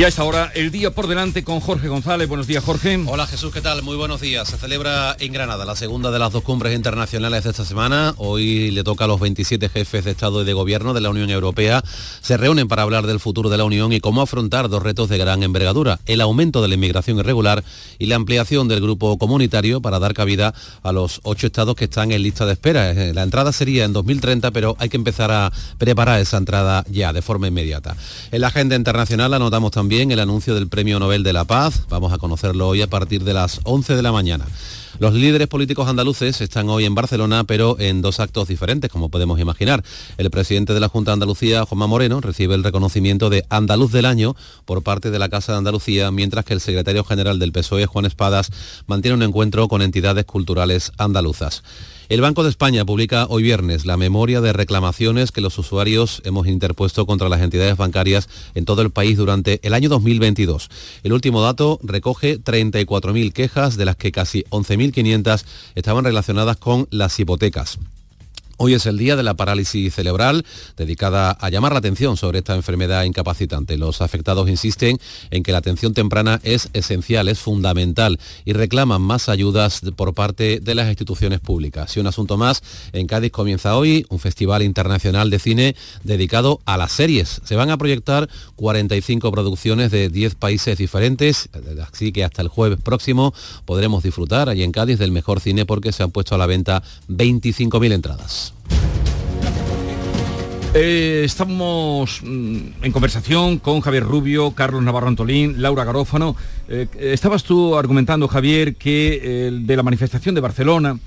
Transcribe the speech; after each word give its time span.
Y 0.00 0.04
a 0.04 0.08
esta 0.08 0.24
hora, 0.24 0.50
el 0.54 0.70
día 0.70 0.92
por 0.92 1.08
delante 1.08 1.44
con 1.44 1.60
Jorge 1.60 1.88
González. 1.88 2.26
Buenos 2.26 2.46
días, 2.46 2.64
Jorge. 2.64 2.98
Hola, 3.06 3.26
Jesús, 3.26 3.52
¿qué 3.52 3.60
tal? 3.60 3.82
Muy 3.82 3.96
buenos 3.96 4.22
días. 4.22 4.48
Se 4.48 4.56
celebra 4.56 5.14
en 5.20 5.30
Granada 5.30 5.66
la 5.66 5.76
segunda 5.76 6.10
de 6.10 6.18
las 6.18 6.32
dos 6.32 6.42
cumbres 6.42 6.74
internacionales 6.74 7.44
de 7.44 7.50
esta 7.50 7.66
semana. 7.66 8.14
Hoy 8.16 8.70
le 8.70 8.82
toca 8.82 9.04
a 9.04 9.08
los 9.08 9.20
27 9.20 9.68
jefes 9.68 10.06
de 10.06 10.12
Estado 10.12 10.40
y 10.40 10.46
de 10.46 10.54
Gobierno 10.54 10.94
de 10.94 11.02
la 11.02 11.10
Unión 11.10 11.28
Europea. 11.28 11.84
Se 12.22 12.38
reúnen 12.38 12.66
para 12.66 12.80
hablar 12.80 13.06
del 13.06 13.20
futuro 13.20 13.50
de 13.50 13.58
la 13.58 13.64
Unión 13.64 13.92
y 13.92 14.00
cómo 14.00 14.22
afrontar 14.22 14.70
dos 14.70 14.82
retos 14.82 15.10
de 15.10 15.18
gran 15.18 15.42
envergadura. 15.42 16.00
El 16.06 16.22
aumento 16.22 16.62
de 16.62 16.68
la 16.68 16.76
inmigración 16.76 17.18
irregular 17.18 17.62
y 17.98 18.06
la 18.06 18.16
ampliación 18.16 18.68
del 18.68 18.80
grupo 18.80 19.18
comunitario 19.18 19.82
para 19.82 19.98
dar 19.98 20.14
cabida 20.14 20.54
a 20.82 20.92
los 20.92 21.20
ocho 21.24 21.46
estados 21.46 21.74
que 21.76 21.84
están 21.84 22.10
en 22.10 22.22
lista 22.22 22.46
de 22.46 22.54
espera. 22.54 22.90
Eh, 22.92 23.12
la 23.12 23.22
entrada 23.22 23.52
sería 23.52 23.84
en 23.84 23.92
2030, 23.92 24.50
pero 24.50 24.76
hay 24.78 24.88
que 24.88 24.96
empezar 24.96 25.30
a 25.30 25.52
preparar 25.76 26.20
esa 26.20 26.38
entrada 26.38 26.86
ya, 26.88 27.12
de 27.12 27.20
forma 27.20 27.48
inmediata. 27.48 27.94
En 28.32 28.40
la 28.40 28.46
agenda 28.46 28.76
internacional 28.76 29.34
anotamos 29.34 29.72
también 29.72 29.89
también 29.90 30.12
el 30.12 30.20
anuncio 30.20 30.54
del 30.54 30.68
Premio 30.68 31.00
Nobel 31.00 31.24
de 31.24 31.32
la 31.32 31.44
Paz. 31.46 31.82
Vamos 31.88 32.12
a 32.12 32.18
conocerlo 32.18 32.68
hoy 32.68 32.80
a 32.80 32.86
partir 32.86 33.24
de 33.24 33.34
las 33.34 33.58
11 33.64 33.96
de 33.96 34.02
la 34.02 34.12
mañana. 34.12 34.46
Los 34.98 35.14
líderes 35.14 35.48
políticos 35.48 35.88
andaluces 35.88 36.40
están 36.40 36.68
hoy 36.68 36.84
en 36.84 36.94
Barcelona, 36.94 37.44
pero 37.44 37.78
en 37.78 38.02
dos 38.02 38.20
actos 38.20 38.48
diferentes, 38.48 38.90
como 38.90 39.08
podemos 39.08 39.40
imaginar. 39.40 39.84
El 40.18 40.30
presidente 40.30 40.74
de 40.74 40.80
la 40.80 40.88
Junta 40.88 41.12
de 41.12 41.14
Andalucía, 41.14 41.64
Juanma 41.64 41.86
Moreno, 41.86 42.20
recibe 42.20 42.54
el 42.54 42.64
reconocimiento 42.64 43.30
de 43.30 43.44
Andaluz 43.48 43.92
del 43.92 44.04
Año 44.04 44.34
por 44.64 44.82
parte 44.82 45.10
de 45.10 45.18
la 45.18 45.28
Casa 45.28 45.52
de 45.52 45.58
Andalucía, 45.58 46.10
mientras 46.10 46.44
que 46.44 46.54
el 46.54 46.60
secretario 46.60 47.04
general 47.04 47.38
del 47.38 47.52
PSOE, 47.52 47.86
Juan 47.86 48.04
Espadas, 48.04 48.50
mantiene 48.86 49.16
un 49.16 49.22
encuentro 49.22 49.68
con 49.68 49.80
entidades 49.80 50.24
culturales 50.24 50.92
andaluzas. 50.98 51.62
El 52.10 52.22
Banco 52.22 52.42
de 52.42 52.50
España 52.50 52.84
publica 52.84 53.26
hoy 53.28 53.44
viernes 53.44 53.86
la 53.86 53.96
memoria 53.96 54.40
de 54.40 54.52
reclamaciones 54.52 55.30
que 55.30 55.40
los 55.40 55.56
usuarios 55.60 56.20
hemos 56.24 56.48
interpuesto 56.48 57.06
contra 57.06 57.28
las 57.28 57.40
entidades 57.40 57.76
bancarias 57.76 58.28
en 58.56 58.64
todo 58.64 58.82
el 58.82 58.90
país 58.90 59.16
durante 59.16 59.60
el 59.62 59.74
año 59.74 59.88
2022. 59.88 60.70
El 61.04 61.12
último 61.12 61.40
dato 61.40 61.78
recoge 61.84 62.40
34.000 62.40 63.32
quejas, 63.32 63.76
de 63.76 63.84
las 63.84 63.94
que 63.94 64.10
casi 64.10 64.44
11.500 64.80 65.44
estaban 65.74 66.04
relacionadas 66.04 66.56
con 66.56 66.88
las 66.90 67.18
hipotecas. 67.20 67.78
Hoy 68.62 68.74
es 68.74 68.84
el 68.84 68.98
día 68.98 69.16
de 69.16 69.22
la 69.22 69.32
parálisis 69.32 69.94
cerebral, 69.94 70.44
dedicada 70.76 71.30
a 71.30 71.48
llamar 71.48 71.72
la 71.72 71.78
atención 71.78 72.18
sobre 72.18 72.40
esta 72.40 72.54
enfermedad 72.54 73.04
incapacitante. 73.04 73.78
Los 73.78 74.02
afectados 74.02 74.50
insisten 74.50 75.00
en 75.30 75.42
que 75.42 75.52
la 75.52 75.56
atención 75.56 75.94
temprana 75.94 76.40
es 76.42 76.68
esencial, 76.74 77.28
es 77.28 77.38
fundamental 77.38 78.20
y 78.44 78.52
reclaman 78.52 79.00
más 79.00 79.30
ayudas 79.30 79.80
por 79.96 80.12
parte 80.12 80.60
de 80.60 80.74
las 80.74 80.90
instituciones 80.90 81.40
públicas. 81.40 81.96
Y 81.96 82.00
un 82.00 82.06
asunto 82.06 82.36
más, 82.36 82.62
en 82.92 83.06
Cádiz 83.06 83.32
comienza 83.32 83.78
hoy 83.78 84.04
un 84.10 84.18
festival 84.18 84.62
internacional 84.62 85.30
de 85.30 85.38
cine 85.38 85.74
dedicado 86.04 86.60
a 86.66 86.76
las 86.76 86.92
series. 86.92 87.40
Se 87.44 87.56
van 87.56 87.70
a 87.70 87.78
proyectar 87.78 88.28
45 88.56 89.32
producciones 89.32 89.90
de 89.90 90.10
10 90.10 90.34
países 90.34 90.76
diferentes, 90.76 91.48
así 91.90 92.12
que 92.12 92.24
hasta 92.24 92.42
el 92.42 92.48
jueves 92.48 92.78
próximo 92.78 93.32
podremos 93.64 94.02
disfrutar 94.02 94.50
allí 94.50 94.64
en 94.64 94.72
Cádiz 94.72 94.98
del 94.98 95.12
mejor 95.12 95.40
cine 95.40 95.64
porque 95.64 95.92
se 95.92 96.02
han 96.02 96.10
puesto 96.10 96.34
a 96.34 96.38
la 96.38 96.44
venta 96.44 96.82
25.000 97.08 97.92
entradas. 97.94 98.49
Eh, 100.72 101.22
estamos 101.24 102.20
mm, 102.22 102.84
en 102.84 102.92
conversación 102.92 103.58
con 103.58 103.80
Javier 103.80 104.04
Rubio, 104.04 104.52
Carlos 104.52 104.82
Navarro 104.82 105.08
Antolín, 105.08 105.60
Laura 105.60 105.84
Garófano. 105.84 106.36
Eh, 106.68 106.86
estabas 107.00 107.42
tú 107.42 107.76
argumentando, 107.76 108.28
Javier, 108.28 108.76
que 108.76 109.50
de 109.52 109.76
la 109.76 109.82
manifestación 109.82 110.34
de 110.34 110.40
Barcelona, 110.40 110.98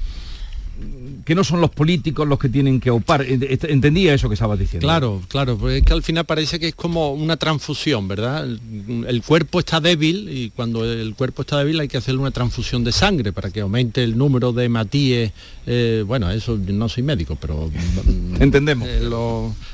que 1.25 1.35
no 1.35 1.43
son 1.43 1.61
los 1.61 1.69
políticos 1.69 2.27
los 2.27 2.39
que 2.39 2.49
tienen 2.49 2.79
que 2.79 2.89
opar. 2.89 3.25
Entendía 3.27 4.13
eso 4.13 4.27
que 4.27 4.33
estabas 4.33 4.59
diciendo. 4.59 4.85
Claro, 4.85 5.21
claro, 5.27 5.57
porque 5.57 5.77
es 5.77 5.83
que 5.83 5.93
al 5.93 6.03
final 6.03 6.25
parece 6.25 6.59
que 6.59 6.69
es 6.69 6.75
como 6.75 7.13
una 7.13 7.37
transfusión, 7.37 8.07
¿verdad? 8.07 8.45
El, 8.45 9.23
cuerpo 9.25 9.59
está 9.59 9.79
débil 9.79 10.29
y 10.29 10.49
cuando 10.49 10.83
el 10.83 11.15
cuerpo 11.15 11.43
está 11.43 11.59
débil 11.59 11.79
hay 11.79 11.87
que 11.87 11.97
hacerle 11.97 12.21
una 12.21 12.31
transfusión 12.31 12.83
de 12.83 12.91
sangre 12.91 13.31
para 13.31 13.51
que 13.51 13.61
aumente 13.61 14.03
el 14.03 14.17
número 14.17 14.51
de 14.51 14.69
matíes. 14.69 15.31
Eh, 15.65 16.03
bueno, 16.05 16.29
eso 16.31 16.57
no 16.57 16.89
soy 16.89 17.03
médico, 17.03 17.37
pero... 17.39 17.71
Entendemos. 18.39 18.87
Eh, 18.89 19.09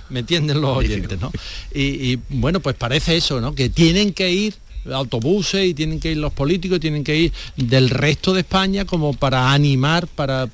me 0.09 0.19
entienden 0.21 0.61
los 0.61 0.77
oyentes, 0.77 1.19
¿no? 1.19 1.31
Y, 1.73 1.81
y 2.11 2.19
bueno, 2.29 2.59
pues 2.59 2.75
parece 2.75 3.15
eso, 3.15 3.41
¿no? 3.41 3.55
Que 3.55 3.69
tienen 3.69 4.13
que 4.13 4.31
ir 4.31 4.55
autobuses 4.91 5.67
y 5.67 5.73
tienen 5.73 5.99
que 5.99 6.11
ir 6.11 6.17
los 6.17 6.33
políticos, 6.33 6.79
tienen 6.79 7.03
que 7.03 7.15
ir 7.17 7.33
del 7.55 7.89
resto 7.89 8.33
de 8.33 8.41
España 8.41 8.85
como 8.85 9.13
para 9.13 9.51
animar, 9.51 10.07
para, 10.07 10.47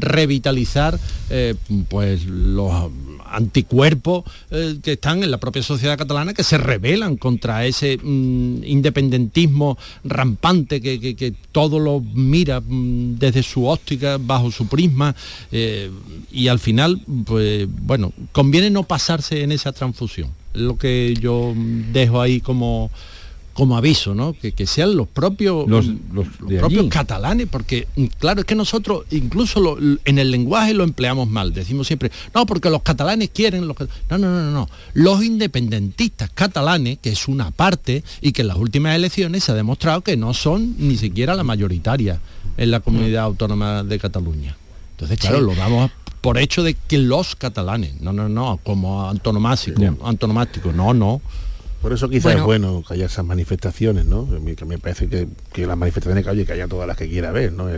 revitalizar 0.00 0.98
eh, 1.30 1.54
pues 1.88 2.24
los 2.24 2.90
anticuerpos 3.30 4.24
eh, 4.50 4.78
que 4.82 4.92
están 4.92 5.22
en 5.22 5.30
la 5.30 5.38
propia 5.38 5.62
sociedad 5.62 5.96
catalana 5.96 6.34
que 6.34 6.42
se 6.42 6.58
rebelan 6.58 7.16
contra 7.16 7.64
ese 7.64 7.96
mm, 7.96 8.64
independentismo 8.64 9.78
rampante 10.04 10.80
que, 10.80 11.34
todo 11.52 11.78
lo 11.78 12.00
mira 12.00 12.60
mm, 12.60 13.18
desde 13.18 13.42
su 13.42 13.66
óptica, 13.66 14.18
bajo 14.18 14.50
su 14.50 14.66
prisma 14.66 15.14
eh, 15.52 15.90
y 16.32 16.48
al 16.48 16.58
final, 16.58 17.00
pues 17.24 17.68
bueno, 17.70 18.12
conviene 18.32 18.70
no 18.70 18.82
pasarse 18.84 19.42
en 19.42 19.52
esa 19.52 19.72
transfusión. 19.72 20.30
Lo 20.52 20.76
que 20.78 21.14
yo 21.20 21.54
dejo 21.92 22.20
ahí 22.20 22.40
como 22.40 22.90
como 23.60 23.76
aviso, 23.76 24.14
¿no? 24.14 24.32
Que, 24.32 24.66
sean 24.66 24.96
los 24.96 25.06
propios, 25.06 25.68
los, 25.68 25.84
propios 26.48 26.86
catalanes, 26.88 27.46
porque 27.46 27.86
mm, 27.94 28.06
claro, 28.18 28.40
es 28.40 28.46
que 28.46 28.54
nosotros 28.54 29.04
incluso 29.10 29.76
en 30.06 30.18
el 30.18 30.30
lenguaje 30.30 30.72
lo 30.72 30.82
empleamos 30.82 31.28
mal, 31.28 31.52
decimos 31.52 31.86
siempre, 31.86 32.10
no, 32.34 32.46
porque 32.46 32.70
los 32.70 32.80
catalanes 32.80 33.28
quieren, 33.28 33.68
los, 33.68 33.76
no, 34.08 34.16
no, 34.16 34.30
no, 34.30 34.50
no, 34.50 34.68
los 34.94 35.22
independentistas 35.22 36.30
catalanes, 36.30 37.00
que 37.02 37.10
es 37.10 37.28
una 37.28 37.50
parte 37.50 38.02
y 38.22 38.32
que 38.32 38.40
en 38.40 38.48
las 38.48 38.56
últimas 38.56 38.96
elecciones 38.96 39.44
se 39.44 39.52
ha 39.52 39.54
demostrado 39.54 40.00
que 40.00 40.16
no 40.16 40.32
son 40.32 40.76
ni 40.78 40.96
siquiera 40.96 41.34
la 41.34 41.44
mayoritaria 41.44 42.18
en 42.56 42.70
la 42.70 42.80
comunidad 42.80 43.24
autónoma 43.24 43.82
de 43.82 43.98
Cataluña. 43.98 44.56
Entonces, 44.92 45.18
claro, 45.18 45.42
lo 45.42 45.54
damos 45.54 45.90
por 46.22 46.38
hecho 46.38 46.62
de 46.62 46.72
que 46.72 46.96
los 46.96 47.36
catalanes, 47.36 48.00
no, 48.00 48.14
no, 48.14 48.26
no, 48.26 48.58
como 48.64 49.06
antonomástico, 49.06 49.82
antonomástico, 50.02 50.72
no, 50.72 50.94
no. 50.94 51.20
Por 51.80 51.92
eso 51.92 52.08
quizás 52.08 52.36
es 52.36 52.42
bueno 52.42 52.82
que 52.86 52.94
haya 52.94 53.06
esas 53.06 53.24
manifestaciones, 53.24 54.04
¿no? 54.04 54.28
Que 54.56 54.64
me 54.64 54.78
parece 54.78 55.08
que, 55.08 55.28
que 55.52 55.66
las 55.66 55.76
manifestaciones 55.76 56.26
que, 56.26 56.44
que 56.44 56.52
haya 56.52 56.68
todas 56.68 56.86
las 56.86 56.96
que 56.96 57.08
quiera 57.08 57.32
ver, 57.32 57.52
¿no? 57.52 57.68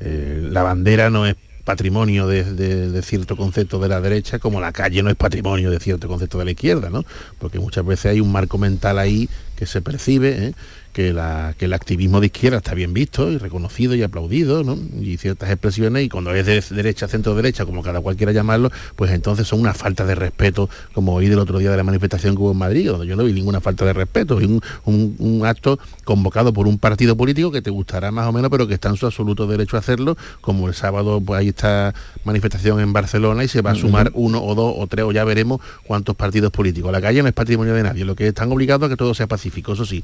la 0.00 0.62
bandera 0.62 1.10
no 1.10 1.26
es 1.26 1.36
patrimonio 1.66 2.28
de, 2.28 3.02
cierto 3.02 3.36
concepto 3.36 3.80
de 3.80 3.88
la 3.88 4.00
derecha, 4.00 4.38
como 4.38 4.60
la 4.60 4.70
calle 4.70 5.02
no 5.02 5.10
es 5.10 5.16
patrimonio 5.16 5.68
de 5.68 5.80
cierto 5.80 6.06
concepto 6.06 6.38
de 6.38 6.44
la 6.44 6.52
izquierda, 6.52 6.90
¿no? 6.90 7.04
Porque 7.40 7.58
muchas 7.58 7.84
veces 7.84 8.12
hay 8.12 8.20
un 8.20 8.30
marco 8.30 8.56
mental 8.56 9.00
ahí 9.00 9.28
que 9.56 9.66
se 9.66 9.82
percibe, 9.82 10.46
¿eh? 10.46 10.54
Que, 10.96 11.08
el 11.10 11.72
activismo 11.74 12.20
de 12.20 12.26
izquierda 12.26 12.56
está 12.56 12.72
bien 12.72 12.94
visto 12.94 13.30
y 13.30 13.36
reconocido 13.36 13.94
y 13.94 14.02
aplaudido, 14.02 14.64
¿no? 14.64 14.78
Y 14.98 15.18
ciertas 15.18 15.50
expresiones, 15.50 16.04
y 16.04 16.08
cuando 16.08 16.32
es 16.32 16.46
de 16.46 16.62
derecha, 16.74 17.06
centro 17.06 17.34
derecha, 17.34 17.66
como 17.66 17.82
cada 17.82 18.00
cual 18.00 18.16
quiera 18.16 18.32
llamarlo, 18.32 18.70
pues 18.96 19.10
entonces 19.10 19.46
son 19.46 19.60
una 19.60 19.74
falta 19.74 20.06
de 20.06 20.14
respeto, 20.14 20.70
como 20.94 21.14
oí 21.14 21.28
del 21.28 21.38
otro 21.38 21.58
día 21.58 21.70
de 21.70 21.76
la 21.76 21.82
manifestación 21.82 22.34
que 22.34 22.40
hubo 22.40 22.52
en 22.52 22.56
Madrid, 22.56 22.88
donde 22.88 23.06
yo 23.06 23.14
no 23.14 23.24
vi 23.24 23.34
ninguna 23.34 23.60
falta 23.60 23.84
de 23.84 23.92
respeto, 23.92 24.40
y 24.40 24.46
un, 24.46 25.42
acto 25.44 25.78
convocado 26.04 26.54
por 26.54 26.66
un 26.66 26.78
partido 26.78 27.14
político 27.14 27.52
que 27.52 27.60
te 27.60 27.70
gustará 27.70 28.10
más 28.10 28.26
o 28.26 28.32
menos, 28.32 28.50
pero 28.50 28.66
que 28.66 28.74
está 28.74 28.88
en 28.88 28.96
su 28.96 29.04
absoluto 29.04 29.46
derecho 29.46 29.76
a 29.76 29.80
hacerlo, 29.80 30.16
como 30.40 30.66
el 30.66 30.74
sábado 30.74 31.20
pues 31.20 31.40
ahí 31.40 31.48
está 31.48 31.94
manifestación 32.24 32.80
en 32.80 32.94
Barcelona 32.94 33.44
y 33.44 33.48
se 33.48 33.60
va 33.60 33.72
a 33.72 33.74
sumar 33.74 34.10
uno 34.14 34.42
o 34.42 34.54
dos 34.54 34.74
o 34.78 34.86
tres, 34.86 35.04
o 35.04 35.12
ya 35.12 35.24
veremos 35.24 35.60
cuántos 35.86 36.16
partidos 36.16 36.50
políticos. 36.52 36.90
La 36.90 37.02
calle 37.02 37.20
no 37.20 37.28
es 37.28 37.34
patrimonio 37.34 37.74
de 37.74 37.82
nadie, 37.82 38.06
lo 38.06 38.16
que 38.16 38.28
están 38.28 38.50
obligados 38.50 38.86
a 38.86 38.88
que 38.88 38.96
todo 38.96 39.12
sea 39.12 39.26
pacífico, 39.26 39.74
eso 39.74 39.84
sí 39.84 40.02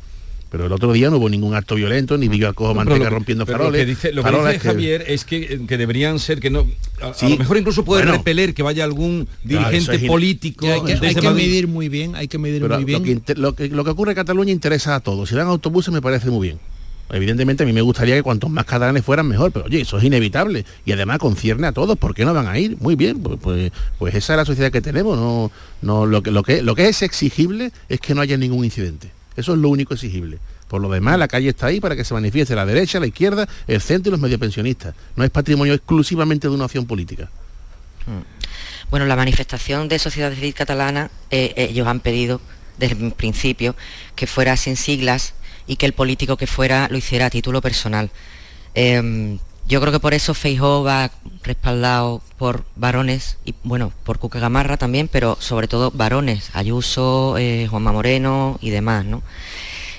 pero 0.53 0.67
el 0.67 0.73
otro 0.73 0.93
día 0.93 1.09
no 1.09 1.17
hubo 1.17 1.31
ningún 1.31 1.55
acto 1.55 1.77
violento, 1.77 2.19
ni 2.19 2.29
vi 2.29 2.45
a 2.45 2.53
cojo 2.53 2.75
manteca 2.75 3.09
rompiendo 3.09 3.47
faroles. 3.47 3.73
Lo 3.73 3.87
que 3.87 3.87
dice, 3.87 4.13
lo 4.13 4.23
que 4.23 4.31
dice 4.31 4.59
Javier 4.59 5.05
es 5.09 5.25
que, 5.25 5.59
deberían 5.67 6.19
ser 6.19 6.41
que 6.41 6.51
no. 6.51 6.69
A, 7.01 7.27
lo 7.27 7.39
mejor 7.39 7.57
incluso 7.57 7.87
puede 7.87 8.03
repeler 8.03 8.53
que 8.53 8.63
vaya 8.63 8.85
algún 8.85 9.27
dirigente 9.43 10.01
político. 10.01 10.67
hay 10.67 11.15
que, 11.15 11.31
medir 11.31 11.69
muy 11.69 11.89
bien, 11.89 12.15
hay 12.17 12.29
que 12.29 12.37
medir 12.37 12.69
muy 12.69 12.85
bien. 12.85 13.23
Lo 13.37 13.55
que, 13.55 13.69
lo, 13.69 13.83
que, 13.83 13.91
ocurre 13.91 14.11
en 14.11 14.17
Cataluña 14.17 14.53
interesa 14.53 14.95
a 14.95 15.01
todos. 15.01 15.31
Si 15.31 15.35
dan 15.35 15.47
autobuses 15.47 15.91
me 15.91 16.03
parece 16.03 16.29
muy 16.29 16.49
bien. 16.49 16.61
Evidentemente 17.11 17.63
a 17.63 17.67
mí 17.67 17.73
me 17.73 17.81
gustaría 17.81 18.15
que 18.15 18.23
cuantos 18.23 18.51
más 18.51 18.67
catalanes 18.67 19.03
fueran 19.03 19.29
mejor, 19.29 19.53
pero 19.53 19.65
oye, 19.65 19.81
eso 19.81 19.97
es 19.97 20.05
inevitable 20.05 20.67
y 20.85 20.93
además 20.93 21.19
concierne 21.19 21.67
a 21.67 21.73
todos, 21.73 21.97
¿por 21.97 22.15
qué 22.15 22.27
no 22.27 22.35
van 22.35 22.47
a 22.47 22.59
ir? 22.59 22.77
Muy 22.79 22.95
bien, 22.95 23.23
pues, 23.23 23.39
pues, 23.41 23.73
pues 23.99 24.15
esa 24.15 24.35
es 24.35 24.37
la 24.37 24.45
sociedad 24.45 24.71
que 24.71 24.83
tenemos, 24.83 25.19
no, 25.19 25.51
no, 25.81 26.07
lo, 26.07 26.23
que, 26.23 26.31
lo, 26.31 26.43
que, 26.43 26.63
lo 26.63 26.75
que 26.75 26.89
es 26.89 27.03
exigible 27.03 27.73
es 27.89 28.01
que 28.01 28.15
no 28.15 28.21
haya 28.21 28.37
ningún 28.37 28.65
incidente. 28.65 29.11
Eso 29.37 29.53
es 29.53 29.59
lo 29.59 29.69
único 29.69 29.95
exigible. 29.95 30.39
Por 30.69 30.81
lo 30.81 30.89
demás, 30.89 31.19
la 31.19 31.29
calle 31.29 31.51
está 31.51 31.67
ahí 31.67 31.81
para 31.81 31.97
que 31.97 32.05
se 32.05 32.15
manifieste 32.15 32.55
la 32.55 32.65
derecha, 32.65 32.99
la 32.99 33.07
izquierda, 33.07 33.49
el 33.67 33.81
centro 33.81 34.11
y 34.11 34.13
los 34.13 34.21
mediopensionistas. 34.21 34.95
No 35.17 35.25
es 35.25 35.31
patrimonio 35.31 35.75
exclusivamente 35.75 36.49
de 36.49 36.55
una 36.55 36.65
acción 36.65 36.87
política. 36.87 37.29
Hmm. 38.07 38.23
Bueno, 38.91 39.07
la 39.07 39.17
manifestación 39.17 39.89
de 39.89 39.99
Sociedad 39.99 40.33
Civil 40.33 40.55
Catalana, 40.55 41.11
eh, 41.31 41.55
ellos 41.57 41.87
han 41.87 42.01
pedido 42.01 42.41
desde 42.79 43.05
el 43.05 43.13
principio 43.13 43.77
que 44.17 44.27
fuera 44.27 44.57
sin 44.57 44.77
siglas 44.77 45.35
y 45.67 45.77
que 45.77 45.87
el 45.87 45.93
político 45.93 46.37
que 46.37 46.47
fuera 46.47 46.89
lo 46.91 46.99
hiciera 46.99 47.27
a 47.27 47.31
título 47.31 47.61
personal. 47.61 48.11
Em, 48.75 49.39
yo 49.67 49.81
creo 49.81 49.93
que 49.93 50.01
por 50.01 50.15
eso 50.15 50.35
Feijó 50.35 50.83
va 50.83 51.11
respaldado 51.43 52.23
por 52.37 52.65
varones 52.77 53.39
y 53.45 53.55
bueno, 53.65 53.93
por 54.05 54.19
Cuca 54.19 54.39
Gamarra 54.39 54.77
también, 54.77 55.09
pero 55.09 55.37
sobre 55.41 55.69
todo 55.69 55.91
varones, 55.91 56.51
Ayuso, 56.55 57.37
eh, 57.39 57.67
Juanma 57.69 57.93
Moreno 57.93 58.59
y 58.61 58.71
demás, 58.71 59.05
¿no? 59.05 59.23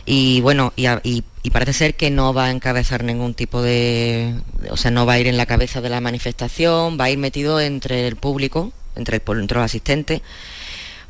Y 0.05 0.41
bueno, 0.41 0.73
y, 0.75 1.23
parece 1.51 1.73
ser 1.73 1.95
que 1.95 2.09
no 2.09 2.33
va 2.33 2.45
a 2.45 2.51
encabezar 2.51 3.03
ningún 3.03 3.33
tipo 3.33 3.61
de, 3.61 4.35
o 4.69 4.75
sea, 4.75 4.91
no 4.91 5.05
va 5.05 5.13
a 5.13 5.19
ir 5.19 5.27
en 5.27 5.37
la 5.37 5.45
cabeza 5.45 5.79
de 5.81 5.89
la 5.89 6.01
manifestación, 6.01 6.97
va 6.99 7.05
a 7.05 7.09
ir 7.09 7.17
metido 7.17 7.61
entre 7.61 8.07
el 8.07 8.17
público, 8.17 8.73
entre, 8.95 9.21
el, 9.25 9.39
entre 9.39 9.57
los 9.57 9.65
asistentes, 9.65 10.21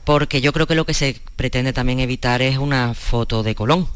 porque 0.04 0.42
yo 0.42 0.54
creo 0.54 0.68
que 0.68 0.76
lo 0.76 0.86
que 0.86 0.94
se 0.94 1.20
pretende 1.36 1.74
también 1.74 2.00
evitar 2.00 2.42
es 2.42 2.58
una 2.58 2.94
foto 2.94 3.42
de 3.42 3.56
Colón, 3.56 3.88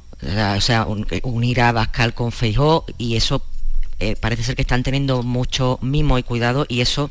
o 0.56 0.62
sea, 0.62 0.88
unir 1.24 1.62
a 1.62 1.72
Bascal 1.72 2.16
con 2.16 2.32
Feijó 2.32 2.86
y 2.98 3.18
eso 3.18 3.44
eh, 4.00 4.16
parece 4.16 4.44
ser 4.44 4.56
que 4.56 4.62
están 4.62 4.84
teniendo 4.84 5.24
mucho 5.24 5.80
mimo 5.82 6.18
y 6.18 6.24
cuidado 6.24 6.66
y 6.70 6.82
eso 6.82 7.10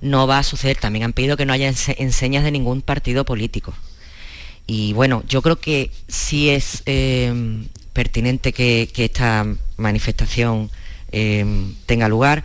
no 0.00 0.26
va 0.26 0.38
a 0.38 0.42
suceder. 0.42 0.76
También 0.76 1.04
han 1.04 1.12
pedido 1.12 1.36
que 1.36 1.46
no 1.46 1.52
haya 1.52 1.68
enseñas 1.68 2.44
de 2.44 2.50
ningún 2.50 2.82
partido 2.82 3.24
político. 3.24 3.74
Y 4.66 4.92
bueno, 4.92 5.22
yo 5.26 5.40
creo 5.40 5.56
que 5.56 5.90
sí 6.08 6.50
es 6.50 6.82
eh, 6.86 7.32
pertinente 7.94 8.52
que, 8.52 8.90
esta 8.96 9.46
manifestación 9.78 10.70
eh, 11.10 11.46
tenga 11.86 12.08
lugar, 12.08 12.44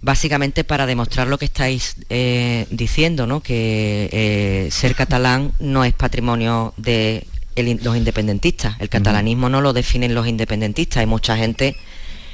básicamente 0.00 0.64
para 0.64 0.86
demostrar 0.86 1.28
lo 1.28 1.38
que 1.38 1.44
estáis 1.44 1.96
diciendo, 2.70 3.26
¿no? 3.26 3.42
que 3.42 4.68
ser 4.70 4.94
catalán 4.94 5.52
no 5.58 5.84
es 5.84 5.92
patrimonio 5.92 6.72
de 6.78 7.26
los 7.64 7.96
independentistas. 7.96 8.76
El 8.80 8.88
catalanismo 8.88 9.48
no 9.48 9.60
lo 9.60 9.72
definen 9.72 10.14
los 10.14 10.26
independentistas. 10.26 10.98
Hay 10.98 11.06
mucha 11.06 11.36
gente 11.36 11.76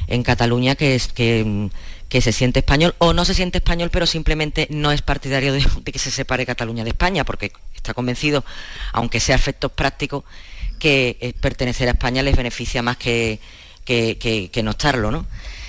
en 0.06 0.22
Cataluña 0.22 0.74
que, 0.74 0.94
es, 0.94 1.08
que, 1.08 1.70
que, 2.08 2.20
se 2.20 2.32
siente 2.32 2.60
español 2.60 2.94
o 2.98 3.12
no 3.12 3.24
se 3.24 3.34
siente 3.34 3.58
español, 3.58 3.90
pero 3.90 4.06
simplemente 4.06 4.66
no 4.70 4.92
es 4.92 5.02
partidario 5.02 5.52
de, 5.52 5.64
que 5.84 5.98
se 5.98 6.10
separe 6.10 6.46
Cataluña 6.46 6.84
de 6.84 6.90
España, 6.90 7.24
porque 7.24 7.52
está 7.74 7.94
convencido, 7.94 8.44
aunque 8.92 9.20
sea 9.20 9.36
efectos 9.36 9.72
prácticos, 9.72 10.24
que 10.78 11.16
eh, 11.20 11.32
pertenecer 11.40 11.88
a 11.88 11.92
España 11.92 12.22
les 12.22 12.36
beneficia 12.36 12.82
más 12.82 12.96
que, 12.96 13.40
que, 13.84 14.60
no 14.62 14.72
estarlo. 14.72 15.10
¿no? 15.10 15.26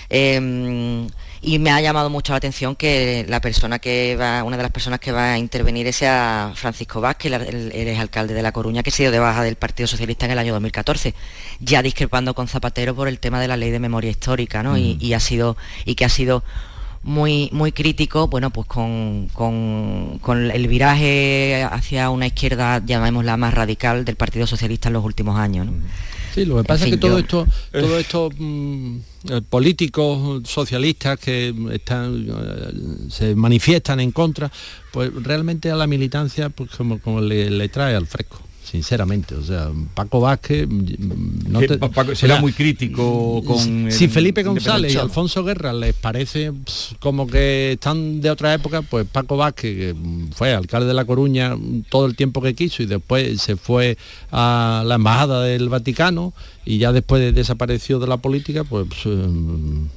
Em, 0.09 1.07
y 1.45 1.59
me 1.59 1.69
ha 1.71 1.79
llamado 1.79 2.09
mucho 2.09 2.33
la 2.33 2.37
atención 2.37 2.75
que 2.75 3.25
la 3.29 3.39
persona 3.39 3.79
que 3.79 4.15
va, 4.15 4.43
una 4.43 4.57
de 4.57 4.63
las 4.63 4.71
personas 4.71 4.99
que 4.99 5.11
va 5.11 5.33
a 5.33 5.37
intervenir 5.37 5.91
sea 5.93 6.51
Francisco 6.55 7.01
Vázquez, 7.01 7.31
el, 7.33 7.71
el, 7.71 7.97
alcalde 7.97 8.33
de 8.33 8.41
La 8.41 8.51
Coruña, 8.51 8.81
que 8.81 8.91
se 8.91 9.03
dio 9.03 9.11
de 9.11 9.19
baja 9.19 9.43
del 9.43 9.55
Partido 9.55 9.85
Socialista 9.85 10.25
en 10.25 10.31
el 10.31 10.39
año 10.39 10.53
2014, 10.53 11.13
ya 11.59 11.83
discrepando 11.83 12.33
con 12.33 12.47
Zapatero 12.47 12.95
por 12.95 13.07
el 13.07 13.19
tema 13.19 13.39
de 13.39 13.47
la 13.47 13.57
ley 13.57 13.69
de 13.69 13.79
memoria 13.79 14.09
histórica, 14.09 14.63
¿no? 14.63 14.75
y, 14.77 15.13
ha 15.13 15.19
sido, 15.19 15.55
y 15.85 15.95
que 15.95 16.05
ha 16.05 16.09
sido 16.09 16.43
muy, 17.05 17.49
muy 17.53 17.71
crítico, 17.71 18.27
bueno, 18.27 18.49
pues 18.49 18.67
con, 18.67 19.29
el 20.51 20.67
viraje 20.67 21.63
hacia 21.69 22.09
una 22.09 22.25
izquierda, 22.25 22.81
llamémosla 22.83 23.37
más 23.37 23.53
radical, 23.53 24.03
del 24.03 24.15
Partido 24.15 24.47
Socialista 24.47 24.89
en 24.89 24.93
los 24.93 25.05
últimos 25.05 25.37
años. 25.37 25.67
Sí, 26.33 26.45
lo 26.45 26.57
que 26.57 26.63
pasa 26.63 26.85
es 26.85 26.91
que 26.91 26.97
todo 26.97 27.19
esto, 27.19 27.47
todo 27.71 27.99
esto 27.99 28.31
mm, 28.35 28.97
eh, 28.97 29.01
políticos 29.49 30.41
socialistas 30.47 31.19
que 31.19 31.53
están 31.71 32.27
eh, 32.29 33.09
se 33.09 33.35
manifiestan 33.35 33.99
en 33.99 34.11
contra, 34.11 34.51
pues 34.91 35.11
realmente 35.13 35.71
a 35.71 35.75
la 35.75 35.87
militancia 35.87 36.49
pues 36.49 36.71
como, 36.71 36.99
como 36.99 37.21
le 37.21 37.69
trae 37.69 37.95
al 37.95 38.07
fresco 38.07 38.45
sinceramente. 38.75 39.35
O 39.35 39.43
sea, 39.43 39.71
Paco 39.93 40.19
Vázquez 40.19 40.67
mm, 40.67 41.49
no 41.49 41.61
será 42.15 42.41
muy 42.41 42.51
crítico 42.51 43.41
con. 43.45 43.91
Si 43.91 44.07
Felipe 44.07 44.43
González 44.43 44.93
y 44.93 44.97
Alfonso 44.97 45.43
Guerra 45.43 45.71
les 45.73 45.93
parece 45.93 46.51
como 46.99 47.27
que 47.27 47.73
están 47.73 48.21
de 48.21 48.29
otra 48.29 48.53
época, 48.53 48.81
pues 48.81 49.07
Paco 49.07 49.37
Vázquez, 49.37 49.75
que 49.75 49.95
fue 50.35 50.53
alcalde 50.53 50.87
de 50.87 50.93
La 50.93 51.05
Coruña 51.05 51.55
todo 51.89 52.05
el 52.05 52.15
tiempo 52.15 52.41
que 52.41 52.53
quiso 52.53 52.83
y 52.83 52.87
después 52.87 53.41
se 53.41 53.55
fue 53.55 53.97
a 54.31 54.83
la 54.85 54.95
embajada 54.95 55.43
del 55.43 55.69
Vaticano 55.69 56.33
y 56.65 56.79
ya 56.79 56.91
después 56.91 57.33
desapareció 57.33 57.99
de 57.99 58.07
la 58.07 58.17
política, 58.17 58.63
pues 58.63 58.87
eh, 59.05 59.27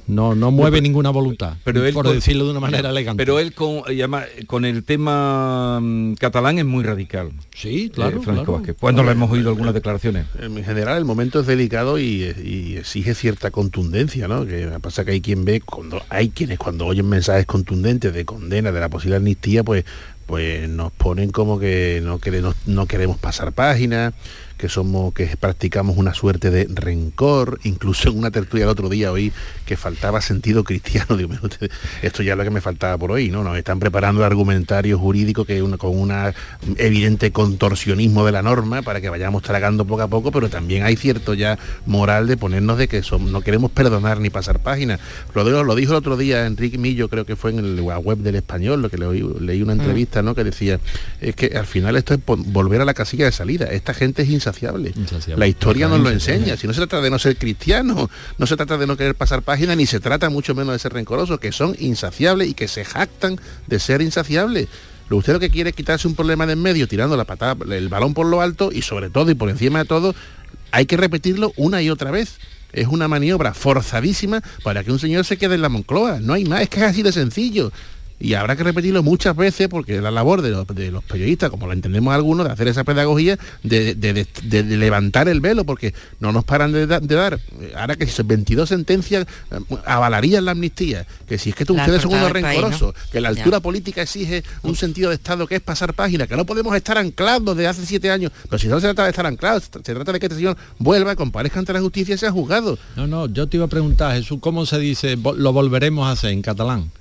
no, 0.07 0.35
no 0.35 0.51
mueve 0.51 0.81
ninguna 0.81 1.09
voluntad, 1.09 1.57
pero 1.63 1.83
él 1.83 1.93
por 1.93 2.09
decirlo 2.09 2.45
de 2.45 2.51
una 2.51 2.59
manera 2.59 2.91
elegante. 2.91 3.19
Pero 3.19 3.39
él 3.39 3.53
con, 3.53 3.81
con 4.45 4.65
el 4.65 4.83
tema 4.83 5.79
mm, 5.81 6.13
catalán 6.13 6.59
es 6.59 6.65
muy 6.65 6.83
radical. 6.83 7.31
Sí, 7.55 7.85
eh, 7.85 7.91
claro. 7.91 8.21
¿Cuándo 8.79 9.03
lo 9.03 9.11
hemos 9.11 9.31
oído 9.31 9.49
algunas 9.49 9.73
declaraciones? 9.73 10.27
En 10.39 10.63
general 10.63 10.97
el 10.97 11.05
momento 11.05 11.39
es 11.39 11.47
delicado 11.47 11.99
y, 11.99 12.23
exige 12.79 13.15
cierta 13.15 13.49
contundencia, 13.51 14.27
¿no? 14.27 14.45
Que 14.45 14.67
pasa 14.81 15.03
que 15.03 15.11
hay 15.11 15.21
quien 15.21 15.45
ve, 15.45 15.61
cuando 15.61 16.01
hay 16.09 16.29
quienes 16.29 16.59
cuando 16.59 16.85
oyen 16.85 17.09
mensajes 17.09 17.45
contundentes 17.45 18.13
de 18.13 18.25
condena 18.25 18.71
de 18.71 18.79
la 18.79 18.89
posible 18.89 19.15
amnistía, 19.15 19.63
pues 19.63 19.85
pues 20.29 20.69
nos 20.69 20.91
ponen 20.91 21.31
como 21.31 21.57
que 21.57 22.01
no 22.03 22.19
queremos, 22.19 22.55
no 22.67 22.85
queremos 22.85 23.17
pasar 23.17 23.51
páginas, 23.51 24.13
que 24.59 24.67
somos, 24.67 25.13
que 25.13 25.25
practicamos 25.37 25.97
una 25.97 26.13
suerte 26.13 26.51
de 26.51 26.67
rencor, 26.69 27.59
incluso 27.63 28.09
en 28.09 28.17
una 28.17 28.29
tertulia 28.29 28.65
el 28.65 28.69
otro 28.69 28.89
día 28.89 29.11
hoy 29.11 29.31
que 29.65 29.77
faltaba 29.77 30.21
sentido 30.21 30.65
cristiano, 30.65 31.15
digo, 31.17 31.31
esto 32.01 32.23
ya 32.23 32.33
es 32.33 32.37
lo 32.37 32.43
que 32.43 32.49
me 32.49 32.59
faltaba 32.59 32.97
por 32.97 33.11
hoy, 33.11 33.31
¿no? 33.31 33.43
Nos 33.43 33.57
están 33.57 33.79
preparando 33.79 34.23
argumentarios 34.25 34.99
jurídicos 34.99 35.47
que 35.47 35.59
con 35.77 35.97
un 35.97 36.13
evidente 36.77 37.31
contorsionismo 37.31 38.25
de 38.25 38.33
la 38.33 38.41
norma 38.41 38.81
para 38.81 38.99
que 38.99 39.09
vayamos 39.09 39.43
tragando 39.43 39.85
poco 39.85 40.01
a 40.01 40.07
poco, 40.07 40.31
pero 40.31 40.49
también 40.49 40.83
hay 40.83 40.97
cierto 40.97 41.33
ya 41.33 41.57
moral 41.85 42.27
de 42.27 42.35
ponernos 42.35 42.77
de 42.77 42.87
que 42.89 43.01
no 43.19 43.41
queremos 43.41 43.71
perdonar 43.71 44.19
ni 44.19 44.29
pasar 44.29 44.59
páginas. 44.59 44.99
Lo, 45.33 45.63
lo 45.63 45.75
dijo 45.75 45.93
el 45.93 45.97
otro 45.97 46.17
día 46.17 46.45
Enrique 46.45 46.77
Millo, 46.77 47.07
creo 47.07 47.25
que 47.25 47.37
fue 47.37 47.51
en 47.51 47.85
la 47.85 47.97
web 47.97 48.17
del 48.17 48.35
español, 48.35 48.81
lo 48.81 48.89
que 48.89 48.97
leí, 48.97 49.61
una 49.61 49.75
mm. 49.75 49.79
entrevista, 49.79 50.21
¿no? 50.21 50.35
Que 50.35 50.43
decía, 50.43 50.79
es 51.21 51.35
que 51.35 51.57
al 51.57 51.65
final 51.65 51.95
esto 51.95 52.13
es 52.13 52.19
volver 52.25 52.81
a 52.81 52.85
la 52.85 52.93
casilla 52.93 53.25
de 53.25 53.31
salida. 53.31 53.67
Esta 53.67 53.93
gente 53.93 54.23
es 54.23 54.29
la 55.35 55.47
historia 55.47 55.87
nos 55.87 55.99
lo 55.99 56.09
enseña. 56.09 56.57
Si 56.57 56.67
no 56.67 56.73
se 56.73 56.79
trata 56.79 57.01
de 57.01 57.09
no 57.09 57.19
ser 57.19 57.37
cristiano, 57.37 58.09
no 58.37 58.47
se 58.47 58.55
trata 58.55 58.77
de 58.77 58.87
no 58.87 58.97
querer 58.97 59.15
pasar 59.15 59.41
página, 59.41 59.75
ni 59.75 59.85
se 59.85 59.99
trata 59.99 60.29
mucho 60.29 60.55
menos 60.55 60.73
de 60.73 60.79
ser 60.79 60.93
rencorosos, 60.93 61.39
que 61.39 61.51
son 61.51 61.75
insaciables 61.79 62.49
y 62.49 62.53
que 62.53 62.67
se 62.67 62.85
jactan 62.85 63.39
de 63.67 63.79
ser 63.79 64.01
insaciables. 64.01 64.67
Lo 65.09 65.17
usted 65.17 65.33
lo 65.33 65.39
que 65.39 65.49
quiere 65.49 65.71
es 65.71 65.75
quitarse 65.75 66.07
un 66.07 66.15
problema 66.15 66.45
de 66.45 66.53
en 66.53 66.61
medio, 66.61 66.87
tirando 66.87 67.17
la 67.17 67.25
patada, 67.25 67.57
el 67.75 67.89
balón 67.89 68.13
por 68.13 68.27
lo 68.27 68.41
alto 68.41 68.69
y 68.71 68.81
sobre 68.83 69.09
todo 69.09 69.31
y 69.31 69.35
por 69.35 69.49
encima 69.49 69.79
de 69.79 69.85
todo, 69.85 70.13
hay 70.71 70.85
que 70.85 70.97
repetirlo 70.97 71.51
una 71.55 71.81
y 71.81 71.89
otra 71.89 72.11
vez. 72.11 72.37
Es 72.71 72.87
una 72.87 73.07
maniobra 73.07 73.55
forzadísima 73.55 74.43
para 74.63 74.83
que 74.83 74.91
un 74.91 74.99
señor 74.99 75.25
se 75.25 75.37
quede 75.37 75.55
en 75.55 75.63
la 75.63 75.69
Moncloa. 75.69 76.19
No 76.19 76.33
hay 76.33 76.45
más, 76.45 76.61
es 76.61 76.69
que 76.69 76.81
es 76.81 76.85
así 76.85 77.01
de 77.01 77.11
sencillo 77.11 77.71
y 78.19 78.33
habrá 78.33 78.55
que 78.55 78.63
repetirlo 78.63 79.01
muchas 79.01 79.35
veces 79.35 79.67
porque 79.69 80.01
la 80.01 80.11
labor 80.11 80.41
de 80.41 80.49
los, 80.49 80.65
periodistas, 80.65 81.49
como 81.49 81.67
lo 81.67 81.73
entendemos 81.73 82.13
algunos, 82.13 82.45
de 82.45 82.51
hacer 82.51 82.67
esa 82.67 82.83
pedagogía, 82.83 83.37
de, 83.63 84.27
levantar 84.67 85.29
el 85.29 85.39
velo, 85.39 85.63
porque 85.63 85.93
no 86.19 86.31
nos 86.31 86.43
paran 86.43 86.71
de, 86.71 86.85
dar, 86.85 87.39
ahora 87.75 87.95
que 87.95 88.05
si 88.07 88.21
22 88.21 88.67
sentencias 88.67 89.25
eh, 89.51 89.59
avalarían 89.85 90.43
la 90.45 90.51
amnistía, 90.51 91.05
que 91.27 91.37
si 91.37 91.51
es 91.51 91.55
que 91.55 91.63
ustedes 91.63 92.01
son 92.01 92.13
unos 92.13 92.31
rencorosos, 92.31 92.93
que 93.11 93.21
la 93.21 93.29
altura 93.29 93.61
política 93.61 94.01
exige 94.01 94.43
un 94.63 94.75
sentido 94.75 95.09
de 95.09 95.15
Estado 95.15 95.47
que 95.47 95.55
es 95.55 95.61
pasar 95.61 95.93
página, 95.93 96.27
que 96.27 96.35
no 96.35 96.45
podemos 96.45 96.75
estar 96.75 96.97
anclados 96.97 97.55
desde 97.55 97.67
hace 97.67 97.85
siete 97.85 98.11
años, 98.11 98.31
pero 98.49 98.59
si 98.59 98.67
no 98.67 98.79
se 98.79 98.87
trata 98.87 99.03
de 99.03 99.09
estar 99.11 99.25
anclados, 99.25 99.69
se 99.71 99.93
trata 99.93 100.11
de 100.11 100.19
que 100.19 100.25
este 100.25 100.35
señor 100.35 100.57
vuelva, 100.77 101.15
comparezca 101.15 101.59
ante 101.59 101.71
la 101.71 101.79
justicia 101.79 102.15
y 102.15 102.17
sea 102.17 102.31
juzgado. 102.31 102.77
No, 102.95 103.07
no, 103.07 103.27
yo 103.27 103.47
te 103.47 103.57
iba 103.57 103.65
a 103.65 103.69
preguntar, 103.69 104.13
Jesús, 104.15 104.39
¿cómo 104.41 104.65
se 104.65 104.77
dice 104.79 105.15
lo 105.15 105.53
volveremos 105.53 106.07
a 106.07 106.11
hacer 106.11 106.31
en 106.31 106.41
catalán? 106.41 106.91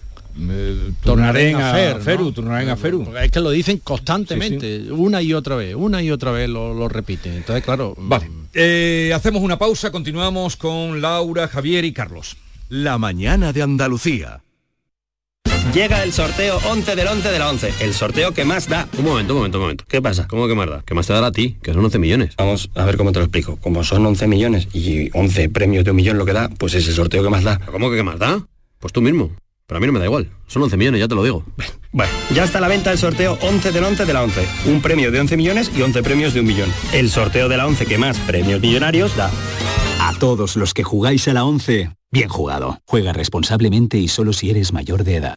Tornaré 1.03 1.55
a, 1.55 1.99
Feru, 2.01 2.33
tornaré 2.33 2.71
a 2.71 2.77
Feru. 2.77 3.07
es 3.17 3.31
que 3.31 3.41
lo 3.41 3.51
dicen 3.51 3.79
constantemente, 3.79 4.93
una 4.93 5.23
y 5.23 5.35
otra 5.35 5.57
vez, 5.57 5.75
una 5.75 6.03
y 6.03 6.11
otra 6.11 6.31
vez 6.31 6.49
lo, 6.49 6.89
repiten. 6.89 7.35
Entonces, 7.35 7.65
claro. 7.65 7.95
Vale. 7.99 8.31
Eh, 8.55 9.13
hacemos 9.15 9.43
una 9.43 9.59
pausa, 9.59 9.91
continuamos 9.91 10.57
con 10.57 11.01
Laura, 11.01 11.49
Javier 11.49 11.85
y 11.85 11.93
Carlos. 11.93 12.37
La 12.69 12.99
mañana 12.99 13.53
de 13.53 13.63
Andalucía. 13.63 14.43
Llega 15.75 16.03
el 16.03 16.13
sorteo 16.13 16.59
11 16.71 16.97
del 16.97 17.07
11 17.07 17.31
de 17.31 17.39
la 17.39 17.51
11, 17.51 17.75
el 17.81 17.93
sorteo 17.93 18.33
que 18.33 18.45
más 18.45 18.69
da. 18.69 18.89
Un 18.97 19.05
momento, 19.05 19.35
un 19.35 19.39
momento, 19.39 19.59
un 19.59 19.65
momento. 19.65 19.85
¿Qué 19.87 20.01
pasa? 20.01 20.27
¿Cómo 20.27 20.49
que 20.49 20.55
más 20.55 20.69
da? 20.69 20.83
¿Qué 20.85 20.95
más 20.95 21.07
te 21.07 21.13
dará 21.13 21.27
a 21.27 21.33
ti? 21.33 21.57
Que 21.63 21.75
son 21.75 21.85
11 21.85 21.99
millones. 21.99 22.35
Vamos 22.37 22.71
a 22.75 22.85
ver 22.85 22.97
cómo 22.97 23.13
te 23.13 23.19
lo 23.19 23.27
explico. 23.27 23.57
Como 23.57 23.85
son 23.85 24.05
11 24.07 24.27
millones 24.29 24.69
y 24.73 25.11
11 25.13 25.51
premios 25.51 25.85
de 25.85 25.91
un 25.91 25.97
millón 25.97 26.17
lo 26.17 26.25
que 26.25 26.33
da, 26.33 26.49
pues 26.49 26.75
es 26.75 26.89
el 26.89 26.95
sorteo 26.95 27.23
que 27.23 27.29
más 27.29 27.45
da. 27.45 27.59
¿Cómo 27.59 27.91
que 27.91 27.97
qué 27.97 28.03
más 28.03 28.19
da? 28.19 28.47
Pues 28.79 28.93
tú 28.93 29.03
mismo. 29.03 29.31
Pero 29.69 29.77
a 29.77 29.81
mí 29.81 29.87
no 29.87 29.93
me 29.93 29.99
da 29.99 30.07
igual. 30.07 30.31
Son 30.47 30.63
11 30.63 30.79
millones, 30.79 30.99
ya 30.99 31.09
te 31.09 31.15
lo 31.15 31.23
digo. 31.23 31.45
Bueno, 31.93 32.11
ya 32.35 32.45
está 32.45 32.57
a 32.57 32.61
la 32.63 32.69
venta 32.69 32.91
el 32.91 32.97
sorteo 32.97 33.39
11 33.43 33.71
del 33.71 33.85
11 33.85 34.07
de 34.07 34.13
la 34.15 34.23
11. 34.23 34.49
Un 34.67 34.81
premio 34.81 35.11
de 35.11 35.21
11 35.21 35.37
millones 35.37 35.71
y 35.77 35.83
11 35.83 36.03
premios 36.03 36.33
de 36.33 36.41
un 36.41 36.47
millón. 36.47 36.73
El 36.95 37.11
sorteo 37.11 37.51
de 37.51 37.59
la 37.59 37.67
11 37.67 37.85
que 37.85 37.99
más 37.99 38.19
premios 38.21 38.63
millonarios 38.63 39.15
da. 39.15 39.31
A 40.01 40.15
todos 40.19 40.57
los 40.57 40.73
que 40.73 40.85
jugáis 40.85 41.29
a 41.29 41.35
la 41.35 41.45
11, 41.45 41.91
bien 42.11 42.29
jugado. 42.31 42.79
Juega 42.87 43.13
responsablemente 43.13 43.99
y 43.99 44.09
solo 44.09 44.33
si 44.33 44.49
eres 44.49 44.73
mayor 44.73 45.05
de 45.05 45.17
edad. 45.17 45.37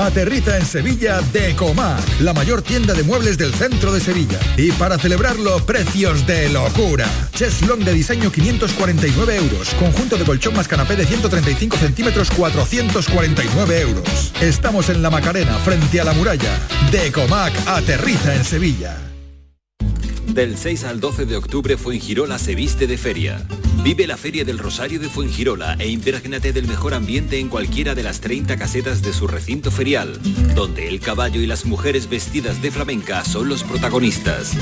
Aterriza 0.00 0.56
en 0.56 0.64
Sevilla 0.64 1.20
Decomac, 1.30 2.20
la 2.20 2.32
mayor 2.32 2.62
tienda 2.62 2.94
de 2.94 3.02
muebles 3.02 3.36
del 3.36 3.52
centro 3.52 3.92
de 3.92 4.00
Sevilla. 4.00 4.40
Y 4.56 4.72
para 4.72 4.98
celebrarlo, 4.98 5.58
precios 5.66 6.26
de 6.26 6.48
locura. 6.48 7.06
Cheslong 7.34 7.84
de 7.84 7.92
diseño 7.92 8.32
549 8.32 9.36
euros. 9.36 9.68
Conjunto 9.78 10.16
de 10.16 10.24
colchón 10.24 10.54
más 10.54 10.68
canapé 10.68 10.96
de 10.96 11.04
135 11.04 11.76
centímetros 11.76 12.30
449 12.30 13.80
euros. 13.82 14.32
Estamos 14.40 14.88
en 14.88 15.02
la 15.02 15.10
Macarena, 15.10 15.58
frente 15.58 16.00
a 16.00 16.04
la 16.04 16.14
muralla. 16.14 16.58
Decomac 16.90 17.52
aterriza 17.66 18.34
en 18.34 18.44
Sevilla. 18.44 18.96
Del 20.28 20.56
6 20.56 20.84
al 20.84 21.00
12 21.00 21.26
de 21.26 21.36
octubre 21.36 21.76
Fuengirola 21.76 22.38
se 22.38 22.54
viste 22.54 22.86
de 22.86 22.96
feria. 22.96 23.46
Vive 23.82 24.06
la 24.06 24.18
Feria 24.18 24.44
del 24.44 24.58
Rosario 24.58 25.00
de 25.00 25.08
Fuengirola 25.08 25.74
e 25.78 25.88
imprégnate 25.88 26.52
del 26.52 26.68
mejor 26.68 26.92
ambiente 26.92 27.38
en 27.38 27.48
cualquiera 27.48 27.94
de 27.94 28.02
las 28.02 28.20
30 28.20 28.58
casetas 28.58 29.00
de 29.00 29.14
su 29.14 29.26
recinto 29.26 29.70
ferial, 29.70 30.20
donde 30.54 30.86
el 30.86 31.00
caballo 31.00 31.40
y 31.40 31.46
las 31.46 31.64
mujeres 31.64 32.08
vestidas 32.10 32.60
de 32.60 32.70
flamenca 32.70 33.24
son 33.24 33.48
los 33.48 33.64
protagonistas. 33.64 34.52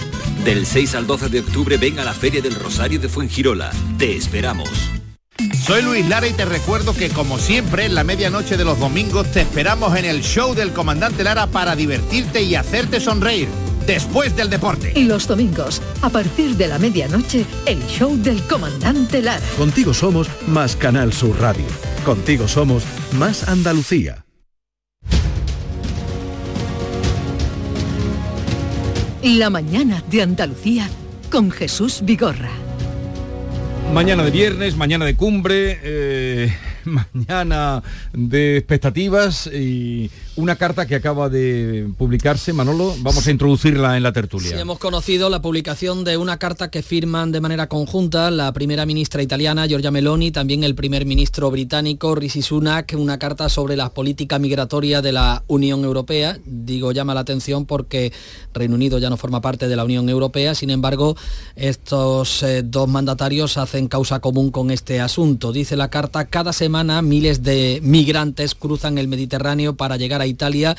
Del 0.45 0.67
6 0.67 0.95
al 0.95 1.09
12 1.09 1.31
de 1.31 1.41
octubre 1.41 1.77
ven 1.79 1.99
a 1.99 2.05
la 2.05 2.15
Feria 2.15 2.41
del 2.41 2.55
Rosario 2.55 3.01
de 3.01 3.09
Fuengirola. 3.09 3.73
Te 3.99 4.17
esperamos. 4.17 4.71
Soy 5.67 5.83
Luis 5.83 6.09
Lara 6.09 6.29
y 6.29 6.33
te 6.33 6.45
recuerdo 6.45 6.95
que 6.95 7.09
como 7.09 7.39
siempre 7.39 7.87
en 7.87 7.97
la 7.97 8.05
medianoche 8.05 8.57
de 8.57 8.65
los 8.65 8.79
domingos 8.79 9.33
te 9.33 9.41
esperamos 9.41 9.97
en 9.97 10.05
el 10.05 10.23
show 10.23 10.55
del 10.55 10.73
comandante 10.73 11.25
Lara 11.25 11.49
para 11.49 11.75
divertirte 11.75 12.43
y 12.43 12.55
hacerte 12.55 13.01
sonreír 13.01 13.49
después 13.89 14.37
del 14.37 14.51
deporte. 14.51 14.93
Y 14.95 15.05
los 15.05 15.27
domingos, 15.27 15.81
a 16.03 16.11
partir 16.11 16.57
de 16.57 16.69
la 16.69 16.79
medianoche, 16.79 17.47
el 17.65 17.83
show 17.87 18.17
del 18.17 18.41
comandante 18.43 19.23
Lara. 19.23 19.45
Contigo 19.57 19.95
somos 19.95 20.29
más 20.47 20.77
Canal 20.77 21.13
Sur 21.13 21.41
Radio. 21.41 21.65
Contigo 22.05 22.47
somos 22.47 22.85
más 23.19 23.49
Andalucía. 23.49 24.27
La 29.23 29.49
mañana 29.49 30.05
de 30.11 30.23
Andalucía 30.23 30.89
con 31.31 31.51
Jesús 31.51 32.01
Vigorra. 32.03 32.51
Mañana 33.95 34.23
de 34.23 34.31
viernes, 34.31 34.77
mañana 34.77 35.07
de 35.07 35.17
cumbre, 35.17 35.81
eh, 35.83 36.55
mañana 36.85 37.83
de 38.13 38.59
expectativas 38.59 39.47
y 39.47 40.11
una 40.39 40.55
carta 40.55 40.87
que 40.87 40.95
acaba 40.95 41.29
de 41.29 41.89
publicarse, 41.99 42.53
Manolo, 42.53 42.95
vamos 43.01 43.27
a 43.27 43.31
introducirla 43.33 43.97
en 43.97 44.05
la 44.05 44.13
tertulia. 44.13 44.51
Sí, 44.51 44.55
hemos 44.57 44.79
conocido 44.79 45.31
la 45.31 45.43
publicación 45.43 46.05
de 46.05 46.17
una 46.17 46.39
carta 46.39 46.71
que 46.71 46.83
firman 46.83 47.33
de 47.33 47.41
manera 47.41 47.69
conjunta 47.69 48.31
la 48.31 48.53
primera 48.53 48.87
ministra 48.87 49.21
italiana, 49.21 49.67
Giorgia 49.67 49.91
Meloni, 49.91 50.31
también 50.31 50.63
el 50.63 50.77
primer 50.77 51.07
ministro 51.07 51.51
británico, 51.51 52.15
Rishi 52.15 52.43
Sunak, 52.43 52.95
una 52.97 53.19
carta 53.19 53.49
sobre 53.49 53.75
la 53.75 53.91
política 53.91 54.39
migratoria 54.39 55.03
de 55.03 55.11
la 55.11 55.43
Unión 55.49 55.83
Europea. 55.85 56.39
Digo, 56.45 56.93
llama 56.93 57.15
la 57.15 57.21
atención 57.21 57.67
porque 57.67 58.13
Reino 58.55 58.77
Unido 58.77 58.99
ya 58.99 59.11
no 59.11 59.17
forma 59.17 59.41
parte 59.41 59.67
de 59.67 59.75
la 59.75 59.85
Unión 59.85 60.09
Europea, 60.09 60.55
sin 60.55 60.71
embargo, 60.71 61.17
estos 61.57 62.45
eh, 62.45 62.63
dos 62.65 62.89
mandatarios 62.89 63.59
hacen 63.59 63.89
causa 63.89 64.21
común 64.21 64.53
con 64.53 64.71
este 64.71 65.01
asunto. 65.01 65.51
Dice 65.51 65.77
la 65.77 65.91
carta, 65.91 66.27
cada 66.27 66.53
semana 66.53 67.03
miles 67.03 67.43
de 67.43 67.81
migrantes 67.83 68.55
cruzan 68.55 68.99
el 68.99 69.09
Mediterráneo 69.09 69.77
para 69.77 69.97
llegar 69.97 70.21
a 70.21 70.28
Italia 70.29 70.77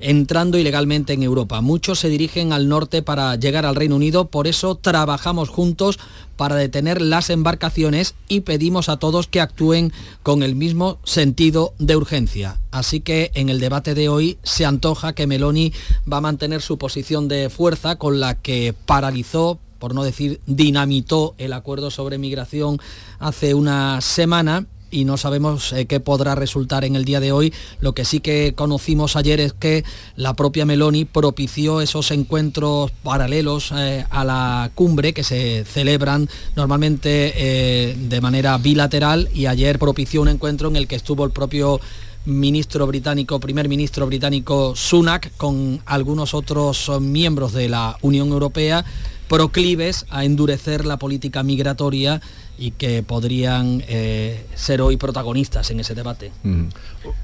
entrando 0.00 0.58
ilegalmente 0.58 1.12
en 1.12 1.22
Europa. 1.22 1.60
Muchos 1.60 2.00
se 2.00 2.08
dirigen 2.08 2.52
al 2.52 2.68
norte 2.68 3.02
para 3.02 3.36
llegar 3.36 3.66
al 3.66 3.76
Reino 3.76 3.96
Unido, 3.96 4.26
por 4.26 4.46
eso 4.46 4.74
trabajamos 4.74 5.48
juntos 5.48 5.98
para 6.36 6.56
detener 6.56 7.00
las 7.00 7.30
embarcaciones 7.30 8.14
y 8.28 8.40
pedimos 8.40 8.88
a 8.88 8.96
todos 8.96 9.28
que 9.28 9.40
actúen 9.40 9.92
con 10.22 10.42
el 10.42 10.56
mismo 10.56 10.98
sentido 11.04 11.74
de 11.78 11.96
urgencia. 11.96 12.60
Así 12.70 13.00
que 13.00 13.30
en 13.34 13.48
el 13.48 13.60
debate 13.60 13.94
de 13.94 14.08
hoy 14.08 14.38
se 14.42 14.64
antoja 14.64 15.12
que 15.12 15.26
Meloni 15.26 15.72
va 16.10 16.16
a 16.16 16.22
mantener 16.22 16.62
su 16.62 16.78
posición 16.78 17.28
de 17.28 17.48
fuerza 17.48 17.96
con 17.96 18.18
la 18.18 18.40
que 18.40 18.74
paralizó 18.86 19.60
por 19.78 19.96
no 19.96 20.04
decir 20.04 20.40
dinamitó 20.46 21.34
el 21.38 21.52
acuerdo 21.52 21.90
sobre 21.90 22.16
migración 22.16 22.78
hace 23.18 23.52
una 23.54 24.00
semana 24.00 24.66
y 24.92 25.04
no 25.04 25.16
sabemos 25.16 25.72
eh, 25.72 25.86
qué 25.86 25.98
podrá 25.98 26.36
resultar 26.36 26.84
en 26.84 26.94
el 26.94 27.04
día 27.04 27.18
de 27.18 27.32
hoy. 27.32 27.52
Lo 27.80 27.94
que 27.94 28.04
sí 28.04 28.20
que 28.20 28.54
conocimos 28.54 29.16
ayer 29.16 29.40
es 29.40 29.52
que 29.52 29.84
la 30.14 30.34
propia 30.34 30.66
Meloni 30.66 31.04
propició 31.04 31.80
esos 31.80 32.12
encuentros 32.12 32.92
paralelos 33.02 33.72
eh, 33.74 34.06
a 34.10 34.24
la 34.24 34.70
cumbre 34.74 35.12
que 35.12 35.24
se 35.24 35.64
celebran 35.64 36.28
normalmente 36.54 37.32
eh, 37.34 37.96
de 37.98 38.20
manera 38.20 38.58
bilateral 38.58 39.28
y 39.34 39.46
ayer 39.46 39.78
propició 39.78 40.20
un 40.20 40.28
encuentro 40.28 40.68
en 40.68 40.76
el 40.76 40.86
que 40.86 40.96
estuvo 40.96 41.24
el 41.24 41.32
propio 41.32 41.80
ministro 42.24 42.86
británico, 42.86 43.40
primer 43.40 43.68
ministro 43.68 44.06
británico 44.06 44.76
Sunak, 44.76 45.36
con 45.38 45.80
algunos 45.86 46.34
otros 46.34 46.88
miembros 47.00 47.52
de 47.52 47.68
la 47.68 47.96
Unión 48.02 48.28
Europea 48.28 48.84
proclives 49.32 50.04
a 50.10 50.26
endurecer 50.26 50.84
la 50.84 50.98
política 50.98 51.42
migratoria 51.42 52.20
y 52.62 52.70
que 52.70 53.02
podrían 53.02 53.82
eh, 53.88 54.46
ser 54.54 54.82
hoy 54.82 54.96
protagonistas 54.96 55.68
en 55.72 55.80
ese 55.80 55.96
debate. 55.96 56.30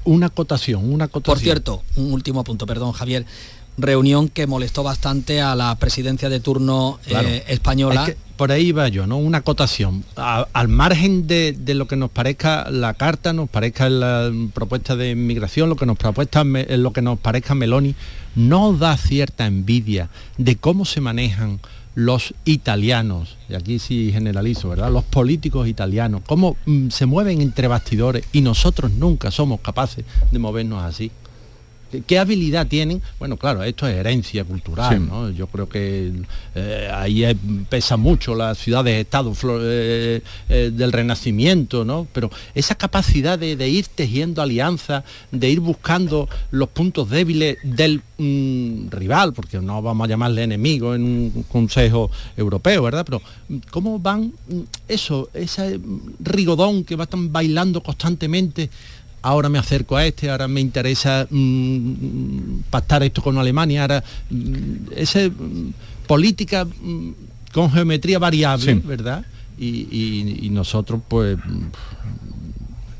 Una 0.03 0.25
acotación, 0.25 0.91
una 0.91 1.05
acotación. 1.05 1.33
Por 1.33 1.41
cierto, 1.41 1.83
un 1.95 2.11
último 2.11 2.43
punto, 2.43 2.65
perdón 2.65 2.91
Javier, 2.91 3.25
reunión 3.77 4.27
que 4.27 4.47
molestó 4.47 4.83
bastante 4.83 5.39
a 5.39 5.55
la 5.55 5.73
presidencia 5.75 6.27
de 6.27 6.41
turno 6.41 6.99
eh, 7.07 7.45
española. 7.47 8.13
por 8.35 8.51
ahí 8.51 8.73
va 8.73 8.89
yo, 8.89 9.07
¿no? 9.07 9.17
Una 9.17 9.37
acotación. 9.37 10.03
al 10.17 10.67
margen 10.67 11.25
de, 11.25 11.55
lo 11.73 11.87
que 11.87 11.95
nos 11.95 12.11
parezca 12.11 12.69
la 12.69 12.93
carta, 12.95 13.31
nos 13.31 13.49
parezca 13.49 13.89
la 13.89 14.29
propuesta 14.53 14.97
de 14.97 15.11
inmigración, 15.11 15.69
lo 15.69 15.77
que 15.77 15.85
nos, 15.85 15.97
propuesta, 15.97 16.43
lo 16.43 16.91
que 16.91 17.01
nos 17.01 17.17
parezca 17.17 17.55
Meloni, 17.55 17.95
no 18.35 18.73
da 18.73 18.97
cierta 18.97 19.45
envidia 19.45 20.09
de 20.37 20.57
cómo 20.57 20.83
se 20.83 20.99
manejan 20.99 21.61
los 21.99 22.33
italianos, 22.45 23.35
y 23.49 23.55
aquí 23.55 23.77
sí 23.77 24.11
generalizo, 24.13 24.69
¿verdad? 24.69 24.89
Los 24.89 25.03
políticos 25.03 25.67
italianos, 25.67 26.21
cómo 26.25 26.55
mm, 26.65 26.89
se 26.89 27.05
mueven 27.05 27.41
entre 27.41 27.67
bastidores 27.67 28.25
y 28.31 28.39
nosotros 28.39 28.91
nunca 28.91 29.31
somos 29.31 29.59
capaces 29.59 30.05
de 30.31 30.39
movernos 30.39 30.81
así. 30.81 31.11
¿Qué 32.05 32.19
habilidad 32.19 32.67
tienen? 32.67 33.01
Bueno, 33.17 33.37
claro, 33.37 33.63
esto 33.63 33.87
es 33.87 33.95
herencia 33.95 34.43
cultural, 34.43 35.07
¿no? 35.07 35.31
Yo 35.31 35.47
creo 35.47 35.67
que 35.67 36.11
eh, 36.53 36.91
ahí 36.93 37.25
pesa 37.67 37.97
mucho 37.97 38.35
las 38.35 38.59
ciudades-estado 38.59 39.33
eh, 39.61 40.21
eh, 40.49 40.71
del 40.71 40.91
Renacimiento, 40.91 41.83
¿no? 41.85 42.07
Pero 42.13 42.29
esa 42.53 42.75
capacidad 42.75 43.39
de, 43.39 43.69
ir 43.69 43.87
tejiendo 43.87 44.41
alianzas, 44.41 45.03
de 45.31 45.49
ir 45.49 45.59
buscando 45.61 46.29
los 46.51 46.69
puntos 46.69 47.09
débiles 47.09 47.57
del 47.63 48.01
mm, 48.17 48.89
rival, 48.91 49.33
porque 49.33 49.59
no 49.59 49.81
vamos 49.81 50.05
a 50.05 50.09
llamarle 50.09 50.43
enemigo 50.43 50.93
en 50.93 51.03
un 51.03 51.45
Consejo 51.49 52.11
Europeo, 52.37 52.83
¿verdad? 52.83 53.03
Pero 53.03 53.21
¿cómo 53.71 53.97
van 53.97 54.33
mm, 54.47 54.59
eso, 54.87 55.29
ese 55.33 55.79
rigodón 56.19 56.83
que 56.83 56.95
va 56.95 57.05
están 57.05 57.31
bailando 57.31 57.81
constantemente? 57.81 58.69
Ahora 59.21 59.49
me 59.49 59.59
acerco 59.59 59.97
a 59.97 60.05
este, 60.05 60.29
ahora 60.29 60.47
me 60.47 60.61
interesa 60.61 61.27
mm, 61.29 62.61
pactar 62.69 63.03
esto 63.03 63.21
con 63.21 63.37
Alemania, 63.37 63.81
ahora 63.81 64.03
mm, 64.29 64.93
esa 64.95 65.27
mm, 65.27 65.73
política 66.07 66.67
con 67.53 67.71
geometría 67.71 68.19
variable, 68.19 68.75
¿verdad? 68.75 69.25
Y, 69.57 70.49
nosotros 70.51 71.01
pues 71.07 71.37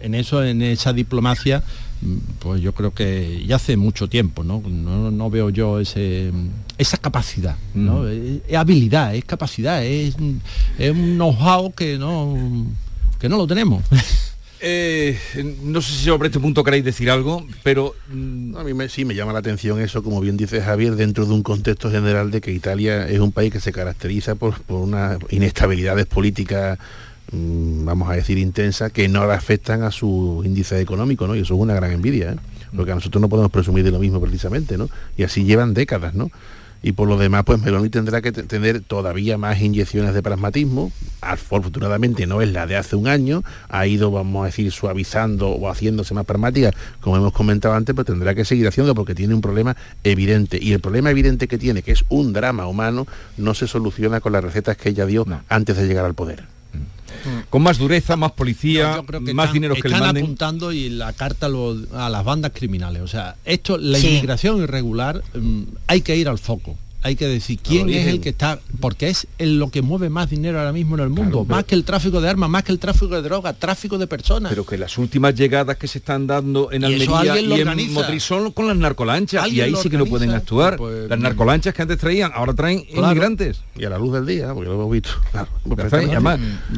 en 0.02 0.16
eso, 0.16 0.44
en 0.44 0.62
esa 0.62 0.94
diplomacia, 0.94 1.64
mm, 2.02 2.18
pues 2.40 2.62
yo 2.62 2.74
creo 2.74 2.94
que 2.94 3.44
ya 3.48 3.56
hace 3.56 3.78
mucho 3.78 4.08
tiempo, 4.08 4.44
¿no? 4.44 4.62
No, 4.62 5.30
veo 5.30 5.50
yo 5.50 5.80
ese, 5.80 6.32
esa 6.78 6.98
capacidad, 6.98 7.56
¿no? 7.74 8.08
Es, 8.08 8.42
habilidad, 8.56 9.16
es 9.16 9.26
capacidad, 9.26 9.84
es, 9.84 10.16
es 10.78 10.92
un 10.92 11.16
know-how 11.16 11.74
que 11.74 11.98
no, 11.98 12.66
que 13.20 13.30
no 13.30 13.38
lo 13.38 13.48
tenemos. 13.48 13.84
Eh, 14.62 15.18
no 15.63 15.82
sé 15.82 15.94
si 15.94 16.06
sobre 16.06 16.28
este 16.28 16.39
punto 16.39 16.63
queréis 16.63 16.84
decir 16.84 17.10
algo, 17.10 17.46
pero... 17.63 17.96
Mm, 18.12 18.58
a 18.58 18.63
mí 18.63 18.74
me, 18.74 18.89
sí 18.89 19.06
me 19.06 19.16
llama 19.16 19.32
la 19.32 19.39
atención 19.39 19.80
eso, 19.80 20.04
como 20.04 20.20
bien 20.20 20.36
dice 20.36 20.62
Javier, 20.62 20.96
dentro 20.96 21.25
de 21.25 21.34
un 21.34 21.44
contexto 21.44 21.89
general 21.89 22.30
de 22.30 22.42
que 22.42 22.51
Italia 22.51 23.08
es 23.08 23.20
un 23.20 23.32
país 23.32 23.54
que 23.54 23.62
se 23.62 23.72
caracteriza 23.72 24.36
por, 24.36 24.62
por 24.62 24.82
unas 24.82 25.18
inestabilidades 25.30 26.08
políticas 26.08 26.78
mm, 27.32 27.86
vamos 27.86 28.10
a 28.10 28.13
decir, 28.13 28.38
intensa 28.38 28.89
que 28.89 29.08
no 29.08 29.22
afectan 29.24 29.84
a 29.84 29.92
su 29.92 30.42
índice 30.44 30.82
económico, 30.82 31.25
¿no? 31.25 31.36
Y 31.36 31.39
eso 31.39 31.54
es 31.54 31.60
una 31.60 31.74
gran 31.74 31.92
envidia, 31.92 32.34
¿eh? 32.34 32.36
porque 32.75 32.92
a 32.92 32.96
nosotros 32.96 33.22
no 33.22 33.30
podemos 33.30 33.51
presumir 33.51 33.84
de 33.86 33.92
lo 33.92 34.00
mismo 34.00 34.20
precisamente, 34.20 34.78
¿no? 34.78 34.89
Y 35.18 35.24
así 35.24 35.46
llevan 35.46 35.74
décadas, 35.74 36.13
¿no? 36.13 36.30
Y 36.81 36.93
por 36.93 37.07
lo 37.07 37.17
demás 37.17 37.43
pues 37.45 37.62
Meloni 37.62 37.89
tendrá 37.89 38.21
que 38.21 38.31
tener 38.31 38.81
todavía 38.81 39.38
más 39.38 39.62
inyecciones 39.62 40.13
de 40.13 40.24
pragmatismo 40.24 40.91
afortunadamente 41.21 42.27
no 42.27 42.41
es 42.41 42.51
la 42.51 42.67
de 42.67 42.77
hace 42.77 42.95
un 42.95 43.07
año 43.07 43.43
ha 43.67 43.86
ido 43.88 44.12
vamos 44.12 44.43
a 44.43 44.45
decir 44.48 44.71
suavizando 44.71 45.50
o 45.50 45.69
haciéndose 45.69 46.13
más 46.13 46.25
pragmática 46.25 46.71
como 47.01 47.17
hemos 47.17 47.33
comentado 47.33 47.75
antes 47.75 47.95
pues 47.95 48.07
tendrá 48.07 48.36
que 48.36 48.45
seguir 48.45 48.67
haciendo 48.67 48.95
porque 48.95 49.15
tiene 49.15 49.33
un 49.33 49.41
problema 49.41 49.75
evidente. 50.03 50.59
Y 50.62 50.74
el 50.74 50.79
problema 50.79 51.12
evidente 51.12 51.48
que 51.48 51.57
tiene 51.57 51.81
que 51.81 51.91
es 51.91 52.03
un 52.09 52.33
drama 52.33 52.67
humano 52.67 53.07
no 53.38 53.53
se 53.53 53.67
soluciona 53.67 54.21
con 54.21 54.33
las 54.33 54.43
recetas 54.43 54.77
que 54.77 54.89
ella 54.89 55.05
dio 55.05 55.25
antes 55.50 55.77
de 55.77 55.88
llegar 55.88 56.05
al 56.05 56.13
poder 56.13 56.59
con 57.50 57.62
más 57.62 57.78
dureza, 57.78 58.16
más 58.16 58.32
policía, 58.32 59.02
más 59.34 59.54
dinero 59.54 59.76
que 59.76 59.80
están 59.80 60.00
le 60.00 60.06
manden. 60.06 60.24
apuntando 60.24 60.72
y 60.72 60.90
la 60.90 61.14
carta 61.14 61.48
a 61.48 62.10
las 62.10 62.24
bandas 62.24 62.52
criminales. 62.54 63.02
O 63.02 63.08
sea, 63.08 63.36
esto, 63.46 63.78
la 63.78 64.00
inmigración 64.00 64.62
irregular, 64.62 65.24
mm, 65.34 65.64
hay 65.88 66.02
que 66.02 66.16
ir 66.16 66.28
al 66.30 66.38
foco 66.38 66.78
hay 67.01 67.15
que 67.15 67.27
decir 67.27 67.60
quién 67.62 67.89
es 67.89 68.08
el 68.08 68.20
que 68.20 68.29
está, 68.29 68.60
porque 68.79 69.08
es 69.08 69.27
lo 69.39 69.70
que 69.70 69.82
mueve 69.82 70.10
más 70.10 70.29
dinero 70.29 70.60
ahora 70.60 70.74
mismo 70.74 70.96
en 70.96 71.03
el 71.03 71.10
mundo, 71.10 71.46
más 71.46 71.63
que 71.63 71.75
el 71.75 71.86
tráfico 71.86 72.20
de 72.20 72.29
armas, 72.29 72.50
más 72.50 72.63
que 72.63 72.72
el 72.72 72.79
tráfico 72.79 73.15
de 73.15 73.22
drogas, 73.22 73.58
tráfico 73.58 73.98
de 73.98 74.08
personas. 74.08 74.50
Pero 74.50 74.65
que 74.65 74.77
las 74.77 74.98
últimas 74.98 75.34
llegadas 75.36 75.77
que 75.77 75.88
se 75.88 76.00
están 76.00 76.27
dando 76.27 76.72
en 76.72 76.84
Almería 76.84 77.39
y 77.39 77.62
en 77.62 77.94
Motril 77.94 78.22
son 78.22 78.51
con 78.51 78.68
las 78.68 78.75
narcolanchas 78.75 79.48
y 79.50 79.62
ahí 79.62 79.74
sí 79.82 79.89
que 79.89 79.98
no 79.98 80.06
pueden 80.06 80.32
actuar. 80.32 80.77
Pues, 80.77 81.10
las 81.10 81.20
narcolanchas 81.20 81.74
que 81.74 81.82
antes 81.82 81.98
traían, 81.98 82.32
ahora 82.34 82.53
traen 82.53 82.84
inmigrantes. 82.89 83.62
Y 83.77 83.86
a 83.86 83.89
la 83.89 83.98
luz 83.98 84.13
del 84.13 84.25
día, 84.25 84.53
porque 84.53 84.70
lo 84.70 84.75
hemos 84.75 84.91
visto. 84.91 85.10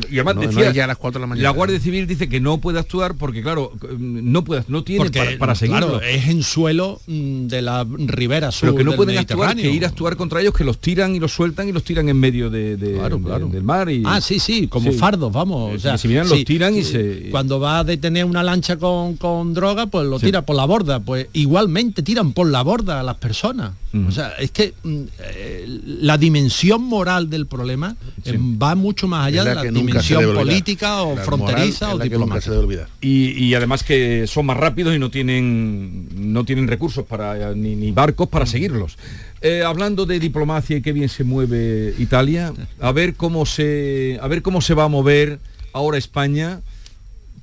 y 0.09 0.19
además, 0.19 0.39
decía, 0.39 0.71
ya 0.71 0.83
a 0.83 0.87
las 0.87 0.97
4 0.97 1.19
de 1.19 1.23
la 1.23 1.27
mañana. 1.27 1.43
La 1.43 1.55
Guardia 1.55 1.79
Civil 1.79 2.05
dice 2.05 2.29
que 2.29 2.39
no 2.39 2.59
puede 2.59 2.79
actuar 2.79 3.15
porque 3.15 3.41
claro, 3.41 3.71
no 3.97 4.43
puede, 4.43 4.63
no 4.67 4.83
tiene 4.83 5.09
para, 5.39 5.55
seguirlo. 5.55 6.01
es 6.01 6.27
en 6.27 6.43
suelo 6.43 7.01
mm, 7.07 7.47
de 7.47 7.61
la 7.63 7.87
ribera 7.89 8.51
sur. 8.51 8.69
Pero 8.69 8.77
que 8.77 8.83
no 8.83 8.95
pueden 8.95 9.17
actuar, 9.17 9.55
que 9.55 9.69
ir 9.69 9.83
a 9.83 9.87
actuar 9.87 10.10
contra 10.15 10.41
ellos 10.41 10.53
que 10.53 10.63
los 10.63 10.79
tiran 10.79 11.15
y 11.15 11.19
los 11.19 11.31
sueltan 11.31 11.67
y 11.67 11.71
los 11.71 11.83
tiran 11.83 12.09
en 12.09 12.19
medio 12.19 12.49
de, 12.49 12.77
del 12.77 13.63
mar. 13.63 13.89
Y, 13.89 14.03
ah, 14.05 14.21
sí, 14.21 14.39
sí, 14.39 14.67
como 14.67 14.91
fardos, 14.91 15.31
vamos. 15.31 15.75
O 15.75 15.79
sea, 15.79 15.97
si 15.97 16.07
miran, 16.07 16.27
los 16.29 16.43
tiran 16.43 16.75
y 16.75 16.83
se... 16.83 17.29
Cuando 17.31 17.59
va 17.59 17.79
a 17.79 17.83
detener 17.83 18.25
una 18.25 18.43
lancha 18.43 18.77
con, 18.77 19.17
con 19.17 19.53
droga, 19.53 19.87
pues 19.87 20.07
lo 20.07 20.19
tira 20.19 20.43
por 20.43 20.55
la 20.55 20.65
borda. 20.65 20.99
Pues 20.99 21.27
igualmente 21.33 22.03
tiran 22.03 22.33
por 22.33 22.47
la 22.47 22.61
borda 22.61 22.99
a 22.99 23.03
las 23.03 23.17
personas. 23.17 23.73
O 24.07 24.11
sea, 24.11 24.29
es 24.39 24.51
que 24.51 24.73
mm, 24.83 25.01
eh, 25.19 25.65
la 25.99 26.17
dimensión 26.17 26.81
moral 26.81 27.29
del 27.29 27.45
problema 27.45 27.97
eh, 28.23 28.37
va 28.39 28.73
mucho 28.75 29.05
más 29.07 29.27
allá 29.27 29.43
de 29.43 29.53
la 29.53 29.63
dimensión 29.63 30.33
política 30.33 31.01
o 31.01 31.17
fronteriza 31.17 31.93
o 31.93 31.99
diplomática. 31.99 32.87
Y, 33.01 33.31
y, 33.31 33.53
además 33.53 33.83
que 33.83 34.27
son 34.27 34.45
más 34.45 34.55
rápidos 34.55 34.95
y 34.95 34.99
no 34.99 35.11
tienen 35.11 36.07
no 36.15 36.45
tienen 36.45 36.69
recursos 36.69 37.05
para 37.05 37.53
ni, 37.53 37.75
ni 37.75 37.91
barcos 37.91 38.29
para 38.29 38.45
seguirlos. 38.45 38.97
Eh, 39.43 39.63
hablando 39.63 40.05
de 40.05 40.19
diplomacia 40.19 40.77
y 40.77 40.81
qué 40.83 40.91
bien 40.91 41.09
se 41.09 41.23
mueve 41.23 41.95
Italia, 41.97 42.53
a 42.79 42.91
ver 42.91 43.15
cómo 43.15 43.47
se, 43.47 44.19
a 44.21 44.27
ver 44.27 44.43
cómo 44.43 44.61
se 44.61 44.75
va 44.75 44.83
a 44.83 44.87
mover 44.87 45.39
ahora 45.73 45.97
España, 45.97 46.61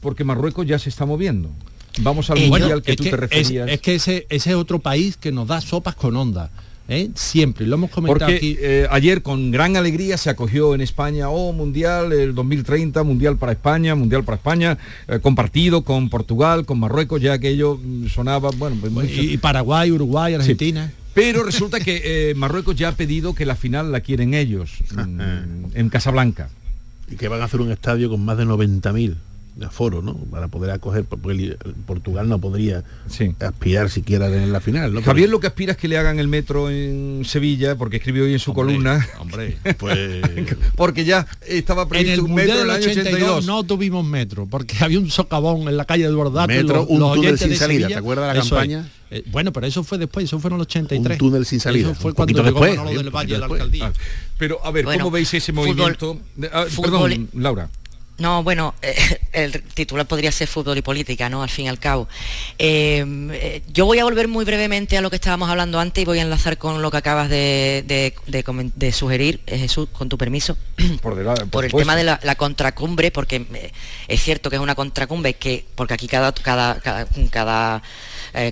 porque 0.00 0.22
Marruecos 0.22 0.64
ya 0.64 0.78
se 0.78 0.90
está 0.90 1.06
moviendo. 1.06 1.50
Vamos 2.00 2.30
al 2.30 2.38
mundial 2.38 2.82
que 2.82 2.94
tú 2.94 3.02
te 3.02 3.16
referías. 3.16 3.68
Es, 3.68 3.80
que 3.80 3.96
ese, 3.96 4.26
ese 4.30 4.50
es 4.50 4.56
otro 4.56 4.78
país 4.78 5.16
que 5.16 5.32
nos 5.32 5.48
da 5.48 5.60
sopas 5.60 5.96
con 5.96 6.14
onda. 6.14 6.50
¿eh? 6.88 7.10
siempre, 7.14 7.66
lo 7.66 7.74
hemos 7.74 7.90
comentado 7.90 8.30
Porque, 8.30 8.36
aquí. 8.36 8.56
Eh, 8.60 8.86
ayer 8.92 9.22
con 9.22 9.50
gran 9.50 9.76
alegría 9.76 10.16
se 10.18 10.30
acogió 10.30 10.76
en 10.76 10.80
España, 10.80 11.28
oh, 11.30 11.52
Mundial, 11.52 12.12
el 12.12 12.32
2030, 12.32 13.02
Mundial 13.02 13.38
para 13.38 13.50
España, 13.50 13.96
Mundial 13.96 14.22
para 14.22 14.36
España, 14.36 14.78
compartido 15.20 15.82
con 15.82 16.10
Portugal, 16.10 16.64
con 16.64 16.78
Marruecos, 16.78 17.20
ya 17.20 17.40
que 17.40 17.48
ello 17.48 17.80
sonaba, 18.08 18.50
bueno, 18.56 18.76
pues, 18.80 19.10
y, 19.18 19.36
Paraguay, 19.38 19.90
Uruguay, 19.90 20.34
Argentina. 20.34 20.92
Pero 21.14 21.42
resulta 21.42 21.80
que 21.80 22.30
eh, 22.30 22.34
Marruecos 22.34 22.76
ya 22.76 22.88
ha 22.88 22.92
pedido 22.92 23.34
que 23.34 23.46
la 23.46 23.56
final 23.56 23.90
la 23.92 24.00
quieren 24.00 24.34
ellos, 24.34 24.72
en 24.96 25.88
Casablanca. 25.90 26.50
Y 27.10 27.16
que 27.16 27.28
van 27.28 27.40
a 27.40 27.44
hacer 27.44 27.60
un 27.60 27.72
estadio 27.72 28.10
con 28.10 28.24
más 28.24 28.36
de 28.36 28.44
90.000 28.44 29.14
de 29.14 29.27
aforo, 29.66 30.02
¿no? 30.02 30.14
Para 30.14 30.48
poder 30.48 30.70
acoger, 30.70 31.04
porque 31.04 31.56
Portugal 31.86 32.28
no 32.28 32.38
podría 32.38 32.84
aspirar 33.40 33.90
siquiera 33.90 34.26
en 34.26 34.52
la 34.52 34.60
final, 34.60 34.92
¿no? 34.92 35.02
Javier 35.02 35.28
lo 35.28 35.40
que 35.40 35.46
aspira 35.46 35.72
es 35.72 35.78
que 35.78 35.88
le 35.88 35.98
hagan 35.98 36.18
el 36.18 36.28
metro 36.28 36.70
en 36.70 37.22
Sevilla, 37.24 37.76
porque 37.76 37.96
escribió 37.96 38.24
hoy 38.24 38.32
en 38.32 38.38
su 38.38 38.54
columna. 38.54 39.06
Hombre, 39.18 39.58
pues... 39.78 40.22
porque 40.76 41.04
ya 41.04 41.26
estaba 41.46 41.88
previsto 41.88 42.24
un 42.24 42.34
metro 42.34 42.56
en 42.56 42.62
el 42.62 42.70
82, 42.70 43.46
No 43.46 43.64
tuvimos 43.64 44.04
metro, 44.04 44.46
porque 44.46 44.76
había 44.80 44.98
un 44.98 45.10
socavón 45.10 45.68
en 45.68 45.76
la 45.76 45.84
calle 45.84 46.04
de 46.04 46.14
Bordato. 46.14 46.48
Metro, 46.48 46.86
un 46.86 47.14
túnel 47.14 47.38
sin 47.38 47.56
salida, 47.56 47.88
¿te 47.88 47.94
acuerdas 47.94 48.32
de 48.32 48.34
la 48.34 48.40
campaña? 48.40 48.90
Eh, 49.10 49.24
bueno, 49.30 49.52
pero 49.52 49.66
eso 49.66 49.82
fue 49.82 49.96
después, 49.96 50.26
eso 50.26 50.38
fueron 50.38 50.58
los 50.58 50.66
83. 50.66 51.14
Un 51.14 51.18
túnel 51.18 51.46
sin 51.46 51.60
salida. 51.60 51.90
Eso 51.90 52.00
fue 52.00 52.12
cuando 52.12 52.34
llegó 52.34 52.44
después, 52.44 52.76
Manolo 52.76 53.02
del 53.02 53.10
Valle 53.10 53.36
a 53.36 53.38
la 53.38 53.46
alcaldía. 53.46 53.86
Ah, 53.86 53.92
pero 54.36 54.64
a 54.64 54.70
ver, 54.70 54.84
¿cómo 54.84 55.10
veis 55.10 55.32
ese 55.32 55.52
movimiento? 55.52 56.18
Ah, 56.52 56.66
perdón, 56.80 57.28
Laura. 57.32 57.70
No, 58.18 58.42
bueno, 58.42 58.74
eh, 58.82 59.20
el 59.32 59.62
titular 59.62 60.06
podría 60.06 60.32
ser 60.32 60.48
fútbol 60.48 60.76
y 60.76 60.82
política, 60.82 61.28
¿no? 61.28 61.42
Al 61.42 61.48
fin 61.48 61.66
y 61.66 61.68
al 61.68 61.78
cabo. 61.78 62.08
Eh, 62.58 63.04
eh, 63.32 63.62
yo 63.72 63.86
voy 63.86 64.00
a 64.00 64.04
volver 64.04 64.26
muy 64.26 64.44
brevemente 64.44 64.98
a 64.98 65.00
lo 65.00 65.08
que 65.08 65.16
estábamos 65.16 65.48
hablando 65.48 65.78
antes 65.78 66.02
y 66.02 66.04
voy 66.04 66.18
a 66.18 66.22
enlazar 66.22 66.58
con 66.58 66.82
lo 66.82 66.90
que 66.90 66.96
acabas 66.96 67.30
de, 67.30 68.12
sugerir, 68.92 69.40
Jesús, 69.46 69.88
con 69.92 70.08
tu 70.08 70.18
permiso. 70.18 70.56
Por, 71.02 71.64
el 71.64 71.72
tema 71.72 71.94
de 71.94 72.04
la, 72.04 72.34
contracumbre, 72.36 73.10
porque 73.10 73.70
es 74.08 74.22
cierto 74.22 74.50
que 74.50 74.56
es 74.56 74.62
una 74.62 74.74
contracumbre 74.74 75.34
que, 75.34 75.64
porque 75.74 75.94
aquí 75.94 76.08
cada, 76.08 76.32
cada, 76.32 76.80
cada, 77.30 77.82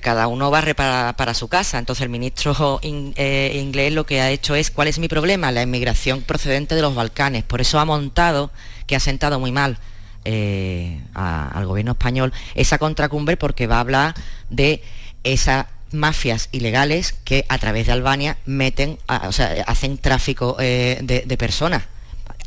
cada 0.00 0.28
uno 0.28 0.50
barre 0.50 0.74
para, 0.74 1.34
su 1.34 1.48
casa. 1.48 1.78
Entonces 1.78 2.02
el 2.04 2.08
ministro 2.08 2.78
inglés 2.82 3.92
lo 3.92 4.06
que 4.06 4.20
ha 4.20 4.30
hecho 4.30 4.54
es, 4.54 4.70
¿cuál 4.70 4.86
es 4.88 4.98
mi 4.98 5.08
problema? 5.08 5.50
La 5.50 5.62
inmigración 5.62 6.22
procedente 6.22 6.76
de 6.76 6.82
los 6.82 6.94
Balcanes. 6.94 7.42
Por 7.42 7.60
eso 7.60 7.80
ha 7.80 7.84
montado 7.84 8.50
que 8.86 8.96
ha 8.96 9.00
sentado 9.00 9.38
muy 9.40 9.52
mal 9.52 9.78
eh, 10.24 11.00
al 11.14 11.66
gobierno 11.66 11.92
español 11.92 12.32
esa 12.56 12.78
contracumbre 12.78 13.36
porque 13.36 13.68
va 13.68 13.76
a 13.76 13.80
hablar 13.80 14.14
de 14.50 14.82
esas 15.22 15.66
mafias 15.92 16.48
ilegales 16.50 17.12
que 17.24 17.46
a 17.48 17.58
través 17.58 17.86
de 17.86 17.92
Albania 17.92 18.36
meten, 18.44 18.98
o 19.08 19.30
sea, 19.30 19.64
hacen 19.68 19.98
tráfico 19.98 20.56
eh, 20.58 20.98
de, 21.02 21.36
personas 21.36 21.84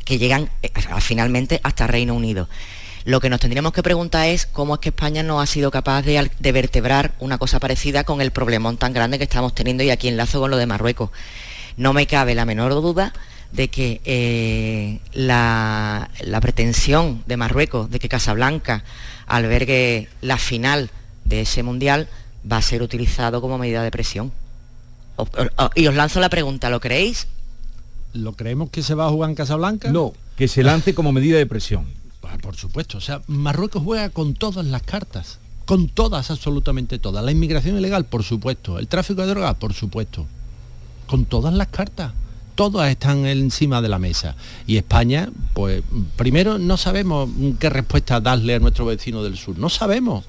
que 0.04 0.18
llegan 0.18 0.50
eh, 0.62 0.70
finalmente 1.00 1.60
hasta 1.62 1.86
Reino 1.86 2.14
Unido. 2.14 2.48
Lo 3.04 3.18
que 3.20 3.30
nos 3.30 3.40
tendríamos 3.40 3.72
que 3.72 3.82
preguntar 3.82 4.28
es 4.28 4.44
cómo 4.44 4.74
es 4.74 4.80
que 4.80 4.90
España 4.90 5.22
no 5.22 5.40
ha 5.40 5.46
sido 5.46 5.70
capaz 5.70 6.02
de, 6.02 6.30
de, 6.38 6.52
vertebrar 6.52 7.12
una 7.18 7.38
cosa 7.38 7.60
parecida 7.60 8.04
con 8.04 8.20
el 8.20 8.30
problemón 8.30 8.76
tan 8.76 8.92
grande 8.92 9.16
que 9.16 9.24
estamos 9.24 9.54
teniendo 9.54 9.82
y 9.82 9.90
aquí 9.90 10.08
enlazo 10.08 10.38
con 10.38 10.50
lo 10.50 10.58
de 10.58 10.66
Marruecos. 10.66 11.10
No 11.78 11.94
me 11.94 12.06
cabe 12.06 12.34
la 12.34 12.44
menor 12.44 12.74
duda 12.74 13.14
de 13.52 13.68
que 13.68 14.00
eh, 14.04 15.00
la, 15.12 16.10
pretensión 16.40 17.22
de 17.26 17.36
Marruecos 17.36 17.90
de 17.90 17.98
que 17.98 18.08
Casablanca 18.08 18.84
albergue 19.26 20.08
la 20.20 20.38
final 20.38 20.90
de 21.24 21.42
ese 21.42 21.62
mundial 21.62 22.08
va 22.50 22.58
a 22.58 22.62
ser 22.62 22.82
utilizado 22.82 23.40
como 23.40 23.58
medida 23.58 23.82
de 23.82 23.90
presión. 23.90 24.32
y 25.74 25.86
os 25.86 25.94
lanzo 25.94 26.20
la 26.20 26.30
pregunta, 26.30 26.70
¿lo 26.70 26.80
creéis? 26.80 27.26
¿Lo 28.12 28.32
creemos 28.32 28.70
que 28.70 28.82
se 28.82 28.94
va 28.94 29.06
a 29.06 29.10
jugar 29.10 29.30
en 29.30 29.36
Casablanca? 29.36 29.90
No, 29.90 30.12
que 30.36 30.48
se 30.48 30.62
lance 30.62 30.94
como 30.94 31.12
medida 31.12 31.38
de 31.38 31.46
presión. 31.46 31.86
Ah, 32.22 32.36
por 32.40 32.56
supuesto, 32.56 32.98
o 32.98 33.00
sea, 33.00 33.22
Marruecos 33.26 33.82
juega 33.82 34.08
con 34.10 34.34
todas 34.34 34.64
las 34.64 34.82
cartas, 34.82 35.38
con 35.64 35.88
todas, 35.88 36.30
absolutamente 36.30 36.98
todas. 36.98 37.24
La 37.24 37.32
inmigración 37.32 37.76
ilegal, 37.76 38.04
por 38.04 38.22
supuesto. 38.22 38.78
El 38.78 38.88
tráfico 38.88 39.22
de 39.22 39.28
drogas, 39.28 39.54
por 39.56 39.72
supuesto. 39.72 40.26
Con 41.06 41.24
todas 41.24 41.52
las 41.54 41.68
cartas 41.68 42.12
todas 42.54 42.90
están 42.90 43.26
encima 43.26 43.82
de 43.82 43.88
la 43.88 43.98
mesa. 43.98 44.36
Y 44.66 44.76
España, 44.76 45.30
pues 45.54 45.82
primero 46.16 46.58
no 46.58 46.76
sabemos 46.76 47.28
qué 47.58 47.70
respuesta 47.70 48.20
darle 48.20 48.54
a 48.54 48.58
nuestro 48.58 48.86
vecino 48.86 49.22
del 49.22 49.36
sur. 49.36 49.58
No 49.58 49.68
sabemos 49.68 50.24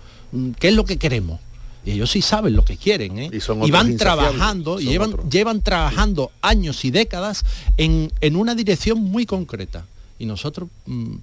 qué 0.60 0.70
es 0.70 0.76
lo 0.76 0.86
que 0.86 0.98
queremos. 0.98 1.40
Y 1.84 1.92
ellos 1.92 2.12
sí 2.12 2.22
saben 2.22 2.56
lo 2.56 2.64
que 2.64 2.78
quieren, 2.78 3.18
¿eh? 3.18 3.32
y, 3.64 3.72
van 3.72 3.98
trabajando, 3.98 4.80
y 4.80 4.86
llevan, 4.86 5.16
llevan 5.32 5.62
trabajando 5.62 6.32
años 6.42 6.86
y 6.86 6.92
décadas 6.92 7.44
en, 7.78 8.12
en 8.22 8.36
una 8.36 8.54
dirección 8.54 9.00
muy 9.00 9.26
concreta 9.26 9.86
Y 10.22 10.26
nosotros, 10.28 10.70
mm, 10.86 11.16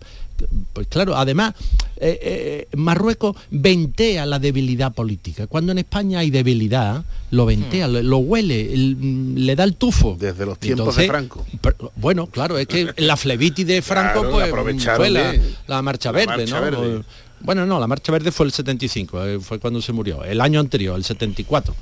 pues 0.72 0.88
claro, 0.88 1.16
además, 1.16 1.54
eh, 1.98 2.18
eh, 2.20 2.76
Marruecos 2.76 3.36
ventea 3.50 4.26
la 4.26 4.38
debilidad 4.40 4.92
política. 4.92 5.46
Cuando 5.46 5.70
en 5.70 5.78
España 5.78 6.18
hay 6.18 6.30
debilidad, 6.30 7.04
lo 7.30 7.46
ventea, 7.46 7.86
lo, 7.86 8.02
lo 8.02 8.18
huele, 8.18 8.72
el- 8.74 8.96
mm, 8.96 9.36
le 9.36 9.54
da 9.54 9.62
el 9.62 9.76
tufo. 9.76 10.16
Desde 10.18 10.44
los 10.46 10.58
tiempos 10.58 10.96
de 10.96 11.06
Franco. 11.06 11.46
pero, 11.60 11.92
bueno, 11.94 12.26
claro, 12.26 12.58
es 12.58 12.66
que 12.66 12.92
la 12.96 13.16
flebitis 13.16 13.66
de 13.66 13.82
Franco 13.82 14.20
Claro, 14.20 14.30
pues, 14.32 14.42
la 14.42 14.48
aprovecharon 14.48 14.96
fue 14.96 15.10
la, 15.10 15.82
marcha 15.82 16.10
la 16.10 16.18
verde, 16.18 16.36
marcha 16.38 16.56
¿no? 16.56 16.80
verde. 16.80 17.02
Bueno, 17.40 17.64
no, 17.66 17.78
la 17.78 17.86
marcha 17.86 18.10
verde 18.10 18.32
fue 18.32 18.46
el 18.46 18.52
75, 18.52 19.24
eh, 19.26 19.38
fue 19.40 19.60
cuando 19.60 19.80
se 19.80 19.92
murió, 19.92 20.24
el 20.24 20.40
año 20.40 20.58
anterior, 20.58 20.96
el 20.96 21.04
74. 21.04 21.72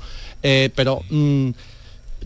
Eh, 0.43 0.69
pero 0.75 1.01
mm, 1.09 1.49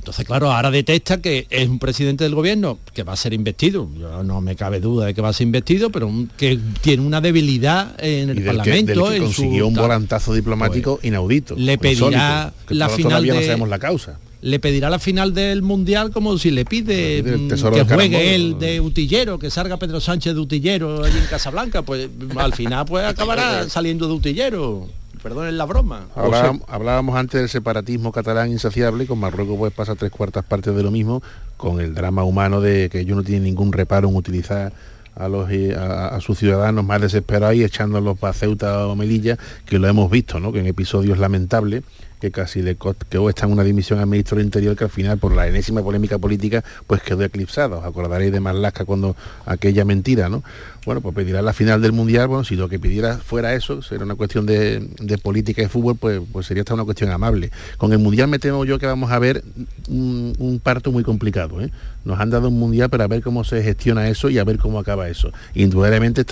entonces, 0.01 0.25
claro, 0.25 0.51
ahora 0.51 0.71
detesta 0.71 1.21
que 1.21 1.45
es 1.51 1.69
un 1.69 1.77
presidente 1.77 2.23
del 2.23 2.33
gobierno 2.33 2.79
que 2.93 3.03
va 3.03 3.13
a 3.13 3.15
ser 3.15 3.33
investido. 3.33 3.87
Yo 3.99 4.23
no 4.23 4.41
me 4.41 4.55
cabe 4.55 4.79
duda 4.79 5.05
de 5.05 5.13
que 5.13 5.21
va 5.21 5.29
a 5.29 5.33
ser 5.33 5.45
investido, 5.45 5.91
pero 5.91 6.07
un- 6.07 6.27
que 6.37 6.57
tiene 6.81 7.03
una 7.05 7.21
debilidad 7.21 7.93
en 8.03 8.31
el 8.31 8.39
y 8.39 8.41
del 8.41 8.51
que, 8.51 8.57
Parlamento. 8.57 8.91
del 8.93 8.99
que 9.11 9.15
en 9.17 9.31
su 9.31 9.41
consiguió 9.43 9.67
un 9.67 9.75
volantazo 9.75 10.33
diplomático 10.33 10.99
inaudito. 11.03 11.55
le 11.55 11.77
pedirá 11.77 12.51
insólito, 12.51 12.67
que 12.67 12.73
la 12.75 12.89
final 12.89 13.09
todavía 13.11 13.33
no 13.35 13.39
de- 13.39 13.45
sabemos 13.45 13.69
la 13.69 13.77
causa. 13.77 14.19
le 14.41 14.59
pedirá 14.59 14.89
la 14.89 14.97
final 14.97 15.35
del 15.35 15.61
mundial 15.61 16.09
como 16.09 16.35
si 16.39 16.49
le 16.49 16.65
pide 16.65 17.21
mm, 17.21 17.47
tesoro 17.47 17.75
que 17.75 17.93
juegue 17.93 18.33
él 18.33 18.57
de 18.57 18.81
utillero, 18.81 19.37
que 19.37 19.51
salga 19.51 19.77
Pedro 19.77 19.99
Sánchez 20.01 20.33
de 20.33 20.39
utillero 20.39 21.03
allí 21.03 21.15
en 21.19 21.25
Casablanca, 21.25 21.83
pues 21.83 22.09
al 22.37 22.53
final 22.53 22.85
pues 22.85 23.05
acabará 23.05 23.69
saliendo 23.69 24.07
de 24.07 24.13
utillero. 24.13 24.89
Perdonen 25.21 25.57
la 25.57 25.65
broma. 25.65 26.07
Hablábamos, 26.15 26.63
hablábamos 26.67 27.15
antes 27.15 27.39
del 27.39 27.49
separatismo 27.49 28.11
catalán 28.11 28.51
insaciable 28.51 29.03
y 29.03 29.07
con 29.07 29.19
Marruecos 29.19 29.57
pues 29.57 29.71
pasa 29.71 29.95
tres 29.95 30.11
cuartas 30.11 30.43
partes 30.43 30.75
de 30.75 30.81
lo 30.81 30.89
mismo 30.89 31.21
con 31.57 31.79
el 31.79 31.93
drama 31.93 32.23
humano 32.23 32.59
de 32.59 32.89
que 32.89 33.01
ellos 33.01 33.15
no 33.15 33.23
tienen 33.23 33.43
ningún 33.43 33.71
reparo 33.71 34.09
en 34.09 34.15
utilizar 34.15 34.73
a, 35.15 35.27
los, 35.27 35.51
eh, 35.51 35.75
a, 35.75 36.07
a 36.07 36.21
sus 36.21 36.39
ciudadanos 36.39 36.83
más 36.85 37.01
desesperados 37.01 37.55
y 37.55 37.63
echándolos 37.63 38.17
para 38.17 38.33
Ceuta 38.33 38.87
o 38.87 38.95
Melilla, 38.95 39.37
que 39.65 39.77
lo 39.77 39.87
hemos 39.87 40.09
visto, 40.09 40.39
¿no? 40.39 40.51
que 40.51 40.59
en 40.59 40.65
episodios 40.65 41.19
lamentables 41.19 41.83
que 42.21 42.31
casi 42.31 42.61
le 42.61 42.77
que 42.77 43.17
en 43.17 43.51
una 43.51 43.63
dimisión 43.63 43.99
al 43.99 44.07
ministro 44.07 44.37
del 44.37 44.45
Interior 44.45 44.75
que 44.75 44.83
al 44.83 44.89
final 44.89 45.17
por 45.17 45.35
la 45.35 45.47
enésima 45.47 45.81
polémica 45.81 46.19
política 46.19 46.63
pues 46.87 47.01
quedó 47.01 47.23
eclipsada. 47.23 47.77
Os 47.77 47.85
acordaréis 47.85 48.31
de 48.31 48.39
Marlaska 48.39 48.85
cuando 48.85 49.15
aquella 49.45 49.83
mentira, 49.83 50.29
¿no? 50.29 50.43
Bueno, 50.85 51.01
pues 51.01 51.13
pedirá 51.13 51.41
la 51.41 51.53
final 51.53 51.81
del 51.81 51.91
Mundial, 51.91 52.27
bueno, 52.27 52.43
si 52.43 52.55
lo 52.55 52.67
que 52.67 52.79
pidiera 52.79 53.17
fuera 53.17 53.53
eso, 53.53 53.81
será 53.83 54.03
una 54.03 54.15
cuestión 54.15 54.47
de, 54.47 54.87
de 54.99 55.17
política 55.19 55.61
y 55.61 55.67
fútbol, 55.67 55.95
pues, 55.95 56.21
pues 56.31 56.47
sería 56.47 56.61
hasta 56.61 56.73
una 56.73 56.85
cuestión 56.85 57.11
amable. 57.11 57.51
Con 57.77 57.93
el 57.93 57.99
Mundial 57.99 58.27
me 58.27 58.39
temo 58.39 58.65
yo 58.65 58.79
que 58.79 58.87
vamos 58.87 59.11
a 59.11 59.19
ver 59.19 59.43
un, 59.87 60.59
parto 60.63 60.91
muy 60.91 61.03
complicado. 61.03 61.61
¿eh? 61.61 61.71
Nos 62.03 62.19
han 62.19 62.29
dado 62.29 62.47
un 62.47 62.59
Mundial 62.59 62.89
para 62.89 63.07
ver 63.07 63.21
cómo 63.21 63.43
se 63.43 63.61
gestiona 63.63 64.09
eso 64.09 64.29
y 64.29 64.39
a 64.39 64.43
ver 64.43 64.57
cómo 64.57 64.79
acaba 64.79 65.07
eso. 65.07 65.31
Indudablemente 65.53 66.25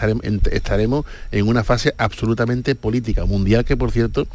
estaremos, 0.52 1.06
en 1.32 1.48
una 1.48 1.64
fase 1.64 1.94
absolutamente 1.98 2.76
política. 2.76 3.26
Mundial 3.26 3.66
que, 3.66 3.78
por 3.78 3.92
cierto, 3.92 4.28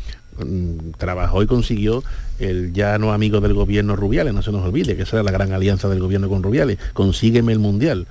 trabajó 0.98 1.42
y 1.42 1.46
consiguió 1.46 2.02
el 2.38 2.72
ya 2.72 2.98
no 2.98 3.12
amigo 3.12 3.40
del 3.40 3.54
gobierno 3.54 3.96
Rubiales, 3.96 4.34
no 4.34 4.42
se 4.42 4.52
nos 4.52 4.62
olvide, 4.64 4.96
que 4.96 5.02
esa 5.02 5.16
era 5.16 5.22
la 5.24 5.30
gran 5.32 5.52
alianza 5.52 5.88
del 5.88 6.00
gobierno 6.00 6.28
con 6.28 6.42
Rubiales. 6.42 6.78
Consígueme 6.92 7.52
el 7.52 7.58
Mundial. 7.58 8.06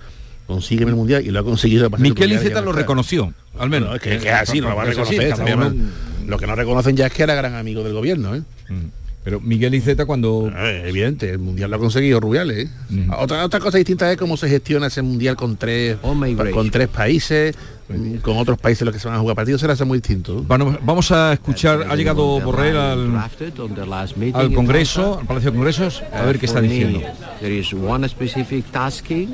Consígueme 0.48 0.92
el 0.92 0.98
Mundial 0.98 1.26
y 1.26 1.32
lo 1.32 1.40
ha 1.40 1.44
conseguido. 1.44 1.90
Miquel 1.98 2.32
Iceta 2.34 2.62
lo 2.62 2.72
reconoció, 2.74 3.34
al 3.58 3.70
menos. 3.70 3.90
Bueno, 3.90 3.96
es 3.96 4.02
que, 4.02 4.10
que 4.24 4.28
es 4.30 4.34
así, 4.34 4.60
no 4.62 4.70
lo 4.70 4.76
va 4.76 4.84
a 4.84 4.90
Es 4.92 4.98
así, 4.98 5.18
reconocer. 5.18 5.30
cada 5.30 5.36
también, 5.46 5.58
uno- 5.60 5.70
¿no? 5.70 6.30
Lo 6.30 6.38
que 6.38 6.48
no 6.48 6.56
reconocen 6.56 6.96
ya 6.96 7.08
es 7.08 7.14
que 7.14 7.24
era 7.24 7.34
gran 7.36 7.56
amigo 7.56 7.84
del 7.84 7.94
gobierno, 7.94 8.36
¿eh? 8.36 8.42
Pero 9.26 9.40
Miguel 9.40 9.74
Iceta 9.74 10.06
cuando... 10.06 10.52
Eh, 10.54 10.84
evidente, 10.90 11.30
el 11.30 11.40
mundial 11.40 11.70
lo 11.70 11.78
ha 11.78 11.80
conseguido 11.80 12.20
Rubiales. 12.20 12.68
¿eh? 12.92 13.08
Otra, 13.18 13.46
otra 13.46 13.62
cosa 13.62 13.78
distinta 13.78 14.12
es 14.12 14.18
cómo 14.18 14.36
se 14.36 14.50
gestiona 14.50 14.88
ese 14.88 15.02
mundial 15.02 15.38
con 15.38 15.56
tres, 15.56 15.96
con 16.02 16.70
tres 16.72 16.90
países, 16.90 17.56
mm, 17.56 17.73
con 18.22 18.38
otros 18.38 18.58
países 18.58 18.86
los 18.86 18.94
que 18.94 19.00
se 19.00 19.08
van 19.08 19.18
a 19.18 19.20
jugar 19.20 19.36
partidos, 19.36 19.62
será 19.62 19.76
muy 19.86 20.00
distinto. 20.00 20.44
Bueno, 20.44 20.78
vamos 20.82 21.12
a 21.12 21.34
escuchar, 21.34 21.88
ha 21.90 21.96
llegado 21.96 22.40
Borrell 22.40 22.78
al, 22.78 23.18
al 24.34 24.54
Congreso, 24.54 25.20
al 25.20 25.26
Palacio 25.26 25.52
de 25.52 25.58
Congresos, 25.58 26.04
a 26.14 26.22
ver 26.24 26.40
qué 26.40 26.46
está 26.46 26.62
diciendo. 26.62 27.02
There 27.40 27.58
is 27.58 27.74
one 27.74 28.08
specific 28.08 28.66
tasking, 28.72 29.30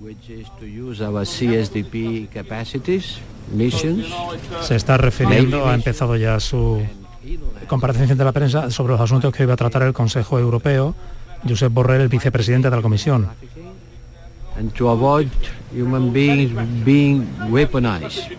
which 0.00 0.28
is 0.28 0.48
to 0.60 0.66
use 0.66 1.02
our 1.02 1.24
CSDP 1.24 2.28
capacities, 2.30 3.18
missions. 3.52 4.06
Se 4.62 4.76
está 4.76 4.96
refiriendo, 4.96 5.68
ha 5.68 5.74
empezado 5.74 6.16
ya 6.16 6.38
su 6.40 6.82
comparecencia 7.66 8.12
ante 8.12 8.24
la 8.24 8.32
prensa 8.32 8.70
sobre 8.70 8.92
los 8.92 9.00
asuntos 9.00 9.32
que 9.32 9.42
iba 9.42 9.54
a 9.54 9.56
tratar 9.56 9.82
el 9.82 9.92
Consejo 9.92 10.38
Europeo. 10.38 10.94
Josep 11.46 11.72
Borrell, 11.72 12.00
el 12.00 12.08
vicepresidente 12.08 12.70
de 12.70 12.76
la 12.76 12.82
Comisión. 12.82 13.28
And 14.56 14.74
to 14.74 14.88
avoid 14.88 15.28
human 15.72 16.12
beings 16.12 16.52
being 16.84 17.26
weaponized. 17.50 18.36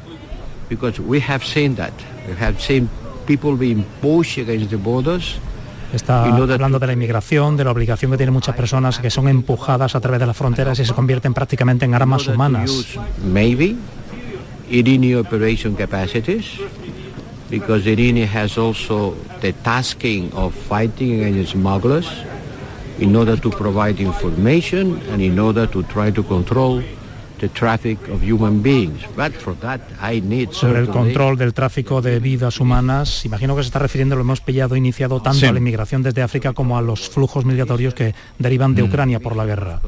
Because 0.70 1.00
we 1.00 1.20
have 1.20 1.44
seen 1.44 1.76
that. 1.76 1.94
We 2.28 2.36
have 2.36 2.60
seen 2.60 2.90
people 3.28 3.56
being 3.56 3.86
pushed 4.02 4.38
against 4.38 4.70
the 4.70 4.78
borders. 4.78 5.38
Está 5.94 6.26
hablando 6.26 6.80
de 6.80 6.88
la 6.88 6.94
inmigración, 6.94 7.56
de 7.56 7.64
la 7.64 7.72
obligación 7.72 8.12
que 8.12 8.18
tienen 8.18 8.34
muchas 8.34 8.56
personas 8.56 9.00
que 9.00 9.10
son 9.10 9.28
empujadas 9.28 9.96
a 9.96 10.02
través 10.02 10.20
de 10.20 10.26
las 10.26 10.36
fronteras 10.36 10.80
y 10.80 10.86
se 10.86 10.94
convierten 10.94 11.34
prácticamente 11.34 11.86
en 11.86 11.94
armas 11.94 12.28
humanas. 12.28 12.98
Maybe 13.24 13.76
Irini 14.70 15.14
operation 15.14 15.76
capacities, 15.76 16.46
because 17.50 17.86
Irini 17.86 18.26
has 18.26 18.58
also 18.58 19.16
the 19.42 19.54
tasking 19.54 20.32
of 20.34 20.54
fighting 20.54 21.24
against 21.24 21.52
smugglers 21.52 22.08
in 23.00 23.16
order 23.16 23.40
to 23.40 23.50
provide 23.50 24.02
information 24.02 25.00
and 25.12 25.22
in 25.22 25.38
order 25.40 25.68
to 25.70 25.84
try 25.84 26.12
to 26.12 26.24
control 26.24 26.82
the 27.38 27.50
traffic 27.50 27.98
of 28.10 28.24
human 28.24 28.62
beings. 28.64 29.02
But 29.18 29.34
for 29.34 29.54
that 29.60 29.82
I 30.02 30.22
need 30.22 30.52
sobre 30.52 30.80
el 30.80 30.88
control 30.88 31.36
del 31.38 31.54
tráfico 31.54 32.02
de 32.02 32.20
vidas 32.22 32.62
humanas. 32.62 33.26
Imagino 33.26 33.58
que 33.58 33.62
se 33.64 33.68
está 33.68 33.80
refiriendo, 33.80 34.16
lo 34.16 34.22
hemos 34.22 34.40
pillado 34.40 34.78
iniciado 34.78 35.22
tanto 35.22 35.40
Sí. 35.42 35.46
a 35.46 35.52
la 35.52 35.60
inmigración 35.60 36.02
desde 36.02 36.22
África 36.22 36.54
como 36.54 36.78
a 36.78 36.82
los 36.82 37.10
flujos 37.10 37.44
migratorios 37.44 37.94
que 37.94 38.16
derivan 38.40 38.74
de 38.74 38.84
Mm. 38.84 38.86
Ucrania 38.88 39.20
por 39.20 39.36
la 39.36 39.46
guerra. 39.46 39.82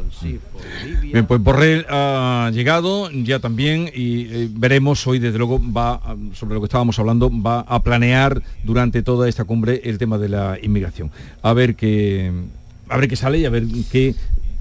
Bien, 1.01 1.25
pues 1.25 1.41
Borrell 1.41 1.85
ha 1.89 2.51
llegado 2.53 3.09
ya 3.11 3.39
también 3.39 3.89
y 3.95 4.23
eh, 4.29 4.49
veremos 4.51 5.07
hoy, 5.07 5.19
desde 5.19 5.37
luego, 5.37 5.61
va 5.73 6.01
sobre 6.33 6.55
lo 6.55 6.59
que 6.59 6.65
estábamos 6.65 6.99
hablando, 6.99 7.31
va 7.31 7.61
a 7.61 7.81
planear 7.81 8.41
durante 8.65 9.03
toda 9.03 9.29
esta 9.29 9.45
cumbre 9.45 9.79
el 9.85 9.97
tema 9.97 10.17
de 10.17 10.27
la 10.27 10.57
inmigración. 10.61 11.11
A 11.41 11.53
ver 11.53 11.75
qué, 11.75 12.29
a 12.89 12.97
ver 12.97 13.07
qué 13.07 13.15
sale 13.15 13.39
y 13.39 13.45
a 13.45 13.49
ver 13.49 13.63
qué 13.91 14.15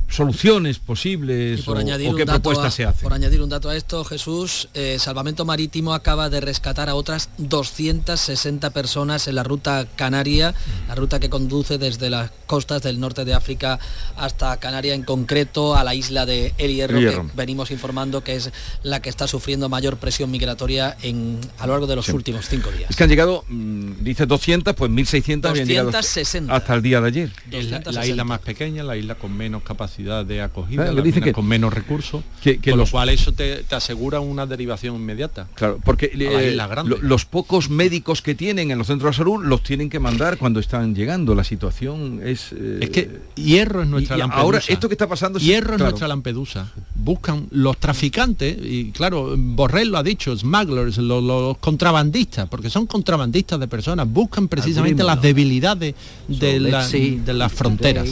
soluciones 0.09 0.79
posibles 0.79 1.63
por 1.63 1.77
o, 1.77 1.81
añadir 1.81 2.09
o 2.09 2.11
un 2.13 2.17
qué 2.17 2.25
dato 2.25 2.41
propuestas 2.43 2.73
a- 2.73 2.77
se 2.77 2.85
hacen. 2.85 3.03
Por 3.03 3.13
añadir 3.13 3.43
un 3.43 3.49
dato 3.49 3.69
a 3.69 3.77
esto, 3.77 4.05
Jesús, 4.05 4.69
eh, 4.75 4.97
Salvamento 5.01 5.45
Marítimo 5.45 5.95
acaba 5.95 6.31
de 6.31 6.41
rescatar 6.41 6.89
a 6.89 6.95
otras 6.95 7.29
260 7.39 8.71
personas 8.71 9.27
en 9.29 9.35
la 9.35 9.43
ruta 9.43 9.87
canaria, 9.97 10.55
la 10.89 10.95
ruta 10.95 11.19
que 11.21 11.29
conduce 11.29 11.79
desde 11.79 12.09
las 12.11 12.31
costas 12.47 12.83
del 12.83 13.01
norte 13.01 13.25
de 13.25 13.35
África 13.35 13.79
hasta 14.17 14.57
Canaria, 14.59 14.95
en 14.95 15.03
concreto 15.03 15.75
a 15.77 15.83
la 15.83 15.95
isla 15.95 16.25
de 16.25 16.55
El 16.59 16.75
Hierro, 16.75 16.99
que 17.01 17.23
venimos 17.35 17.71
informando 17.71 18.23
que 18.23 18.37
es 18.37 18.53
la 18.83 19.01
que 19.03 19.09
está 19.11 19.27
sufriendo 19.27 19.69
mayor 19.69 19.97
presión 19.97 20.31
migratoria 20.31 20.97
en, 21.03 21.41
a 21.59 21.67
lo 21.67 21.73
largo 21.73 21.87
de 21.89 21.97
los 21.97 22.07
Sí. 22.07 22.13
últimos 22.13 22.47
cinco 22.49 22.71
días. 22.71 22.89
Es 22.91 22.97
que 22.97 23.03
han 23.05 23.11
llegado, 23.11 23.45
mm, 23.49 24.05
dice 24.05 24.27
200, 24.27 24.75
pues 24.75 24.91
1.600 24.91 25.51
habían 25.51 25.67
llegado 25.67 25.87
260. 25.91 26.55
hasta 26.55 26.75
el 26.75 26.83
día 26.83 27.01
de 27.01 27.09
ayer. 27.09 27.33
Es 27.51 27.65
la, 27.67 27.79
la 27.79 27.85
260. 27.85 28.07
isla 28.07 28.25
más 28.25 28.41
pequeña, 28.41 28.85
la 28.85 28.97
isla 28.97 29.17
con 29.17 29.37
menos 29.37 29.63
capacidad 29.65 29.96
de 30.05 30.43
acogida, 30.43 30.85
Claro, 30.85 31.03
dice 31.03 31.21
que- 31.21 31.33
con 31.33 31.47
menos 31.47 31.73
recursos, 31.73 32.23
que- 32.43 32.59
que 32.59 32.71
con 32.71 32.79
los- 32.81 32.89
lo 32.91 32.93
cual 32.93 33.09
eso 33.09 33.33
te, 33.33 33.65
te 33.65 33.75
asegura 33.75 34.21
una 34.21 34.47
derivación 34.47 34.95
inmediata. 34.97 35.47
Claro, 35.55 35.79
porque 35.85 36.11
eh, 36.15 36.51
isla 36.53 36.67
grande. 36.67 36.91
lo- 36.91 37.03
los 37.03 37.25
pocos 37.25 37.71
médicos 37.71 38.23
que 38.23 38.35
tienen 38.35 38.71
en 38.71 38.79
los 38.79 38.87
centros 38.87 39.13
de 39.13 39.17
salud 39.19 39.45
los 39.45 39.63
tienen 39.63 39.89
que 39.91 39.99
mandar 39.99 40.37
cuando 40.39 40.61
están 40.61 40.95
llegando. 40.95 41.35
La 41.35 41.45
situación 41.45 42.21
es... 42.25 42.53
eh, 42.53 42.79
Es 42.83 42.91
que 42.91 43.21
Hierro 43.37 43.83
es 43.83 43.89
nuestra 43.89 44.17
y- 44.17 44.21
Lampedusa. 44.21 44.43
ahora, 44.43 44.61
esto 44.67 44.89
que 44.89 44.95
está 44.95 45.07
pasando... 45.09 45.39
Hierro 45.39 45.73
es 45.73 45.77
claro. 45.77 45.91
nuestra 45.91 46.09
Lampedusa. 46.09 46.73
Buscan 46.95 47.47
los 47.51 47.77
traficantes, 47.79 48.57
y 48.63 48.91
claro, 48.91 49.35
Borrell 49.37 49.89
lo 49.91 49.99
ha 49.99 50.03
dicho, 50.03 50.37
smugglers, 50.37 50.99
los, 50.99 51.23
los 51.23 51.59
contrabandistas, 51.59 52.49
porque 52.49 52.69
son 52.71 52.87
contrabandistas 52.87 53.59
de 53.61 53.69
personas, 53.69 54.09
buscan 54.09 54.49
precisamente 54.49 55.03
las 55.05 55.21
debilidades 55.23 55.95
de, 56.29 56.53
So 56.57 56.61
la- 56.61 56.79
let's 56.81 56.91
see 56.91 57.21
de 57.25 57.35
las 57.35 57.53
fronteras. 57.53 58.09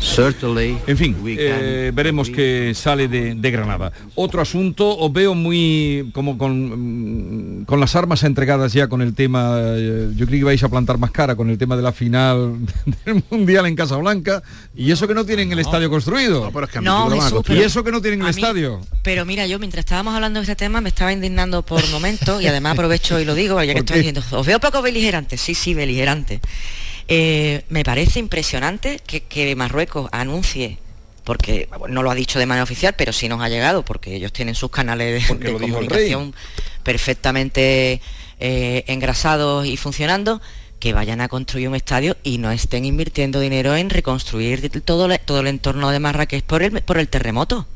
certainly 0.00 0.76
En 0.86 0.96
fin, 0.96 1.05
we 1.14 1.36
eh, 1.38 1.90
veremos 1.94 2.30
qué 2.30 2.72
sale 2.74 3.08
de, 3.08 3.34
de 3.34 3.50
Granada. 3.50 3.92
Otro 4.14 4.40
asunto, 4.40 4.96
os 4.98 5.12
veo 5.12 5.34
muy 5.34 6.10
como 6.12 6.38
con, 6.38 7.60
mm, 7.60 7.64
con 7.64 7.80
las 7.80 7.94
armas 7.96 8.22
entregadas 8.24 8.72
ya 8.72 8.88
con 8.88 9.02
el 9.02 9.14
tema, 9.14 9.58
eh, 9.60 10.10
yo 10.16 10.26
creí 10.26 10.40
que 10.40 10.44
vais 10.44 10.62
a 10.62 10.68
plantar 10.68 10.98
más 10.98 11.10
cara 11.10 11.36
con 11.36 11.50
el 11.50 11.58
tema 11.58 11.76
de 11.76 11.82
la 11.82 11.92
final 11.92 12.56
del 13.04 13.22
Mundial 13.30 13.66
en 13.66 13.76
Casablanca, 13.76 14.42
y 14.74 14.90
eso 14.90 15.06
que 15.06 15.14
no 15.14 15.24
tienen 15.24 15.52
el 15.52 15.58
estadio 15.58 15.90
construido. 15.90 16.50
No, 16.82 17.10
Jesús, 17.10 17.42
y 17.48 17.58
eso 17.58 17.84
que 17.84 17.92
no 17.92 18.00
tienen 18.00 18.20
el 18.20 18.26
mí- 18.26 18.30
estadio. 18.30 18.80
Pero 19.02 19.24
mira, 19.24 19.46
yo 19.46 19.58
mientras 19.58 19.84
estábamos 19.84 20.14
hablando 20.14 20.40
de 20.40 20.44
este 20.44 20.56
tema 20.56 20.80
me 20.80 20.88
estaba 20.88 21.12
indignando 21.12 21.62
por 21.62 21.88
momentos 21.90 22.42
y 22.42 22.46
además 22.46 22.72
aprovecho 22.72 23.20
y 23.20 23.24
lo 23.24 23.34
digo, 23.34 23.62
ya 23.62 23.74
que 23.74 23.82
¿Por 23.82 23.96
estoy 23.96 23.96
diciendo, 23.98 24.22
os 24.30 24.46
veo 24.46 24.58
poco 24.60 24.82
beligerantes, 24.82 25.40
sí, 25.40 25.54
sí, 25.54 25.74
beligerantes. 25.74 26.40
Eh, 27.08 27.62
me 27.68 27.84
parece 27.84 28.18
impresionante 28.18 29.00
que, 29.06 29.20
que 29.20 29.54
Marruecos 29.54 30.08
anuncie 30.10 30.78
porque 31.26 31.68
no 31.88 32.04
lo 32.04 32.10
ha 32.12 32.14
dicho 32.14 32.38
de 32.38 32.46
manera 32.46 32.62
oficial, 32.62 32.94
pero 32.96 33.12
sí 33.12 33.28
nos 33.28 33.42
ha 33.42 33.48
llegado, 33.48 33.84
porque 33.84 34.14
ellos 34.14 34.32
tienen 34.32 34.54
sus 34.54 34.70
canales 34.70 35.28
de, 35.28 35.52
comunicación 35.52 36.32
perfectamente 36.84 38.00
eh, 38.38 38.84
engrasados 38.86 39.66
y 39.66 39.76
funcionando, 39.76 40.40
que 40.78 40.92
vayan 40.92 41.20
a 41.20 41.26
construir 41.26 41.68
un 41.68 41.74
estadio 41.74 42.16
y 42.22 42.38
no 42.38 42.52
estén 42.52 42.84
invirtiendo 42.84 43.40
dinero 43.40 43.74
en 43.74 43.90
reconstruir 43.90 44.70
todo, 44.82 45.08
todo 45.18 45.40
el 45.40 45.48
entorno 45.48 45.90
de 45.90 45.98
Marrakech 45.98 46.44
por 46.44 46.62
el, 46.62 46.80
por 46.82 46.96
el 46.96 47.08
terremoto. 47.08 47.66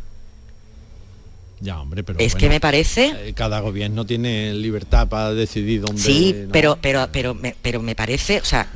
Ya, 1.58 1.80
hombre, 1.80 2.04
pero 2.04 2.20
es 2.20 2.36
que 2.36 2.48
me 2.48 2.60
parece 2.60 3.12
eh, 3.16 3.32
cada 3.34 3.58
gobierno 3.58 4.06
tiene 4.06 4.54
libertad 4.54 5.08
para 5.08 5.34
decidir 5.34 5.82
dónde 5.82 6.00
sí 6.00 6.46
pero 6.50 6.78
pero 6.80 7.10
pero 7.12 7.34
me, 7.34 7.54
pero 7.60 7.82
me 7.82 7.94
parece 7.94 8.40
o 8.40 8.46
sea 8.46 8.72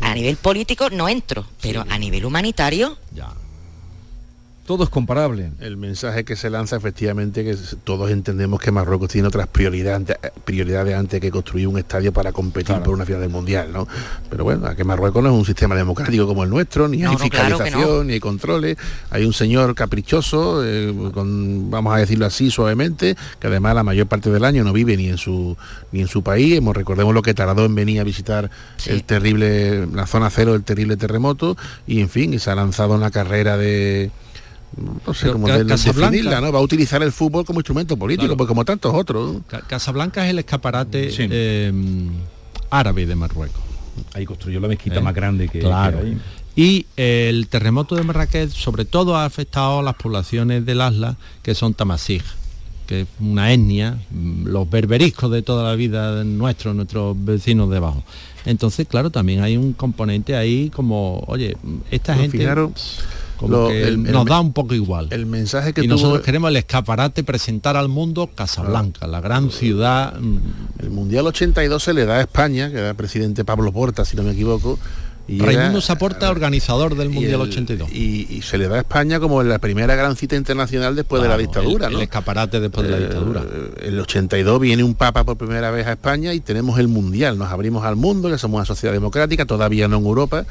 a 0.00 0.14
nivel 0.14 0.36
político 0.36 0.90
no 0.90 1.08
entro 1.08 1.46
pero 1.62 1.86
a 1.88 1.98
nivel 1.98 2.24
humanitario 2.24 2.98
ya 3.14 3.32
todo 4.66 4.84
es 4.84 4.90
comparable. 4.90 5.50
El 5.60 5.76
mensaje 5.76 6.24
que 6.24 6.36
se 6.36 6.48
lanza 6.48 6.76
efectivamente 6.76 7.44
que 7.44 7.56
todos 7.82 8.10
entendemos 8.10 8.60
que 8.60 8.70
Marruecos 8.70 9.08
tiene 9.08 9.28
otras 9.28 9.46
prioridades, 9.48 10.16
prioridades 10.44 10.94
antes 10.94 11.20
que 11.20 11.30
construir 11.30 11.66
un 11.66 11.78
estadio 11.78 12.12
para 12.12 12.32
competir 12.32 12.76
por 12.76 12.94
una 12.94 13.04
final 13.04 13.20
del 13.20 13.30
mundial, 13.30 13.72
¿no? 13.72 13.88
Pero 14.28 14.44
bueno, 14.44 14.74
que 14.76 14.84
Marruecos 14.84 15.22
no 15.22 15.30
es 15.30 15.34
un 15.34 15.44
sistema 15.44 15.74
democrático 15.74 16.26
como 16.26 16.44
el 16.44 16.50
nuestro, 16.50 16.86
ni 16.88 17.04
hay 17.04 17.16
fiscalización, 17.16 18.06
ni 18.06 18.14
hay 18.14 18.20
controles. 18.20 18.76
Hay 19.10 19.24
un 19.24 19.32
señor 19.32 19.74
caprichoso, 19.74 20.64
eh, 20.64 20.94
con, 21.12 21.70
vamos 21.70 21.94
a 21.94 21.98
decirlo 21.98 22.26
así 22.26 22.50
suavemente, 22.50 23.16
que 23.40 23.46
además 23.46 23.74
la 23.74 23.82
mayor 23.82 24.06
parte 24.06 24.30
del 24.30 24.44
año 24.44 24.62
no 24.62 24.72
vive 24.72 24.96
ni 24.96 25.08
en 25.08 25.18
su 25.18 25.56
ni 25.92 26.00
en 26.00 26.08
su 26.08 26.22
país. 26.22 26.56
Hemos, 26.56 26.76
recordemos 26.76 27.14
lo 27.14 27.22
que 27.22 27.34
tardó 27.34 27.64
en 27.64 27.74
venir 27.74 28.00
a 28.00 28.04
visitar 28.04 28.50
el 28.86 29.02
terrible, 29.04 29.86
la 29.86 30.06
zona 30.06 30.30
cero 30.30 30.52
del 30.52 30.62
terrible 30.62 30.96
terremoto, 30.96 31.56
y 31.86 32.00
en 32.00 32.08
fin, 32.08 32.38
se 32.38 32.50
ha 32.50 32.54
lanzado 32.54 32.94
una 32.94 33.10
carrera 33.10 33.56
de 33.56 34.10
no 34.76 35.14
sé 35.14 35.32
cómo 35.32 35.48
de, 35.48 35.64
definirla, 35.64 36.40
¿no? 36.40 36.52
Va 36.52 36.58
a 36.58 36.62
utilizar 36.62 37.02
el 37.02 37.12
fútbol 37.12 37.44
como 37.44 37.60
instrumento 37.60 37.96
político, 37.96 38.36
pues 38.36 38.48
como 38.48 38.64
tantos 38.64 38.94
otros. 38.94 39.38
Casablanca 39.66 40.24
es 40.24 40.30
el 40.30 40.38
escaparate 40.38 41.10
eh, 41.18 41.72
árabe 42.70 43.06
de 43.06 43.14
Marruecos. 43.16 43.62
Ahí 44.14 44.24
construyó 44.24 44.60
la 44.60 44.68
mezquita 44.68 44.96
¿Eh? 44.96 45.02
más 45.02 45.14
grande 45.14 45.48
que, 45.48 45.60
claro. 45.60 46.00
Y 46.56 46.86
el 46.96 47.48
terremoto 47.48 47.94
de 47.94 48.02
Marrakech 48.02 48.50
sobre 48.50 48.84
todo 48.84 49.16
ha 49.16 49.24
afectado 49.24 49.80
a 49.80 49.82
las 49.82 49.94
poblaciones 49.94 50.66
del 50.66 50.80
Asla, 50.80 51.16
que 51.42 51.54
son 51.54 51.74
tamasig, 51.74 52.22
que 52.86 53.02
es 53.02 53.06
una 53.20 53.52
etnia, 53.52 53.98
mm, 54.10 54.46
los 54.46 54.68
berberiscos 54.68 55.30
de 55.30 55.42
toda 55.42 55.64
la 55.64 55.76
vida 55.76 56.24
nuestros, 56.24 56.74
nuestros 56.74 57.16
vecinos 57.24 57.70
debajo. 57.70 58.02
Entonces, 58.44 58.86
claro, 58.88 59.10
también 59.10 59.42
hay 59.42 59.56
un 59.56 59.72
componente 59.74 60.34
ahí 60.34 60.70
como, 60.70 61.22
oye, 61.26 61.56
esta 61.90 62.16
gente 62.16 62.38
nos 63.48 64.26
da 64.26 64.40
un 64.40 64.52
poco 64.52 64.74
igual. 64.74 65.08
El 65.10 65.26
mensaje 65.26 65.72
que 65.72 65.84
y 65.84 65.88
nosotros 65.88 66.22
queremos 66.22 66.50
el 66.50 66.56
escaparate 66.56 67.24
presentar 67.24 67.76
al 67.76 67.88
mundo 67.88 68.28
Casablanca, 68.34 69.06
la 69.06 69.20
gran 69.20 69.50
ciudad. 69.50 70.18
Mm. 70.18 70.38
El 70.78 70.90
Mundial 70.90 71.26
82 71.26 71.82
se 71.82 71.94
le 71.94 72.06
da 72.06 72.16
a 72.16 72.20
España, 72.20 72.70
que 72.70 72.78
era 72.78 72.94
presidente 72.94 73.44
Pablo 73.44 73.72
Porta, 73.72 74.04
si 74.04 74.16
no 74.16 74.22
me 74.22 74.32
equivoco. 74.32 74.78
Y 75.28 75.38
Raimundo 75.38 75.80
Zaporta, 75.80 76.28
organizador 76.28 76.96
del 76.96 77.08
Mundial 77.08 77.40
82. 77.42 77.88
Y, 77.92 78.42
se 78.42 78.58
le 78.58 78.66
da 78.66 78.76
a 78.76 78.78
España 78.80 79.20
como 79.20 79.44
la 79.44 79.60
primera 79.60 79.94
gran 79.94 80.16
cita 80.16 80.34
internacional 80.34 80.96
después 80.96 81.22
de 81.22 81.28
la 81.28 81.38
dictadura. 81.38 81.86
El, 81.86 82.00
escaparate 82.00 82.58
después 82.58 82.84
de 82.84 82.92
la 82.92 82.98
eh, 82.98 83.00
dictadura. 83.02 83.44
el 83.80 84.00
82 84.00 84.60
viene 84.60 84.82
un 84.82 84.94
papa 84.94 85.22
por 85.22 85.36
primera 85.36 85.70
vez 85.70 85.86
a 85.86 85.92
España 85.92 86.34
y 86.34 86.40
tenemos 86.40 86.80
el 86.80 86.88
Mundial. 86.88 87.38
Nos 87.38 87.52
abrimos 87.52 87.84
al 87.84 87.94
mundo, 87.94 88.28
ya 88.28 88.38
somos 88.38 88.56
una 88.56 88.64
sociedad 88.64 88.92
democrática, 88.92 89.46
todavía 89.46 89.86
no 89.86 89.98
en 89.98 90.04
Europa 90.04 90.46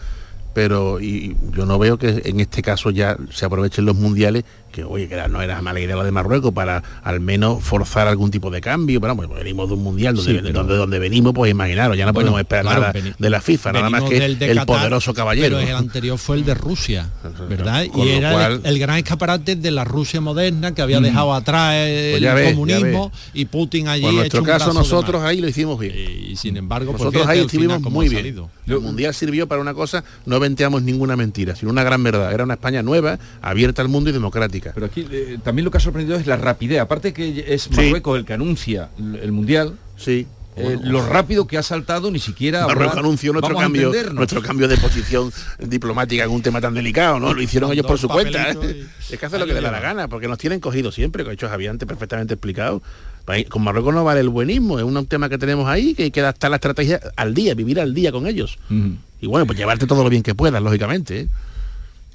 pero 0.53 0.99
y 0.99 1.35
yo 1.55 1.65
no 1.65 1.79
veo 1.79 1.97
que 1.97 2.21
en 2.25 2.39
este 2.39 2.61
caso 2.61 2.89
ya 2.89 3.17
se 3.31 3.45
aprovechen 3.45 3.85
los 3.85 3.95
mundiales 3.95 4.43
que 4.71 4.83
oye, 4.83 5.07
que 5.07 5.15
no 5.29 5.41
era 5.41 5.61
mala 5.61 5.79
idea 5.79 5.95
lo 5.95 6.03
de 6.03 6.11
Marruecos 6.11 6.53
para 6.53 6.83
al 7.03 7.19
menos 7.19 7.63
forzar 7.63 8.07
algún 8.07 8.31
tipo 8.31 8.49
de 8.51 8.61
cambio, 8.61 9.01
pero 9.01 9.15
bueno, 9.15 9.33
venimos 9.33 9.67
de 9.67 9.75
un 9.75 9.83
mundial 9.83 10.15
donde, 10.15 10.51
donde, 10.51 10.99
venimos, 10.99 11.33
pues 11.33 11.51
imaginaros, 11.51 11.97
ya 11.97 12.05
no 12.05 12.13
podemos 12.13 12.39
esperar 12.39 12.65
nada 12.65 12.93
de 12.93 13.29
la 13.29 13.41
FIFA, 13.41 13.73
nada 13.73 13.89
más 13.89 14.03
que 14.03 14.23
el 14.23 14.65
poderoso 14.65 15.13
caballero. 15.13 15.57
Pero 15.57 15.69
el 15.69 15.75
anterior 15.75 16.17
fue 16.17 16.37
el 16.37 16.45
de 16.45 16.53
Rusia, 16.53 17.09
¿verdad? 17.47 17.85
y 17.93 18.09
era 18.09 18.47
el, 18.47 18.79
gran 18.79 18.97
escaparate 18.97 19.55
de 19.55 19.71
la 19.71 19.83
Rusia 19.83 20.21
moderna 20.21 20.73
que 20.73 20.81
había 20.81 20.99
mm. 20.99 21.03
dejado 21.03 21.33
atrás 21.33 21.75
el 21.75 22.23
pues 22.23 22.53
comunismo 22.53 23.11
y 23.33 23.45
Putin 23.45 23.87
allí. 23.87 24.05
En 24.05 24.15
nuestro 24.15 24.43
caso 24.43 24.73
nosotros 24.73 25.23
ahí 25.23 25.41
lo 25.41 25.47
hicimos 25.47 25.79
bien. 25.79 25.95
Y, 26.29 26.35
sin 26.35 26.57
embargo, 26.57 26.91
pues 26.91 27.03
nosotros 27.03 27.27
ahí 27.27 27.39
estuvimos 27.39 27.81
muy 27.81 28.09
bien. 28.09 28.47
El 28.67 28.79
mundial 28.79 29.13
sirvió 29.13 29.47
para 29.47 29.61
una 29.61 29.73
cosa, 29.73 30.03
no 30.25 30.39
venteamos 30.39 30.83
ninguna 30.83 31.15
mentira, 31.15 31.55
sino 31.55 31.71
una 31.71 31.83
gran 31.83 32.03
verdad. 32.03 32.31
Era 32.31 32.43
una 32.43 32.53
España 32.53 32.83
nueva, 32.83 33.17
abierta 33.41 33.81
al 33.81 33.87
mundo 33.87 34.09
y 34.09 34.13
democrática. 34.13 34.58
Pero 34.73 34.85
aquí 34.85 35.07
eh, 35.11 35.37
también 35.43 35.65
lo 35.65 35.71
que 35.71 35.77
ha 35.77 35.81
sorprendido 35.81 36.17
es 36.17 36.27
la 36.27 36.37
rapidez. 36.37 36.79
Aparte 36.79 37.13
que 37.13 37.45
es 37.47 37.69
Marruecos 37.71 38.17
el 38.17 38.25
que 38.25 38.33
anuncia 38.33 38.89
el 38.97 39.31
Mundial. 39.31 39.77
Sí. 39.97 40.27
Eh, 40.59 40.77
lo 40.81 41.05
rápido 41.05 41.47
que 41.47 41.57
ha 41.57 41.63
saltado 41.63 42.11
ni 42.11 42.19
siquiera 42.19 42.67
Marruecos 42.67 42.97
anunció 42.97 43.31
nuestro 43.31 43.55
cambio 43.55 43.93
nuestro 44.13 44.41
cambio 44.41 44.67
de 44.67 44.77
posición 44.77 45.31
diplomática 45.59 46.23
en 46.23 46.31
un 46.31 46.41
tema 46.41 46.59
tan 46.59 46.73
delicado 46.73 47.19
no 47.19 47.33
lo 47.33 47.41
hicieron 47.41 47.71
ellos 47.71 47.85
por 47.85 47.97
su 47.97 48.09
cuenta 48.09 48.51
¿eh? 48.51 48.85
es 49.09 49.17
que 49.17 49.25
hace 49.25 49.39
lo 49.39 49.45
que 49.45 49.53
le 49.53 49.61
da 49.61 49.71
la 49.71 49.79
gana 49.79 50.09
porque 50.09 50.27
nos 50.27 50.37
tienen 50.37 50.59
cogido 50.59 50.91
siempre 50.91 51.23
que 51.23 51.29
ha 51.29 51.33
hecho 51.33 51.47
Javier 51.47 51.71
antes 51.71 51.87
perfectamente 51.87 52.33
explicado. 52.33 52.81
Con 53.47 53.61
Marruecos 53.61 53.93
no 53.93 54.03
vale 54.03 54.21
el 54.21 54.29
buenismo 54.29 54.79
es 54.79 54.85
un 54.85 55.05
tema 55.05 55.29
que 55.29 55.37
tenemos 55.37 55.69
ahí 55.69 55.93
que 55.93 56.03
hay 56.03 56.11
que 56.11 56.19
adaptar 56.19 56.49
la 56.49 56.57
estrategia 56.57 56.99
al 57.15 57.33
día 57.33 57.53
vivir 57.53 57.79
al 57.79 57.93
día 57.93 58.11
con 58.11 58.27
ellos. 58.27 58.57
Y 59.21 59.27
bueno 59.27 59.45
pues 59.45 59.57
llevarte 59.57 59.85
todo 59.85 60.03
lo 60.03 60.09
bien 60.09 60.23
que 60.23 60.35
puedas 60.35 60.61
lógicamente 60.61 61.29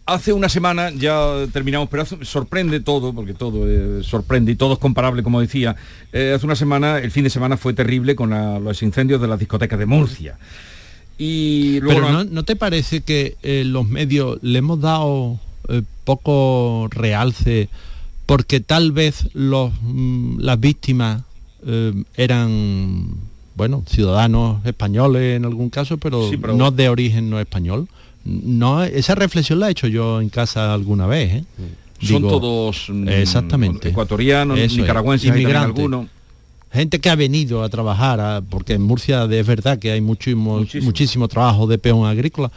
Hace 0.07 0.35
una 0.35 0.51
semana, 0.51 0.90
ya 0.90 1.47
terminamos, 1.51 1.88
pero 1.88 2.05
sorprende 2.05 2.81
todo, 2.81 3.14
porque 3.14 3.33
todo 3.33 3.67
eh, 3.67 4.03
sorprende 4.03 4.53
y 4.53 4.55
todo 4.55 4.75
es 4.75 4.79
comparable, 4.79 5.23
como 5.23 5.40
decía. 5.40 5.77
Eh, 6.12 6.35
hace 6.37 6.45
una 6.45 6.57
semana, 6.57 6.99
el 6.99 7.11
fin 7.11 7.25
de 7.25 7.31
semana 7.31 7.57
fue 7.57 7.73
terrible 7.73 8.14
con 8.14 8.29
los 8.62 8.83
incendios 8.83 9.19
de 9.23 9.29
las 9.29 9.38
discotecas 9.38 9.79
de 9.79 9.87
Murcia. 9.87 10.37
Y 11.17 11.81
pero 11.81 12.25
no, 12.25 12.43
te 12.45 12.55
parece 12.55 13.01
que 13.01 13.37
eh, 13.43 13.62
los 13.64 13.88
medios 13.88 14.38
le 14.43 14.59
hemos 14.59 14.81
dado 14.81 15.40
poco 16.05 16.88
realce 16.90 17.71
porque 18.27 18.61
tal 18.61 18.93
vez 18.93 19.31
los, 19.33 19.73
mm, 19.81 20.40
las 20.40 20.61
víctimas 20.61 21.23
eran 22.14 23.07
bueno 23.55 23.83
ciudadanos 23.87 24.67
españoles 24.67 25.38
en 25.38 25.47
algún 25.47 25.71
caso 25.71 25.97
pero, 25.97 26.29
no 26.55 26.71
de 26.71 26.90
origen 26.90 27.31
no 27.31 27.40
español 27.40 27.88
no, 28.24 28.82
esa 28.82 29.14
reflexión 29.14 29.60
la 29.60 29.68
he 29.68 29.72
hecho 29.72 29.87
yo 29.87 30.20
en 30.20 30.28
casa 30.28 30.72
alguna 30.72 31.06
vez. 31.06 31.34
¿eh? 31.34 31.44
Son 32.00 32.22
todos 32.22 32.87
mm, 32.88 33.08
exactamente. 33.08 33.88
ecuatorianos, 33.90 34.58
nicaragüenses, 34.58 35.28
inmigrantes. 35.28 35.84
Algunos. 35.84 36.06
Gente 36.72 37.00
que 37.00 37.08
ha 37.08 37.14
venido 37.14 37.62
a 37.62 37.68
trabajar, 37.68 38.42
porque 38.50 38.74
en 38.74 38.82
Murcia 38.82 39.24
es 39.30 39.46
verdad 39.46 39.78
que 39.78 39.92
hay 39.92 40.00
muchísimo, 40.00 40.64
muchísimo. 40.82 41.28
trabajo 41.28 41.68
de 41.68 41.78
peón 41.78 42.04
agrícola 42.04 42.50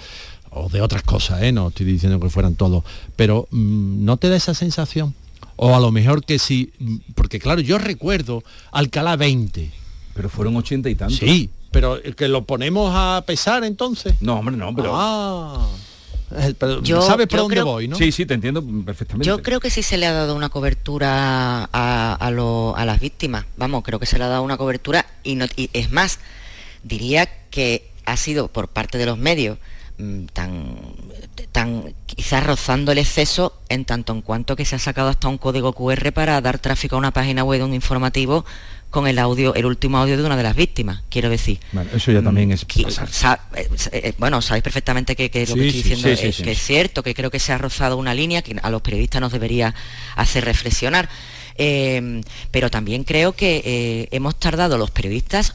o 0.50 0.70
de 0.70 0.82
otras 0.82 1.04
cosas, 1.04 1.44
¿eh? 1.44 1.52
no 1.52 1.68
estoy 1.68 1.86
diciendo 1.86 2.20
que 2.20 2.30
fueran 2.30 2.56
todos, 2.56 2.84
pero 3.16 3.48
mm, 3.52 4.04
no 4.04 4.18
te 4.18 4.30
da 4.30 4.36
esa 4.36 4.56
sensación. 4.56 5.14
O 5.56 5.76
a 5.76 5.80
lo 5.80 5.92
mejor 5.92 6.24
que 6.24 6.40
sí, 6.40 6.72
porque 7.16 7.40
claro, 7.40 7.62
yo 7.62 7.78
recuerdo 7.78 8.44
Alcalá 8.72 9.16
20. 9.16 9.72
Pero 10.14 10.30
fueron 10.30 10.56
ochenta 10.56 10.90
y 10.90 10.96
tantos. 10.96 11.18
Sí, 11.18 11.50
pero 11.78 12.02
que 12.16 12.28
lo 12.28 12.44
ponemos 12.44 12.92
a 12.96 13.24
pesar 13.28 13.64
entonces. 13.64 14.16
No, 14.20 14.40
hombre, 14.40 14.58
no, 14.58 14.74
pero. 14.76 14.94
Ah. 14.96 15.68
Eh, 16.36 16.56
¿Sabes 17.06 17.28
por 17.28 17.40
dónde 17.40 17.62
voy, 17.62 17.88
no? 17.88 17.96
Sí, 17.96 18.12
sí, 18.12 18.26
te 18.26 18.34
entiendo 18.34 18.64
perfectamente. 18.84 19.28
Yo 19.28 19.44
creo 19.44 19.60
que 19.60 19.70
sí 19.70 19.84
se 19.84 19.98
le 19.98 20.08
ha 20.08 20.12
dado 20.12 20.36
una 20.36 20.50
cobertura 20.50 21.70
a, 21.72 22.84
las 22.84 23.00
víctimas. 23.00 23.46
Vamos, 23.58 23.84
creo 23.84 24.00
que 24.00 24.08
se 24.08 24.18
le 24.18 24.24
ha 24.24 24.28
dado 24.28 24.42
una 24.42 24.58
cobertura 24.58 25.06
y, 25.24 25.36
no, 25.36 25.46
y 25.56 25.70
es 25.74 25.92
más, 25.92 26.20
diría 26.84 27.30
que 27.52 27.92
ha 28.06 28.18
sido 28.18 28.48
por 28.48 28.70
parte 28.70 28.98
de 28.98 29.06
los 29.06 29.20
medios 29.20 29.60
mm, 30.00 30.26
tan, 30.34 30.78
tan 31.52 31.94
quizás 32.08 32.44
rozando 32.44 32.92
el 32.92 32.98
exceso 32.98 33.54
en 33.70 33.86
tanto 33.86 34.14
en 34.14 34.22
cuanto 34.22 34.56
que 34.56 34.66
se 34.66 34.76
ha 34.76 34.80
sacado 34.80 35.10
hasta 35.10 35.28
un 35.28 35.38
código 35.38 35.74
QR 35.74 36.12
para 36.12 36.42
dar 36.42 36.58
tráfico 36.58 36.96
a 36.96 37.00
una 37.00 37.12
página 37.12 37.44
web 37.44 37.60
de 37.60 37.66
un 37.66 37.74
informativo 37.76 38.46
con 38.98 39.06
el 39.06 39.20
audio, 39.20 39.54
el 39.54 39.68
último 39.68 40.00
audio 40.00 40.18
de 40.18 40.24
una 40.24 40.36
de 40.36 40.42
las 40.42 40.56
víctimas, 40.56 41.04
quiero 41.08 41.30
decir. 41.30 41.60
eso 41.94 42.12
ya 42.12 42.24
también 42.24 42.52
es 42.52 42.64
eh, 42.64 43.70
eh, 43.92 44.14
bueno, 44.18 44.42
sabéis 44.42 44.64
perfectamente 44.64 45.16
que, 45.16 45.26
lo 45.26 45.30
que 45.30 45.44
estoy 45.44 45.72
diciendo 45.72 46.08
es, 46.08 46.38
que 46.38 46.52
es 46.52 46.60
cierto, 46.60 47.04
que 47.04 47.14
creo 47.14 47.30
que 47.30 47.38
se 47.38 47.54
ha 47.54 47.60
rozado 47.60 47.98
una 47.98 48.16
línea 48.16 48.42
que 48.42 48.56
a 48.60 48.72
los 48.72 48.82
periodistas 48.82 49.22
nos 49.22 49.32
debería 49.32 49.76
hacer 50.16 50.46
reflexionar. 50.46 51.10
Eh, 51.60 52.24
pero 52.50 52.72
también 52.72 53.04
creo 53.04 53.34
que 53.34 54.10
hemos 54.10 54.36
tardado 54.40 54.80
los 54.80 54.90
periodistas 54.90 55.54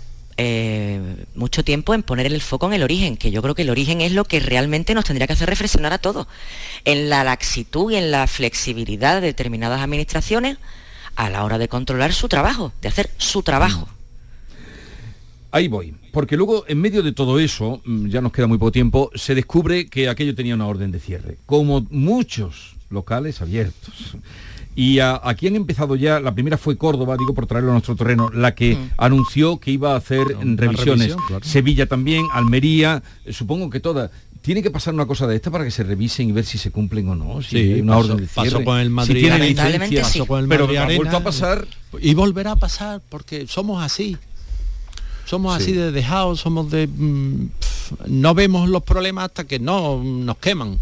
mucho 1.34 1.64
tiempo 1.64 1.94
en 1.94 2.04
poner 2.04 2.26
el 2.26 2.40
foco 2.40 2.68
en 2.68 2.74
el 2.74 2.84
origen, 2.84 3.16
que 3.16 3.32
yo 3.32 3.42
creo 3.42 3.56
que 3.56 3.62
el 3.62 3.70
origen 3.70 4.02
es 4.02 4.12
lo 4.12 4.22
que 4.22 4.38
realmente 4.38 4.94
nos 4.94 5.04
tendría 5.04 5.26
que 5.26 5.32
hacer 5.32 5.48
reflexionar 5.48 5.92
a 5.92 5.98
todos, 5.98 6.28
en 6.84 7.10
la 7.10 7.24
laxitud 7.24 7.90
y 7.90 7.96
en 7.96 8.12
la 8.12 8.28
flexibilidad 8.28 9.16
de 9.16 9.26
determinadas 9.26 9.80
administraciones 9.80 10.58
a 11.16 11.30
la 11.30 11.44
hora 11.44 11.58
de 11.58 11.68
controlar 11.68 12.12
su 12.12 12.28
trabajo, 12.28 12.72
de 12.80 12.88
hacer 12.88 13.10
su 13.18 13.42
trabajo. 13.42 13.88
Ahí 15.50 15.68
voy, 15.68 15.94
porque 16.12 16.36
luego 16.36 16.64
en 16.66 16.80
medio 16.80 17.02
de 17.02 17.12
todo 17.12 17.38
eso, 17.38 17.82
mm, 17.84 18.08
ya 18.08 18.22
nos 18.22 18.32
queda 18.32 18.46
muy 18.46 18.56
poco 18.58 18.72
tiempo, 18.72 19.10
se 19.14 19.34
descubre 19.34 19.86
que 19.86 20.08
aquello 20.08 20.34
tenía 20.34 20.54
una 20.54 20.66
orden 20.66 20.90
de 20.90 20.98
cierre. 20.98 21.36
Como 21.44 21.86
muchos 21.90 22.76
locales 22.88 23.42
abiertos. 23.42 24.16
Y 24.74 25.00
aquí 25.00 25.48
han 25.48 25.56
empezado 25.56 25.96
ya, 25.96 26.18
la 26.20 26.32
primera 26.32 26.56
fue 26.56 26.78
Córdoba, 26.78 27.16
digo 27.18 27.34
por 27.34 27.46
traerlo 27.46 27.70
a 27.70 27.72
nuestro 27.74 27.94
terreno, 27.94 28.30
la 28.30 28.54
que 28.54 28.76
mm. 28.76 28.90
anunció 28.96 29.58
que 29.58 29.70
iba 29.70 29.92
a 29.92 29.96
hacer 29.96 30.26
revisiones. 30.40 31.14
Sevilla 31.42 31.86
también, 31.86 32.24
Almería, 32.32 33.02
supongo 33.30 33.68
que 33.68 33.80
todas. 33.80 34.10
Tiene 34.42 34.62
que 34.62 34.70
pasar 34.70 34.92
una 34.92 35.06
cosa 35.06 35.26
de 35.26 35.36
esta 35.36 35.50
para 35.50 35.64
que 35.64 35.70
se 35.70 35.84
revisen 35.84 36.28
y 36.28 36.32
ver 36.32 36.44
si 36.44 36.58
se 36.58 36.70
cumplen 36.70 37.08
o 37.08 37.14
no. 37.14 37.42
Si 37.42 37.56
hay 37.56 37.80
una 37.80 37.96
orden 37.96 38.16
de 38.16 38.26
cierre. 38.26 38.50
Pasó 38.50 38.64
con 38.64 38.78
el 38.78 38.90
Madrid, 38.90 39.28
pasó 40.00 40.26
con 40.26 40.40
el 40.40 40.46
Madrid 40.48 40.66
pero 40.66 40.80
ha 40.80 40.96
vuelto 40.96 41.16
a 41.16 41.22
pasar 41.22 41.66
y 42.00 42.14
volverá 42.14 42.52
a 42.52 42.56
pasar 42.56 43.00
porque 43.08 43.46
somos 43.46 43.82
así. 43.82 44.16
Somos 45.24 45.56
así 45.56 45.72
de 45.72 45.92
dejados, 45.92 46.40
somos 46.40 46.70
de 46.70 46.88
mm, 46.88 47.46
no 48.06 48.34
vemos 48.34 48.68
los 48.68 48.82
problemas 48.82 49.26
hasta 49.26 49.44
que 49.44 49.58
no 49.58 50.02
nos 50.02 50.36
queman. 50.38 50.78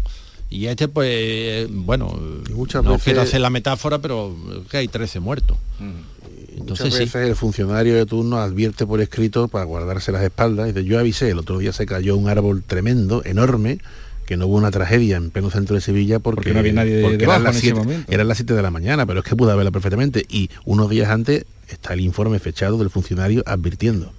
Y 0.49 0.65
este, 0.65 0.87
pues, 0.89 1.67
bueno, 1.71 2.19
muchas 2.53 2.83
no 2.83 2.99
quiero 2.99 3.21
hacer 3.21 3.39
la 3.39 3.49
metáfora, 3.49 3.99
pero 3.99 4.35
que 4.69 4.77
hay 4.77 4.87
13 4.87 5.21
muertos. 5.21 5.57
Mm. 5.79 6.30
Entonces, 6.57 6.87
Muchas 6.87 6.99
veces 6.99 7.29
el 7.29 7.35
funcionario 7.35 7.95
de 7.95 8.05
turno 8.05 8.37
advierte 8.37 8.85
por 8.85 9.01
escrito 9.01 9.47
para 9.47 9.65
guardarse 9.65 10.11
las 10.11 10.23
espaldas. 10.23 10.69
Y 10.69 10.73
dice, 10.73 10.85
yo 10.85 10.99
avisé, 10.99 11.29
el 11.29 11.39
otro 11.39 11.57
día 11.59 11.73
se 11.73 11.85
cayó 11.85 12.17
un 12.17 12.29
árbol 12.29 12.63
tremendo, 12.63 13.23
enorme, 13.25 13.79
que 14.25 14.37
no 14.37 14.47
hubo 14.47 14.57
una 14.57 14.71
tragedia 14.71 15.17
en 15.17 15.31
pleno 15.31 15.49
centro 15.49 15.75
de 15.75 15.81
Sevilla 15.81 16.19
porque, 16.19 16.53
no 16.53 16.59
había 16.59 16.73
nadie 16.73 16.95
de 16.95 17.23
eran, 17.23 17.43
las 17.43 17.57
7, 17.57 18.05
eran 18.07 18.27
las 18.27 18.37
7 18.37 18.53
de 18.53 18.61
la 18.61 18.71
mañana, 18.71 19.05
pero 19.05 19.19
es 19.19 19.25
que 19.25 19.35
pudo 19.35 19.51
haberla 19.51 19.71
perfectamente. 19.71 20.25
Y 20.29 20.49
unos 20.65 20.89
días 20.89 21.09
antes 21.09 21.45
está 21.69 21.93
el 21.93 22.01
informe 22.01 22.39
fechado 22.39 22.77
del 22.77 22.89
funcionario 22.89 23.43
advirtiendo 23.45 24.13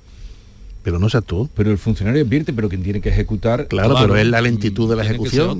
pero 0.82 0.98
no 0.98 1.08
se 1.08 1.18
actuó. 1.18 1.48
Pero 1.54 1.70
el 1.70 1.78
funcionario 1.78 2.22
advierte, 2.22 2.52
pero 2.52 2.68
quien 2.68 2.82
tiene 2.82 3.00
que 3.00 3.08
ejecutar... 3.08 3.68
Claro, 3.68 3.96
pero 4.00 4.16
es 4.16 4.26
la 4.26 4.40
lentitud 4.40 4.88
de 4.88 4.96
la 4.96 5.04
ejecución. 5.04 5.58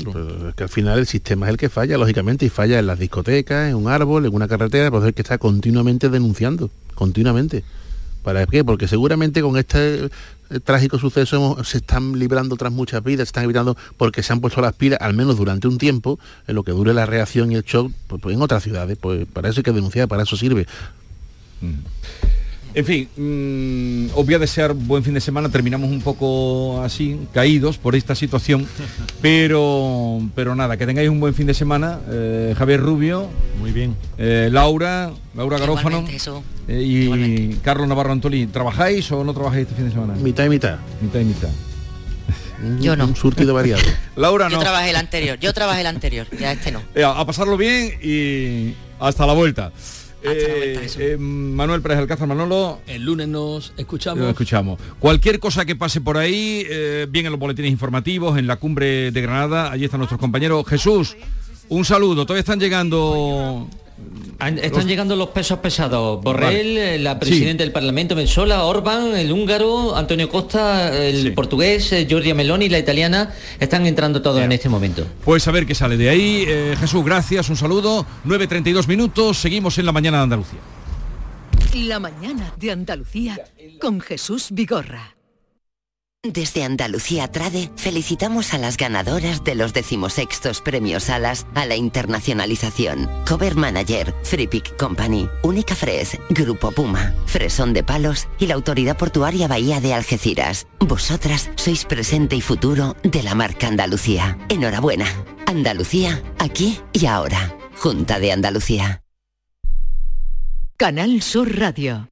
es 0.49 0.55
que 0.55 0.65
al 0.65 0.69
final 0.69 0.99
el 0.99 1.07
sistema 1.07 1.47
es 1.47 1.51
el 1.51 1.57
que 1.57 1.69
falla, 1.69 1.97
lógicamente, 1.97 2.47
y 2.47 2.49
falla 2.49 2.79
en 2.79 2.87
las 2.87 2.99
discotecas, 2.99 3.71
en 3.71 3.77
un 3.77 3.89
árbol, 3.89 4.27
en 4.27 4.35
una 4.35 4.49
carretera, 4.49 4.91
pues 4.91 5.05
es 5.05 5.15
que 5.15 5.23
está 5.23 5.39
continuamente 5.39 6.09
denunciando, 6.09 6.71
continuamente. 6.95 7.65
¿Para 8.23 8.47
qué? 8.47 8.65
Porque 8.65 8.87
seguramente 8.87 9.43
con 9.43 9.57
este 9.57 10.05
eh, 10.05 10.61
trágico 10.63 10.99
suceso 10.99 11.59
se 11.65 11.79
están 11.79 12.19
librando 12.19 12.55
otras 12.55 12.73
muchas 12.73 13.03
vidas, 13.03 13.29
se 13.29 13.31
están 13.31 13.47
librando 13.47 13.77
porque 13.97 14.23
se 14.23 14.33
han 14.33 14.41
puesto 14.41 14.61
las 14.61 14.75
pilas, 14.75 15.01
al 15.01 15.15
menos 15.15 15.37
durante 15.37 15.67
un 15.67 15.79
tiempo, 15.79 16.21
en 16.47 16.55
lo 16.55 16.63
que 16.63 16.71
dure 16.73 16.95
la 16.95 17.07
reacción 17.07 17.51
y 17.51 17.57
el 17.57 17.63
shock, 17.63 17.91
pues, 18.07 18.23
pues 18.23 18.37
en 18.37 18.43
otras 18.43 18.63
ciudades. 18.63 18.97
Pues 19.01 19.27
para 19.33 19.49
eso 19.49 19.61
hay 19.61 19.65
que 19.65 19.73
denunciar, 19.73 20.07
para 20.07 20.23
eso 20.23 20.37
sirve. 20.37 20.67
Mm. 21.61 21.75
En 22.75 22.87
fin, 22.87 23.09
mm, 23.17 24.17
os 24.19 24.25
voy 24.25 24.35
a 24.35 24.39
desear 24.39 24.73
buen 24.73 25.05
fin 25.05 25.13
de 25.13 25.21
semana. 25.21 25.51
Terminamos 25.51 25.91
un 25.91 26.01
poco 26.01 26.81
así, 26.83 27.21
caídos 27.33 27.77
por 27.77 27.95
esta 27.95 28.15
situación. 28.15 28.67
Pero, 29.23 30.21
pero 30.35 30.57
nada, 30.57 30.77
que 30.77 30.85
tengáis 30.85 31.09
un 31.09 31.21
buen 31.21 31.33
fin 31.33 31.47
de 31.47 31.55
semana. 31.55 32.01
Eh, 32.11 32.55
Javier 32.59 32.81
Rubio. 32.81 33.29
Muy 33.61 33.71
bien. 33.71 33.95
Eh, 34.19 34.49
Laura, 34.51 35.13
Laura 35.35 35.59
Garófano. 35.59 36.05
Eh, 36.67 36.83
y 36.83 37.55
Carlos 37.63 37.87
Navarro 37.87 38.11
Antolín. 38.11 38.51
¿Trabajáis 38.51 39.11
o 39.13 39.23
no 39.23 39.33
trabajáis 39.33 39.63
este 39.63 39.77
fin 39.77 39.85
de 39.85 39.93
semana? 39.93 40.15
Mitad 40.15 40.45
y 40.45 40.49
mitad. 40.49 40.79
Mitad 41.01 41.21
y 41.21 41.25
mitad. 41.25 41.49
Yo 42.81 42.97
no. 42.97 43.05
Un 43.05 43.15
surtido 43.15 43.55
variado. 43.55 43.83
Laura 44.17 44.49
no. 44.49 44.57
Yo 44.57 44.61
trabajé 44.61 44.91
el 44.91 44.97
anterior, 44.97 45.39
yo 45.39 45.53
trabajé 45.53 45.83
el 45.83 45.87
anterior, 45.87 46.27
ya 46.39 46.53
este 46.53 46.73
no. 46.73 46.81
a 47.07 47.25
pasarlo 47.27 47.57
bien 47.57 47.99
y 48.03 48.75
hasta 48.99 49.25
la 49.27 49.35
vuelta. 49.35 49.73
Eh, 50.25 50.89
eh, 50.99 51.17
Manuel 51.19 51.83
Pérez 51.83 51.99
Alcázar 51.99 52.29
Manolo. 52.29 52.81
El 52.87 53.03
lunes 53.05 53.29
nos 53.29 53.73
escuchamos. 53.77 54.29
escuchamos. 54.29 54.81
Cualquier 54.99 55.39
cosa 55.41 55.65
que 55.65 55.75
pase 55.75 56.01
por 56.01 56.17
ahí, 56.17 56.65
eh, 56.69 57.07
bien 57.11 57.27
en 57.27 57.33
los 57.33 57.41
boletines 57.41 57.71
informativos, 57.71 58.39
en 58.39 58.47
la 58.47 58.57
cumbre 58.57 59.11
de 59.11 59.21
Granada, 59.21 59.73
allí 59.73 59.85
están 59.85 59.99
nuestros 59.99 60.21
compañeros. 60.21 60.65
Jesús, 60.67 61.17
un 61.69 61.85
saludo. 61.85 62.25
Todavía 62.25 62.41
están 62.41 62.61
llegando 62.61 63.69
están 64.63 64.89
llegando 64.89 65.17
los 65.17 65.29
pesos 65.29 65.59
pesados. 65.61 66.23
Borrell, 66.23 66.77
eh, 66.77 66.99
la 66.99 67.19
presidenta 67.19 67.63
del 67.63 67.73
Parlamento 67.73 68.17
Mensola, 68.17 68.65
Orban, 68.65 69.15
el 69.15 69.31
húngaro, 69.31 69.97
Antonio 69.97 70.29
Costa, 70.29 70.97
el 70.97 71.33
portugués, 71.35 71.93
eh, 71.93 72.07
Giorgia 72.09 72.35
Meloni, 72.35 72.69
la 72.69 72.79
italiana, 72.79 73.33
están 73.61 73.87
entrando 73.87 74.21
todos 74.23 74.43
en 74.43 74.53
este 74.53 74.69
momento. 74.69 75.07
Pues 75.25 75.47
a 75.47 75.53
ver 75.53 75.67
qué 75.67 75.75
sale 75.75 75.97
de 75.97 76.09
ahí. 76.09 76.45
Eh, 76.47 76.77
Jesús, 76.79 77.05
gracias, 77.05 77.49
un 77.49 77.57
saludo. 77.57 78.05
9.32 78.25 78.89
minutos, 78.89 79.39
seguimos 79.39 79.79
en 79.79 79.87
la 79.87 79.93
mañana 79.93 80.19
de 80.19 80.23
Andalucía. 80.25 80.61
La 81.75 82.01
mañana 82.01 82.53
de 82.59 82.71
Andalucía 82.71 83.41
con 83.81 84.01
Jesús 84.01 84.49
Vigorra. 84.51 85.15
Desde 86.25 86.63
Andalucía 86.63 87.27
Trade 87.27 87.73
felicitamos 87.75 88.55
a 88.55 88.59
las 88.59 88.77
ganadoras 88.77 89.43
de 89.43 89.57
los 89.57 89.73
decimosextos 89.73 90.61
premios 90.61 91.11
Alas 91.11 91.49
a 91.57 91.67
la 91.67 91.75
internacionalización. 91.75 93.11
Cover 93.27 93.57
Manager, 93.57 94.15
Freepick 94.23 94.77
Company, 94.77 95.29
Única 95.43 95.75
Fres, 95.75 96.17
Grupo 96.31 96.71
Puma, 96.71 97.13
Fresón 97.27 97.73
de 97.73 97.83
Palos 97.83 98.29
y 98.39 98.47
la 98.47 98.55
Autoridad 98.55 98.97
Portuaria 98.97 99.49
Bahía 99.49 99.81
de 99.81 99.95
Algeciras. 99.95 100.69
Vosotras 100.79 101.51
sois 101.57 101.85
presente 101.85 102.37
y 102.37 102.41
futuro 102.41 102.95
de 103.03 103.25
la 103.25 103.35
marca 103.35 103.67
Andalucía. 103.67 104.39
Enhorabuena. 104.49 105.07
Andalucía, 105.47 106.23
aquí 106.39 106.79
y 106.93 107.07
ahora. 107.07 107.53
Junta 107.75 108.21
de 108.21 108.31
Andalucía. 108.31 109.03
Canal 110.77 111.21
Sur 111.21 111.59
Radio. 111.59 112.09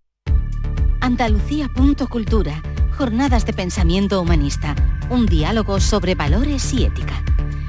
Andalucía.cultura 1.00 2.60
jornadas 3.00 3.46
de 3.46 3.54
pensamiento 3.54 4.20
humanista, 4.20 4.76
un 5.08 5.24
diálogo 5.24 5.80
sobre 5.80 6.14
valores 6.14 6.74
y 6.74 6.84
ética. 6.84 7.22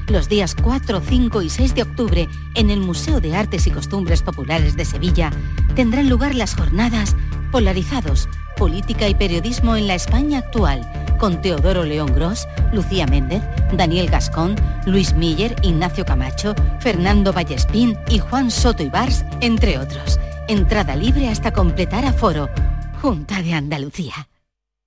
Los 0.10 0.28
días 0.28 0.58
4, 0.62 1.00
5 1.00 1.42
y 1.42 1.50
6 1.50 1.74
de 1.74 1.84
octubre, 1.84 2.28
en 2.54 2.70
el 2.70 2.82
Museo 2.82 3.22
de 3.22 3.34
Artes 3.34 3.66
y 3.66 3.72
Costumbres 3.72 4.24
Populares 4.24 4.76
de 4.76 4.84
Sevilla, 4.84 5.32
tendrán 5.74 6.10
lugar 6.10 6.36
las 6.36 6.54
jornadas 6.54 7.16
Polarizados, 7.50 8.28
Política 8.58 9.08
y 9.08 9.16
Periodismo 9.16 9.78
en 9.78 9.88
la 9.88 9.96
España 9.96 10.40
actual, 10.40 10.82
con 11.18 11.42
Teodoro 11.42 11.86
León 11.86 12.14
Gros, 12.14 12.46
Lucía 12.74 13.08
Méndez, 13.08 13.42
Daniel 13.72 14.10
Gascón, 14.10 14.58
Luis 14.86 15.16
Miller, 15.16 15.56
Ignacio 15.64 16.04
Camacho, 16.04 16.56
Fernando 16.82 17.32
Vallespín 17.32 17.98
y 18.10 18.20
Juan 18.20 18.52
Soto 18.52 18.84
Ibars, 18.84 19.24
entre 19.40 19.80
otros. 19.80 20.20
Entrada 20.50 20.98
libre 20.98 21.30
hasta 21.30 21.54
completar 21.54 22.04
aforo. 22.04 22.50
Junta 23.02 23.42
de 23.42 23.54
Andalucía. 23.54 24.28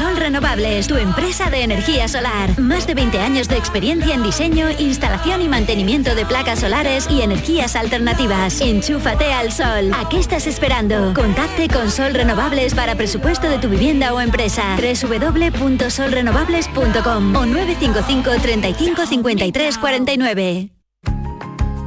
Sol 0.00 0.16
Renovables, 0.16 0.86
tu 0.86 0.96
empresa 0.96 1.50
de 1.50 1.62
energía 1.62 2.08
solar. 2.08 2.58
Más 2.58 2.86
de 2.86 2.94
20 2.94 3.18
años 3.18 3.48
de 3.48 3.58
experiencia 3.58 4.14
en 4.14 4.22
diseño, 4.22 4.70
instalación 4.78 5.42
y 5.42 5.48
mantenimiento 5.48 6.14
de 6.14 6.24
placas 6.24 6.60
solares 6.60 7.06
y 7.10 7.20
energías 7.20 7.76
alternativas. 7.76 8.62
Enchúfate 8.62 9.30
al 9.30 9.52
sol. 9.52 9.92
¿A 9.92 10.08
qué 10.08 10.18
estás 10.18 10.46
esperando? 10.46 11.12
Contacte 11.12 11.68
con 11.68 11.90
Sol 11.90 12.14
Renovables 12.14 12.74
para 12.74 12.94
presupuesto 12.94 13.50
de 13.50 13.58
tu 13.58 13.68
vivienda 13.68 14.14
o 14.14 14.22
empresa. 14.22 14.78
www.solrenovables.com 14.78 17.36
o 17.36 17.44
955 17.44 18.30
35 18.40 19.04
53 19.04 19.76
49. 19.76 20.70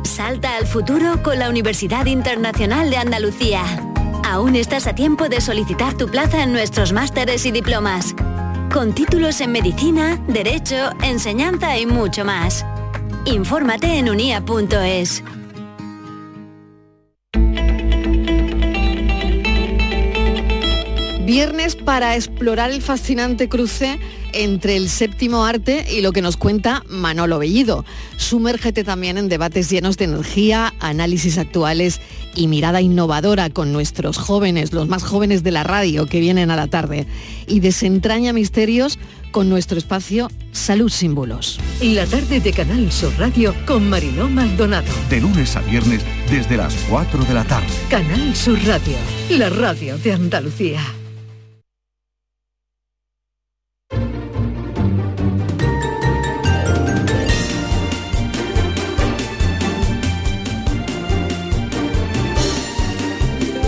Salta 0.03 0.57
al 0.57 0.67
futuro 0.67 1.23
con 1.23 1.39
la 1.39 1.49
Universidad 1.49 2.05
Internacional 2.05 2.91
de 2.91 2.97
Andalucía. 2.97 3.63
Aún 4.23 4.55
estás 4.55 4.87
a 4.87 4.95
tiempo 4.95 5.27
de 5.27 5.41
solicitar 5.41 5.97
tu 5.97 6.07
plaza 6.07 6.43
en 6.43 6.53
nuestros 6.53 6.93
másteres 6.93 7.45
y 7.45 7.51
diplomas. 7.51 8.15
Con 8.73 8.93
títulos 8.95 9.41
en 9.41 9.51
medicina, 9.51 10.19
derecho, 10.27 10.91
enseñanza 11.03 11.77
y 11.77 11.85
mucho 11.85 12.23
más. 12.25 12.65
Infórmate 13.25 13.99
en 13.99 14.09
unia.es. 14.09 15.23
Viernes 21.25 21.75
para 21.75 22.15
explorar 22.15 22.71
el 22.71 22.81
fascinante 22.81 23.49
cruce 23.49 23.99
entre 24.33 24.75
el 24.75 24.89
séptimo 24.89 25.45
arte 25.45 25.85
y 25.89 26.01
lo 26.01 26.11
que 26.11 26.21
nos 26.21 26.37
cuenta 26.37 26.83
Manolo 26.87 27.39
Bellido. 27.39 27.85
Sumérgete 28.17 28.83
también 28.83 29.17
en 29.17 29.29
debates 29.29 29.69
llenos 29.69 29.97
de 29.97 30.05
energía, 30.05 30.73
análisis 30.79 31.37
actuales 31.37 32.01
y 32.35 32.47
mirada 32.47 32.81
innovadora 32.81 33.49
con 33.49 33.71
nuestros 33.71 34.17
jóvenes, 34.17 34.73
los 34.73 34.87
más 34.87 35.03
jóvenes 35.03 35.43
de 35.43 35.51
la 35.51 35.63
radio 35.63 36.05
que 36.05 36.19
vienen 36.19 36.51
a 36.51 36.55
la 36.55 36.67
tarde. 36.67 37.07
Y 37.47 37.59
desentraña 37.59 38.33
misterios 38.33 38.99
con 39.31 39.49
nuestro 39.49 39.77
espacio 39.77 40.29
Salud 40.53 40.89
sin 40.89 41.15
bulos. 41.15 41.59
La 41.81 42.05
tarde 42.05 42.39
de 42.39 42.53
Canal 42.53 42.91
Sur 42.91 43.11
Radio 43.17 43.55
con 43.65 43.89
Mariló 43.89 44.29
Maldonado. 44.29 44.93
De 45.09 45.19
lunes 45.19 45.55
a 45.55 45.61
viernes 45.61 46.01
desde 46.29 46.57
las 46.57 46.75
4 46.89 47.25
de 47.25 47.33
la 47.33 47.43
tarde. 47.43 47.67
Canal 47.89 48.35
Sur 48.35 48.63
Radio, 48.63 48.97
la 49.31 49.49
radio 49.49 49.97
de 49.97 50.13
Andalucía. 50.13 51.02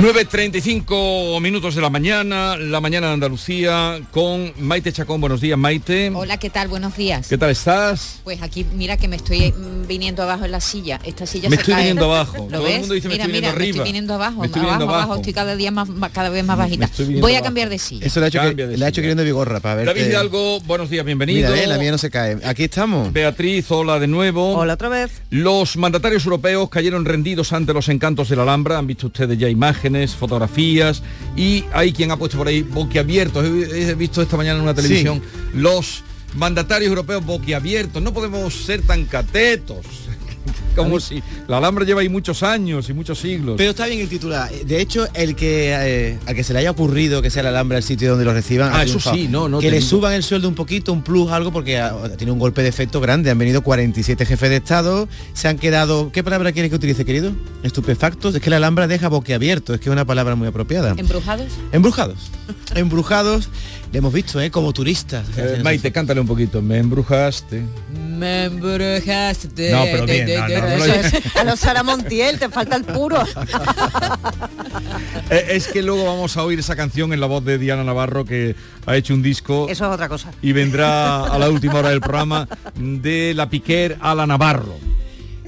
9.35 0.00 1.40
minutos 1.40 1.74
de 1.74 1.80
la 1.82 1.90
mañana, 1.90 2.56
la 2.56 2.80
mañana 2.80 3.08
de 3.08 3.14
Andalucía, 3.14 3.98
con 4.12 4.52
Maite 4.60 4.92
Chacón. 4.92 5.20
Buenos 5.20 5.40
días, 5.40 5.58
Maite. 5.58 6.12
Hola, 6.14 6.36
¿qué 6.38 6.50
tal? 6.50 6.68
Buenos 6.68 6.96
días. 6.96 7.26
¿Qué 7.26 7.36
tal 7.36 7.50
estás? 7.50 8.20
Pues 8.22 8.40
aquí, 8.40 8.64
mira 8.74 8.96
que 8.96 9.08
me 9.08 9.16
estoy 9.16 9.50
mm, 9.50 9.88
viniendo 9.88 10.22
abajo 10.22 10.44
en 10.44 10.52
la 10.52 10.60
silla. 10.60 11.00
Esta 11.04 11.26
silla 11.26 11.48
me 11.50 11.56
se 11.56 11.62
estoy 11.62 11.74
cae. 11.74 11.82
viniendo 11.82 12.04
abajo. 12.04 12.36
¿Lo 12.48 12.58
Todo 12.58 12.62
ves? 12.62 12.74
el 12.74 12.80
mundo 12.80 12.94
dice 12.94 13.08
me 13.08 13.14
mira, 13.14 13.24
estoy 13.24 13.32
mira, 13.40 13.50
viniendo 13.50 13.58
me 13.58 13.64
estoy 13.70 13.84
viniendo 13.84 14.14
abajo. 14.14 14.40
Me 14.40 14.46
estoy 14.46 14.60
abajo, 14.62 14.72
viniendo 14.76 14.94
abajo, 14.94 15.04
abajo. 15.06 15.20
estoy 15.20 15.32
cada 15.32 15.56
día 15.56 15.70
más, 15.72 15.88
más- 15.88 16.12
cada 16.12 16.28
vez 16.30 16.44
más 16.44 16.58
bajita. 16.58 16.88
Voy 17.20 17.34
a 17.34 17.42
cambiar 17.42 17.68
de 17.68 17.78
silla. 17.80 18.06
Eso 18.06 18.20
le 18.20 18.26
ha 18.26 18.28
hecho, 18.28 18.38
que, 18.40 18.46
Cambia 18.46 18.66
de 18.68 18.76
le 18.78 18.84
ha 18.84 18.88
hecho 18.88 19.00
queriendo 19.00 19.24
vigorra 19.24 19.58
para 19.58 19.74
ver. 19.74 19.86
David 19.86 20.06
Hidalgo, 20.10 20.60
buenos 20.60 20.90
días, 20.90 21.04
bienvenido. 21.04 21.50
Mira, 21.50 21.64
eh, 21.64 21.66
la 21.66 21.76
mía 21.76 21.90
no 21.90 21.98
se 21.98 22.08
cae. 22.08 22.38
Aquí 22.44 22.62
estamos. 22.64 23.12
Beatriz, 23.12 23.68
hola 23.70 23.98
de 23.98 24.06
nuevo. 24.06 24.54
Hola 24.56 24.74
otra 24.74 24.88
vez. 24.88 25.10
Los 25.30 25.76
mandatarios 25.76 26.24
europeos 26.24 26.68
cayeron 26.68 27.04
rendidos 27.04 27.52
ante 27.52 27.74
los 27.74 27.88
encantos 27.88 28.28
de 28.28 28.36
la 28.36 28.42
Alhambra. 28.44 28.78
Han 28.78 28.86
visto 28.86 29.08
ustedes 29.08 29.36
ya 29.36 29.48
imágenes, 29.48 29.87
fotografías 30.14 31.02
y 31.36 31.64
hay 31.72 31.92
quien 31.92 32.10
ha 32.10 32.16
puesto 32.16 32.38
por 32.38 32.48
ahí 32.48 32.62
boquiabiertos. 32.62 33.44
He, 33.44 33.90
he 33.90 33.94
visto 33.94 34.22
esta 34.22 34.36
mañana 34.36 34.58
en 34.58 34.62
una 34.62 34.74
televisión 34.74 35.22
los 35.54 36.02
mandatarios 36.34 36.88
europeos 36.88 37.24
boquiabiertos. 37.24 38.02
No 38.02 38.12
podemos 38.12 38.54
ser 38.54 38.82
tan 38.82 39.04
catetos. 39.04 40.07
Como 40.78 41.00
si 41.00 41.22
la 41.46 41.58
Alhambra 41.58 41.84
lleva 41.84 42.00
ahí 42.00 42.08
muchos 42.08 42.42
años 42.42 42.88
y 42.88 42.92
muchos 42.92 43.18
siglos. 43.18 43.54
Pero 43.56 43.70
está 43.70 43.86
bien 43.86 44.00
el 44.00 44.08
titular. 44.08 44.50
De 44.50 44.80
hecho, 44.80 45.06
el 45.14 45.34
que 45.34 45.72
eh, 45.72 46.18
a 46.26 46.34
que 46.34 46.44
se 46.44 46.52
le 46.52 46.60
haya 46.60 46.70
ocurrido 46.70 47.22
que 47.22 47.30
sea 47.30 47.42
la 47.42 47.50
Alhambra 47.50 47.78
el 47.78 47.84
sitio 47.84 48.10
donde 48.10 48.24
lo 48.24 48.32
reciban. 48.32 48.70
Ah, 48.74 48.82
eso 48.84 49.00
sí, 49.00 49.28
no, 49.28 49.48
no, 49.48 49.60
Que 49.60 49.70
le 49.70 49.78
digo. 49.78 49.88
suban 49.88 50.12
el 50.14 50.22
sueldo 50.22 50.48
un 50.48 50.54
poquito, 50.54 50.92
un 50.92 51.02
plus, 51.02 51.30
algo, 51.30 51.52
porque 51.52 51.78
ah, 51.78 51.94
tiene 52.16 52.32
un 52.32 52.38
golpe 52.38 52.62
de 52.62 52.68
efecto 52.68 53.00
grande. 53.00 53.30
Han 53.30 53.38
venido 53.38 53.62
47 53.62 54.24
jefes 54.26 54.50
de 54.50 54.56
Estado, 54.56 55.08
se 55.32 55.48
han 55.48 55.58
quedado. 55.58 56.10
¿Qué 56.12 56.22
palabra 56.22 56.52
quieres 56.52 56.70
que 56.70 56.76
utilice, 56.76 57.04
querido? 57.04 57.32
Estupefactos. 57.62 58.34
Es 58.34 58.40
que 58.40 58.50
la 58.50 58.56
Alhambra 58.56 58.86
deja 58.86 59.08
boquiabierto, 59.08 59.74
es 59.74 59.80
que 59.80 59.88
es 59.88 59.92
una 59.92 60.04
palabra 60.04 60.34
muy 60.34 60.48
apropiada. 60.48 60.94
¿Embrujados? 60.96 61.48
Embrujados. 61.72 62.30
Embrujados. 62.74 63.48
Le 63.90 63.98
hemos 63.98 64.12
visto, 64.12 64.38
¿eh? 64.40 64.50
Como 64.50 64.72
turistas. 64.74 65.26
Eh, 65.36 65.60
Maite, 65.62 65.90
cántale 65.90 66.20
un 66.20 66.26
poquito. 66.26 66.60
Me 66.60 66.78
embrujaste. 66.78 67.62
Me 67.90 68.44
embrujaste. 68.44 69.72
No, 69.72 69.84
pero 69.84 70.04
bien, 70.04 70.28
no, 70.28 70.48
no, 70.48 70.60
no 70.60 70.76
lo 70.76 70.84
Eso 70.84 71.16
es 71.16 71.36
a 71.36 71.44
los 71.44 71.58
Sara 71.58 71.82
Montiel, 71.82 72.38
te 72.38 72.48
falta 72.50 72.76
el 72.76 72.84
puro. 72.84 73.22
Eh, 75.30 75.46
es 75.50 75.68
que 75.68 75.82
luego 75.82 76.04
vamos 76.06 76.36
a 76.38 76.44
oír 76.44 76.58
esa 76.58 76.74
canción 76.74 77.12
en 77.12 77.20
la 77.20 77.26
voz 77.26 77.44
de 77.44 77.58
Diana 77.58 77.84
Navarro 77.84 78.24
que 78.24 78.56
ha 78.86 78.96
hecho 78.96 79.12
un 79.12 79.22
disco 79.22 79.66
Eso 79.68 79.84
es 79.86 79.92
otra 79.92 80.08
cosa. 80.08 80.30
y 80.40 80.52
vendrá 80.52 81.24
a 81.24 81.38
la 81.38 81.50
última 81.50 81.74
hora 81.74 81.90
del 81.90 82.00
programa 82.00 82.48
de 82.76 83.34
la 83.34 83.50
Piquer 83.50 83.98
a 84.00 84.14
la 84.14 84.26
Navarro. 84.26 84.76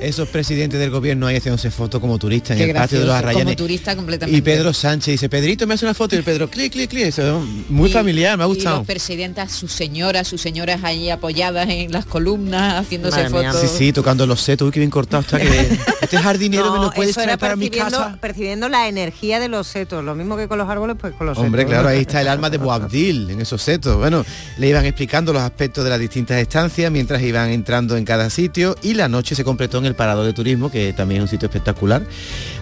Esos 0.00 0.28
presidentes 0.28 0.80
del 0.80 0.90
gobierno 0.90 1.26
ahí 1.26 1.36
haciéndose 1.36 1.70
fotos 1.70 2.00
como 2.00 2.18
turistas 2.18 2.58
en 2.58 2.70
el 2.70 2.74
patio 2.76 3.00
de 3.00 3.06
los 3.06 3.14
Arrayanes. 3.14 3.44
como 3.44 3.56
turista 3.56 3.94
completamente. 3.96 4.38
Y 4.38 4.42
Pedro 4.42 4.72
Sánchez 4.72 5.12
dice, 5.12 5.28
Pedrito 5.28 5.66
me 5.66 5.74
hace 5.74 5.84
una 5.84 5.94
foto 5.94 6.14
y 6.14 6.18
el 6.18 6.24
Pedro, 6.24 6.48
clic, 6.48 6.72
clic, 6.72 6.88
clic. 6.90 7.04
Eso, 7.06 7.44
muy 7.68 7.90
Y- 7.90 7.92
familiar, 7.92 8.36
me 8.38 8.44
ha 8.44 8.46
Y 8.46 8.50
gustado. 8.50 8.78
los 8.78 8.86
presidentes, 8.86 9.52
sus 9.52 9.72
señoras, 9.72 10.26
sus 10.28 10.40
señoras 10.40 10.80
ahí 10.84 11.10
apoyadas 11.10 11.68
en 11.68 11.92
las 11.92 12.06
columnas, 12.06 12.74
haciéndose 12.80 13.16
Madre 13.24 13.30
mía. 13.40 13.52
fotos. 13.52 13.70
Sí, 13.70 13.76
sí, 13.78 13.92
tocando 13.92 14.26
los 14.26 14.40
setos, 14.40 14.66
uy, 14.66 14.72
qué 14.72 14.80
bien 14.80 14.90
cortado 14.90 15.20
está. 15.22 15.38
Que 15.38 15.48
este 16.02 16.18
jardinero 16.18 16.72
me 16.72 16.78
No, 16.78 16.84
lo 16.84 16.90
puede 16.92 17.10
eso 17.10 17.20
era 17.20 17.36
traer 17.36 17.38
para 17.40 17.56
mi 17.56 17.66
percibiendo, 17.68 17.98
casa. 17.98 18.18
percibiendo 18.20 18.68
la 18.68 18.88
energía 18.88 19.38
de 19.40 19.48
los 19.48 19.66
setos, 19.66 20.02
lo 20.04 20.14
mismo 20.14 20.36
que 20.36 20.48
con 20.48 20.58
los 20.58 20.68
árboles, 20.68 20.96
pues 20.98 21.12
con 21.14 21.26
los 21.26 21.36
Hombre, 21.38 21.62
setos. 21.62 21.72
claro, 21.74 21.88
ahí 21.88 22.00
está 22.00 22.20
el 22.20 22.28
alma 22.28 22.48
de 22.50 22.58
Boabdil 22.58 23.30
en 23.30 23.40
esos 23.40 23.60
setos. 23.62 23.96
Bueno, 23.96 24.24
le 24.58 24.68
iban 24.68 24.84
explicando 24.86 25.32
los 25.32 25.42
aspectos 25.42 25.84
de 25.84 25.90
las 25.90 25.98
distintas 26.00 26.38
estancias 26.38 26.90
mientras 26.90 27.20
iban 27.22 27.50
entrando 27.50 27.96
en 27.96 28.04
cada 28.04 28.30
sitio 28.30 28.76
y 28.82 28.94
la 28.94 29.08
noche 29.08 29.34
se 29.34 29.44
completó 29.44 29.78
en 29.78 29.86
el 29.86 29.89
Parador 29.94 30.26
de 30.26 30.32
Turismo, 30.32 30.70
que 30.70 30.92
también 30.92 31.20
es 31.20 31.22
un 31.24 31.28
sitio 31.28 31.46
espectacular. 31.46 32.02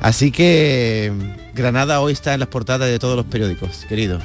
Así 0.00 0.30
que 0.30 1.12
mm, 1.14 1.54
Granada 1.54 2.00
hoy 2.00 2.12
está 2.12 2.34
en 2.34 2.40
las 2.40 2.48
portadas 2.48 2.88
de 2.88 2.98
todos 2.98 3.16
los 3.16 3.26
periódicos, 3.26 3.84
querido. 3.88 4.18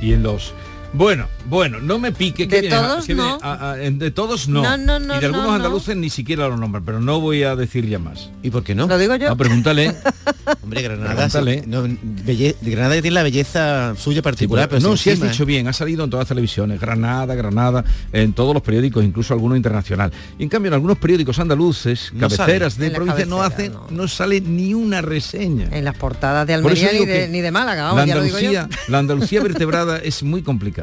Y 0.00 0.12
en 0.12 0.22
los... 0.22 0.54
Bueno, 0.92 1.28
bueno, 1.48 1.78
no 1.80 1.98
me 2.00 2.10
pique. 2.10 2.48
que 2.48 2.56
De 2.56 2.60
viene 2.62 2.76
a- 2.76 2.82
todos, 2.88 3.06
que 3.06 3.14
viene 3.14 3.30
no. 3.30 3.38
a- 3.42 3.72
a- 3.72 3.82
en- 3.82 3.98
de 4.00 4.10
todos 4.10 4.48
no. 4.48 4.62
No, 4.62 4.76
no, 4.76 4.98
no, 4.98 5.16
y 5.16 5.20
de 5.20 5.26
algunos 5.26 5.44
no, 5.46 5.50
no. 5.50 5.54
andaluces 5.54 5.96
ni 5.96 6.10
siquiera 6.10 6.48
lo 6.48 6.56
nombran, 6.56 6.84
pero 6.84 7.00
no 7.00 7.20
voy 7.20 7.44
a 7.44 7.54
decir 7.54 7.86
ya 7.88 7.98
más. 8.00 8.30
¿Y 8.42 8.50
por 8.50 8.64
qué 8.64 8.74
no? 8.74 8.88
Lo 8.88 8.98
digo 8.98 9.14
yo. 9.14 9.28
No, 9.28 9.36
pregúntale. 9.36 9.94
Hombre, 10.62 10.82
Granada, 10.82 11.14
Pregúntale. 11.14 11.60
sí, 11.60 11.66
no, 11.68 11.84
belle- 11.86 12.56
Granada 12.60 12.94
tiene 13.00 13.10
la 13.12 13.22
belleza 13.22 13.94
suya 13.96 14.20
particular, 14.20 14.68
pero 14.68 14.80
no, 14.82 14.96
sí 14.96 15.04
si 15.04 15.10
has 15.10 15.14
encima, 15.16 15.30
dicho 15.30 15.42
¿eh? 15.44 15.46
bien, 15.46 15.68
ha 15.68 15.72
salido 15.72 16.02
en 16.04 16.10
todas 16.10 16.22
las 16.22 16.28
televisiones, 16.28 16.80
Granada, 16.80 17.34
Granada, 17.36 17.84
en 18.12 18.32
todos 18.32 18.52
los 18.52 18.62
periódicos, 18.62 19.04
incluso 19.04 19.32
algunos 19.32 19.56
internacional. 19.56 20.10
Y 20.40 20.42
en 20.42 20.48
cambio 20.48 20.68
en 20.70 20.74
algunos 20.74 20.98
periódicos 20.98 21.38
andaluces, 21.38 22.10
No 22.12 22.28
cabeceras 22.28 22.74
sale. 22.74 22.80
de 22.80 22.86
En 22.88 22.92
la 22.92 22.96
provincia, 22.96 23.26
no 23.26 23.42
hacen, 23.42 23.72
no. 23.90 24.08
sale 24.08 24.40
ni 24.40 24.74
una 24.74 25.02
reseña. 25.02 25.68
En 25.70 25.84
las 25.84 25.96
portadas 25.96 26.46
de 26.48 26.54
Almería 26.54 26.90
ni 26.92 26.98
de, 27.00 27.06
que 27.06 27.28
ni 27.28 27.40
de 27.40 27.50
Málaga, 27.52 27.82
la 27.82 27.88
vamos, 27.92 28.06
ya 28.06 28.14
lo 28.16 28.22
digo 28.22 28.38
yo. 28.40 28.48
Andalucía, 28.60 28.88
la 28.88 28.98
Andalucía 28.98 29.42
vertebrada 29.44 29.98
es 29.98 30.22
muy 30.24 30.42
complicada. 30.42 30.79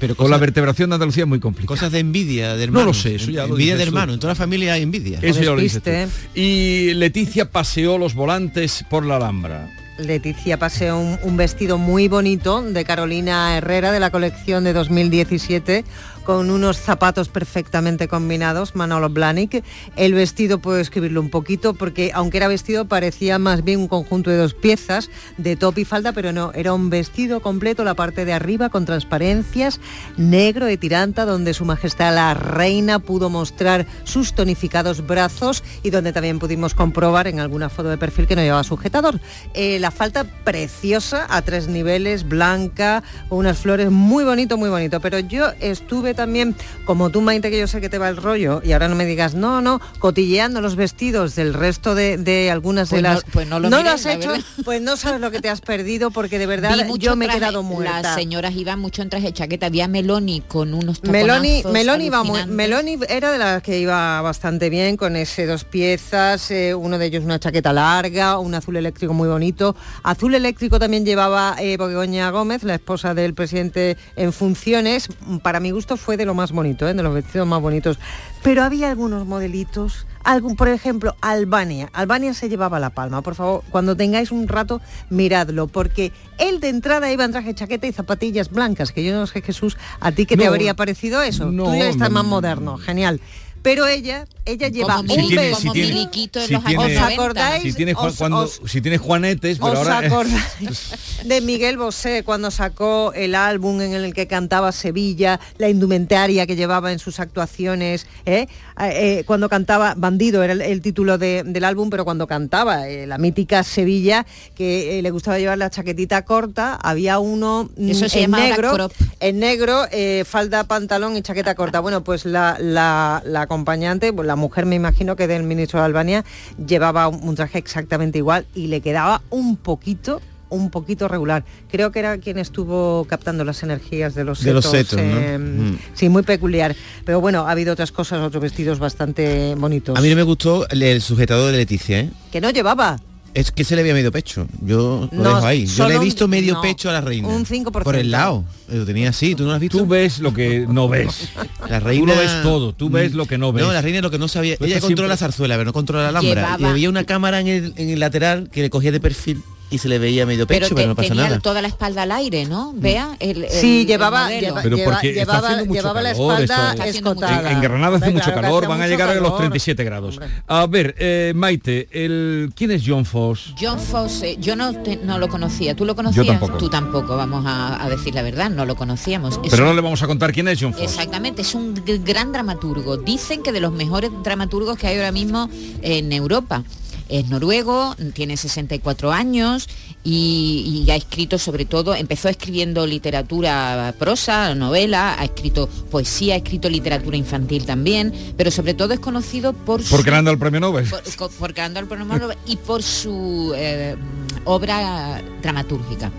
Pero 0.00 0.14
Con 0.14 0.30
la 0.30 0.38
vertebración 0.38 0.90
de 0.90 0.94
Andalucía 0.94 1.24
es 1.24 1.28
muy 1.28 1.40
complicada. 1.40 1.74
Cosas 1.76 1.90
de 1.90 1.98
envidia, 1.98 2.50
de 2.52 2.58
No 2.58 2.62
hermanos. 2.64 2.86
lo 2.86 2.94
sé, 2.94 3.16
eso 3.16 3.30
ya 3.32 3.42
lo 3.46 3.54
Envidia 3.54 3.76
de 3.76 3.82
tú. 3.82 3.88
hermano, 3.88 4.12
en 4.12 4.20
toda 4.20 4.32
la 4.32 4.36
familia 4.36 4.74
hay 4.74 4.82
envidia. 4.82 5.18
Eso 5.22 5.40
ya 5.42 5.50
lo 5.50 5.56
dices 5.60 5.82
tú. 5.82 5.90
despiste. 5.90 6.40
Y 6.40 6.94
Leticia 6.94 7.50
paseó 7.50 7.98
los 7.98 8.14
volantes 8.14 8.84
por 8.88 9.04
la 9.04 9.16
Alhambra. 9.16 9.68
Leticia 9.98 10.56
paseó 10.60 10.96
un, 11.00 11.18
un 11.24 11.36
vestido 11.36 11.76
muy 11.78 12.06
bonito 12.06 12.62
de 12.62 12.84
Carolina 12.84 13.56
Herrera 13.56 13.90
de 13.90 13.98
la 13.98 14.10
colección 14.12 14.62
de 14.62 14.72
2017 14.72 15.84
con 16.28 16.50
unos 16.50 16.76
zapatos 16.76 17.30
perfectamente 17.30 18.06
combinados, 18.06 18.74
Manolo 18.74 19.08
Blahnik. 19.08 19.64
El 19.96 20.12
vestido 20.12 20.58
puedo 20.58 20.78
escribirlo 20.78 21.22
un 21.22 21.30
poquito 21.30 21.72
porque 21.72 22.10
aunque 22.12 22.36
era 22.36 22.48
vestido 22.48 22.84
parecía 22.84 23.38
más 23.38 23.64
bien 23.64 23.80
un 23.80 23.88
conjunto 23.88 24.28
de 24.28 24.36
dos 24.36 24.52
piezas 24.52 25.08
de 25.38 25.56
top 25.56 25.78
y 25.78 25.86
falda, 25.86 26.12
pero 26.12 26.34
no, 26.34 26.52
era 26.52 26.74
un 26.74 26.90
vestido 26.90 27.40
completo, 27.40 27.82
la 27.82 27.94
parte 27.94 28.26
de 28.26 28.34
arriba 28.34 28.68
con 28.68 28.84
transparencias, 28.84 29.80
negro 30.18 30.66
de 30.66 30.76
tiranta, 30.76 31.24
donde 31.24 31.54
su 31.54 31.64
majestad 31.64 32.14
la 32.14 32.34
reina 32.34 32.98
pudo 32.98 33.30
mostrar 33.30 33.86
sus 34.04 34.34
tonificados 34.34 35.06
brazos 35.06 35.64
y 35.82 35.88
donde 35.88 36.12
también 36.12 36.38
pudimos 36.38 36.74
comprobar 36.74 37.26
en 37.26 37.40
alguna 37.40 37.70
foto 37.70 37.88
de 37.88 37.96
perfil 37.96 38.26
que 38.26 38.36
no 38.36 38.42
llevaba 38.42 38.64
sujetador. 38.64 39.18
Eh, 39.54 39.78
la 39.78 39.90
falta 39.90 40.24
preciosa 40.44 41.26
a 41.30 41.40
tres 41.40 41.68
niveles, 41.68 42.28
blanca, 42.28 43.02
unas 43.30 43.56
flores 43.56 43.90
muy 43.90 44.24
bonito, 44.24 44.58
muy 44.58 44.68
bonito. 44.68 45.00
Pero 45.00 45.20
yo 45.20 45.46
estuve 45.60 46.17
también, 46.18 46.54
como 46.84 47.10
tú 47.10 47.20
Maite, 47.22 47.48
que 47.50 47.58
yo 47.58 47.66
sé 47.68 47.80
que 47.80 47.88
te 47.88 47.96
va 47.98 48.08
el 48.08 48.16
rollo, 48.16 48.60
y 48.64 48.72
ahora 48.72 48.88
no 48.88 48.96
me 48.96 49.06
digas, 49.06 49.34
no, 49.34 49.60
no, 49.60 49.80
cotilleando 50.00 50.60
los 50.60 50.74
vestidos 50.74 51.36
del 51.36 51.54
resto 51.54 51.94
de, 51.94 52.18
de 52.18 52.50
algunas 52.50 52.88
Pues 52.90 53.02
de 53.02 53.08
no- 53.08 53.14
las... 53.14 53.24
pues 53.32 53.46
no 53.46 53.60
lo 53.60 53.70
lo 53.70 53.76
mires, 53.78 53.92
has 53.92 54.06
hecho, 54.06 54.30
verdad. 54.30 54.44
pues 54.64 54.82
no 54.82 54.96
sabes 54.96 55.20
lo 55.20 55.30
que 55.30 55.40
te 55.40 55.48
has 55.48 55.60
perdido, 55.60 56.10
porque 56.10 56.38
de 56.38 56.46
verdad 56.46 56.76
yo 56.98 57.14
me 57.14 57.26
he 57.26 57.28
quedado 57.28 57.62
muerta. 57.62 58.02
Las 58.02 58.14
señoras 58.16 58.54
iban 58.56 58.80
mucho 58.80 59.02
en 59.02 59.10
traje 59.10 59.26
de 59.26 59.32
chaqueta. 59.32 59.66
Había 59.66 59.86
Meloni 59.86 60.40
con 60.40 60.72
unos 60.74 61.02
Meloni, 61.04 61.62
Meloni, 61.70 62.06
iba 62.06 62.24
muy-. 62.24 62.46
Meloni 62.46 62.98
era 63.08 63.30
de 63.30 63.38
las 63.38 63.62
que 63.62 63.78
iba 63.78 64.20
bastante 64.22 64.70
bien 64.70 64.96
con 64.96 65.14
ese 65.14 65.46
dos 65.46 65.64
piezas, 65.64 66.50
eh, 66.50 66.74
uno 66.74 66.98
de 66.98 67.06
ellos 67.06 67.22
una 67.24 67.38
chaqueta 67.38 67.72
larga, 67.72 68.38
un 68.38 68.54
azul 68.54 68.76
eléctrico 68.76 69.12
muy 69.14 69.28
bonito. 69.28 69.76
Azul 70.02 70.34
eléctrico 70.34 70.78
también 70.78 71.04
llevaba 71.04 71.54
eh, 71.60 71.76
Gómez, 71.76 72.62
la 72.62 72.74
esposa 72.74 73.14
del 73.14 73.34
presidente 73.34 73.96
en 74.16 74.32
funciones. 74.32 75.08
Para 75.42 75.60
mi 75.60 75.70
gusto 75.70 75.96
fue 75.98 76.16
de 76.16 76.24
lo 76.24 76.34
más 76.34 76.52
bonito, 76.52 76.88
¿eh? 76.88 76.94
de 76.94 77.02
los 77.02 77.12
vestidos 77.12 77.46
más 77.46 77.60
bonitos. 77.60 77.98
Pero 78.42 78.62
había 78.62 78.88
algunos 78.88 79.26
modelitos, 79.26 80.06
algún, 80.24 80.56
por 80.56 80.68
ejemplo, 80.68 81.14
Albania. 81.20 81.90
Albania 81.92 82.32
se 82.34 82.48
llevaba 82.48 82.78
la 82.78 82.90
palma. 82.90 83.22
Por 83.22 83.34
favor, 83.34 83.62
cuando 83.70 83.96
tengáis 83.96 84.30
un 84.30 84.48
rato, 84.48 84.80
miradlo, 85.10 85.66
porque 85.66 86.12
él 86.38 86.60
de 86.60 86.68
entrada 86.68 87.12
iba 87.12 87.24
en 87.24 87.32
traje 87.32 87.54
chaqueta 87.54 87.86
y 87.86 87.92
zapatillas 87.92 88.50
blancas, 88.50 88.92
que 88.92 89.04
yo 89.04 89.12
no 89.12 89.26
sé, 89.26 89.42
Jesús, 89.42 89.76
a 90.00 90.12
ti 90.12 90.24
que 90.24 90.36
te 90.36 90.46
habría 90.46 90.74
parecido 90.74 91.20
eso. 91.22 91.50
no, 91.50 91.64
Tú 91.64 91.74
ya 91.74 91.88
estás 91.88 92.10
no, 92.10 92.14
más 92.14 92.24
moderno, 92.24 92.78
genial. 92.78 93.20
Pero 93.62 93.86
ella, 93.86 94.24
ella 94.44 94.68
lleva 94.68 94.94
Si 94.96 95.00
un 95.00 95.06
tiene- 95.08 95.36
vestido. 95.36 95.56
si 95.60 95.70
tiene- 95.70 95.88
miliquito 95.94 96.40
en 96.40 96.46
si 96.46 96.52
los 96.52 96.64
tiene- 96.64 96.84
años 96.84 96.96
¿Os 96.96 97.02
90. 97.02 97.22
acordáis? 97.22 97.62
Si 97.62 97.72
tienes, 97.74 97.96
Os- 97.98 98.16
cuando, 98.16 98.38
os- 98.38 98.60
si 98.66 98.80
tienes 98.80 99.00
juanetes, 99.00 99.58
pero 99.58 99.72
¿Os 99.72 99.78
ahora... 99.78 99.98
acordáis 99.98 100.90
de 101.24 101.40
Miguel 101.40 101.76
Bosé 101.76 102.22
cuando 102.24 102.50
sacó 102.50 103.12
el 103.14 103.34
álbum 103.34 103.80
en 103.80 103.92
el 103.94 104.14
que 104.14 104.26
cantaba 104.26 104.72
Sevilla, 104.72 105.40
la 105.58 105.68
indumentaria 105.68 106.46
que 106.46 106.56
llevaba 106.56 106.92
en 106.92 106.98
sus 107.00 107.18
actuaciones, 107.20 108.06
¿eh? 108.26 108.46
Eh, 108.80 109.18
eh, 109.18 109.24
cuando 109.26 109.48
cantaba 109.48 109.94
Bandido 109.96 110.42
era 110.44 110.52
el, 110.52 110.62
el 110.62 110.80
título 110.80 111.18
de- 111.18 111.42
del 111.44 111.64
álbum, 111.64 111.90
pero 111.90 112.04
cuando 112.04 112.26
cantaba 112.28 112.88
eh, 112.88 113.06
la 113.08 113.18
mítica 113.18 113.64
Sevilla, 113.64 114.24
que 114.54 114.98
eh, 114.98 115.02
le 115.02 115.10
gustaba 115.10 115.38
llevar 115.38 115.58
la 115.58 115.68
chaquetita 115.68 116.24
corta, 116.24 116.78
había 116.80 117.18
uno 117.18 117.68
mm, 117.76 117.90
Eso 117.90 118.08
se 118.08 118.22
en 118.22 118.30
negro, 118.30 118.72
crop. 118.74 118.92
en 119.18 119.40
negro, 119.40 119.84
eh, 119.90 120.24
falda, 120.24 120.62
pantalón 120.64 121.16
y 121.16 121.22
chaqueta 121.22 121.56
corta. 121.56 121.80
Bueno, 121.80 122.04
pues 122.04 122.24
la, 122.24 122.56
la- 122.60 123.20
la 123.26 123.47
acompañante, 123.48 124.12
pues 124.12 124.26
la 124.26 124.36
mujer 124.36 124.66
me 124.66 124.76
imagino 124.76 125.16
que 125.16 125.26
del 125.26 125.42
ministro 125.42 125.80
de 125.80 125.86
Albania, 125.86 126.24
llevaba 126.64 127.08
un, 127.08 127.26
un 127.26 127.34
traje 127.34 127.58
exactamente 127.58 128.18
igual 128.18 128.46
y 128.54 128.66
le 128.66 128.80
quedaba 128.82 129.22
un 129.30 129.56
poquito 129.56 130.20
un 130.50 130.70
poquito 130.70 131.08
regular. 131.08 131.44
Creo 131.70 131.92
que 131.92 131.98
era 131.98 132.16
quien 132.16 132.38
estuvo 132.38 133.04
captando 133.06 133.44
las 133.44 133.62
energías 133.62 134.14
de 134.14 134.24
los 134.24 134.42
De 134.42 134.54
los 134.54 134.64
setos. 134.64 134.98
setos, 134.98 135.04
¿no? 135.04 135.20
eh, 135.20 135.38
Mm. 135.38 135.78
Sí, 135.92 136.08
muy 136.08 136.22
peculiar. 136.22 136.74
Pero 137.04 137.20
bueno, 137.20 137.46
ha 137.46 137.50
habido 137.50 137.74
otras 137.74 137.92
cosas, 137.92 138.20
otros 138.20 138.42
vestidos 138.42 138.78
bastante 138.78 139.54
bonitos. 139.56 139.98
A 139.98 140.00
mí 140.00 140.08
no 140.08 140.16
me 140.16 140.22
gustó 140.22 140.66
el, 140.70 140.82
el 140.82 141.02
sujetador 141.02 141.52
de 141.52 141.58
Leticia, 141.58 142.00
¿eh? 142.00 142.10
Que 142.32 142.40
no 142.40 142.48
llevaba. 142.48 142.98
Es 143.38 143.52
que 143.52 143.62
se 143.62 143.76
le 143.76 143.82
había 143.82 143.94
medio 143.94 144.10
pecho. 144.10 144.48
Yo 144.62 145.08
lo 145.12 145.22
No, 145.22 145.34
dejo 145.36 145.46
ahí. 145.46 145.64
Yo 145.66 145.86
le 145.86 145.94
he 145.94 145.98
un- 145.98 146.04
visto 146.04 146.26
medio 146.26 146.54
no, 146.54 146.60
pecho 146.62 146.90
a 146.90 146.92
la 146.92 147.00
reina. 147.00 147.28
un 147.28 147.44
5%. 147.46 147.84
Por 147.84 147.94
el 147.94 148.10
lado. 148.10 148.44
Lo 148.68 148.84
tenía 148.84 149.10
así. 149.10 149.34
¿Tú 149.36 149.44
no 149.44 149.50
lo 149.50 149.54
has 149.54 149.60
visto? 149.60 149.78
Tú 149.78 149.86
ves 149.86 150.18
lo 150.18 150.34
que 150.34 150.66
no 150.68 150.88
ves. 150.88 151.28
La 151.68 151.78
Tú 151.78 151.86
reina... 151.86 152.14
lo 152.14 152.20
ves 152.20 152.42
todo, 152.42 152.72
tú 152.72 152.90
ves 152.90 153.14
lo 153.14 153.26
que 153.26 153.38
no 153.38 153.52
ves. 153.52 153.64
No, 153.64 153.72
la 153.72 153.80
reina 153.80 154.00
lo 154.00 154.10
que 154.10 154.18
no 154.18 154.26
sabía. 154.26 154.56
Tú 154.56 154.64
Ella 154.64 154.80
controla 154.80 154.88
siempre- 154.88 155.08
la 155.08 155.16
zarzuela, 155.16 155.54
pero 155.54 155.66
no 155.66 155.72
controla 155.72 156.02
la 156.10 156.18
alhambra. 156.18 156.42
Llevaba- 156.56 156.60
Y 156.60 156.64
había 156.64 156.88
una 156.88 157.04
cámara 157.04 157.40
en 157.40 157.46
el, 157.46 157.72
en 157.76 157.90
el 157.90 158.00
lateral 158.00 158.48
que 158.50 158.60
le 158.62 158.70
cogía 158.70 158.90
de 158.90 158.98
perfil 159.00 159.40
y 159.70 159.78
se 159.78 159.88
le 159.88 159.98
veía 159.98 160.24
medio 160.26 160.46
pecho, 160.46 160.74
Pero, 160.74 160.88
no 160.88 160.94
pasa 160.94 161.08
tenía 161.08 161.24
nada. 161.24 161.40
toda 161.40 161.60
la 161.62 161.68
espalda 161.68 162.02
al 162.02 162.12
aire, 162.12 162.46
¿no? 162.46 162.72
Vea, 162.74 163.16
el, 163.20 163.44
el- 163.44 163.50
Sí, 163.50 163.82
el 163.82 163.86
llevaba, 163.86 164.24
modelo. 164.24 164.40
lleva- 164.40 164.62
Pero 164.62 164.76
lleva- 164.76 164.92
porque 164.92 165.08
está 165.10 165.20
llevaba, 165.20 165.38
haciendo 165.48 165.64
mucho 165.66 165.80
llevaba 165.80 166.02
la 166.02 166.10
espalda 166.12 166.72
esto- 166.72 166.82
escotada. 166.84 167.50
En, 167.50 167.56
en 167.56 167.62
Granada 167.62 167.96
hace 167.98 168.10
mucho 168.10 168.24
claro 168.26 168.40
calor, 168.40 168.66
van 168.68 168.80
a 168.82 168.86
llegar 168.86 169.08
a 169.10 169.14
los 169.14 169.22
calor. 169.24 169.38
37 169.38 169.84
grados. 169.84 170.18
A 170.46 170.66
ver, 170.66 170.94
eh, 170.98 171.32
Maite, 171.36 171.88
el, 171.92 172.50
¿quién 172.54 172.70
es 172.70 172.82
John 172.86 173.04
Foss? 173.04 173.54
John 173.60 173.78
Fosse, 173.78 174.36
yo 174.40 174.56
no, 174.56 174.72
te- 174.82 174.96
no 174.96 175.18
lo 175.18 175.28
conocía. 175.28 175.74
¿Tú 175.76 175.84
lo 175.84 175.94
conocías? 175.94 176.26
tampoco. 176.26 176.56
Tú 176.58 176.68
tampoco, 176.68 177.16
vamos 177.16 177.44
a, 177.46 177.82
a 177.84 177.88
decir 177.90 178.14
la 178.14 178.22
verdad, 178.22 178.50
no 178.50 178.64
lo 178.64 178.74
conocíamos. 178.76 179.38
Es 179.44 179.50
Pero 179.50 179.64
un- 179.64 179.68
no 179.70 179.74
le 179.74 179.80
vamos 179.82 180.02
a 180.02 180.06
contar 180.06 180.32
quién 180.32 180.48
es 180.48 180.58
John 180.60 180.72
Foss. 180.72 180.82
Exactamente, 180.82 181.42
es 181.42 181.54
un 181.54 181.74
gran 182.04 182.32
dramaturgo. 182.32 182.96
Dicen 182.96 183.42
que 183.42 183.52
de 183.52 183.60
los 183.60 183.72
mejores 183.72 184.10
dramaturgos 184.22 184.78
que 184.78 184.86
hay 184.86 184.96
ahora 184.96 185.12
mismo 185.12 185.48
en 185.82 186.12
Europa. 186.12 186.62
Es 187.08 187.28
noruego, 187.28 187.94
tiene 188.12 188.36
64 188.36 189.10
años 189.12 189.66
y, 190.04 190.84
y 190.86 190.90
ha 190.90 190.96
escrito 190.96 191.38
sobre 191.38 191.64
todo, 191.64 191.94
empezó 191.94 192.28
escribiendo 192.28 192.86
literatura 192.86 193.94
prosa, 193.98 194.54
novela, 194.54 195.16
ha 195.18 195.24
escrito 195.24 195.68
poesía, 195.90 196.34
ha 196.34 196.36
escrito 196.36 196.68
literatura 196.68 197.16
infantil 197.16 197.64
también, 197.64 198.12
pero 198.36 198.50
sobre 198.50 198.74
todo 198.74 198.92
es 198.92 199.00
conocido 199.00 199.52
por 199.54 199.82
su- 199.82 199.96
Porque 199.96 200.10
dado 200.10 200.30
el 200.30 200.38
premio 200.38 200.60
Nobel. 200.60 200.86
por, 200.86 201.02
co- 201.16 201.30
por 201.30 201.52
ganando 201.54 201.80
el 201.80 201.86
premio 201.86 202.04
Nobel 202.04 202.36
y 202.46 202.56
por 202.56 202.82
su 202.82 203.52
eh, 203.56 203.96
obra 204.44 205.22
dramatúrgica. 205.42 206.12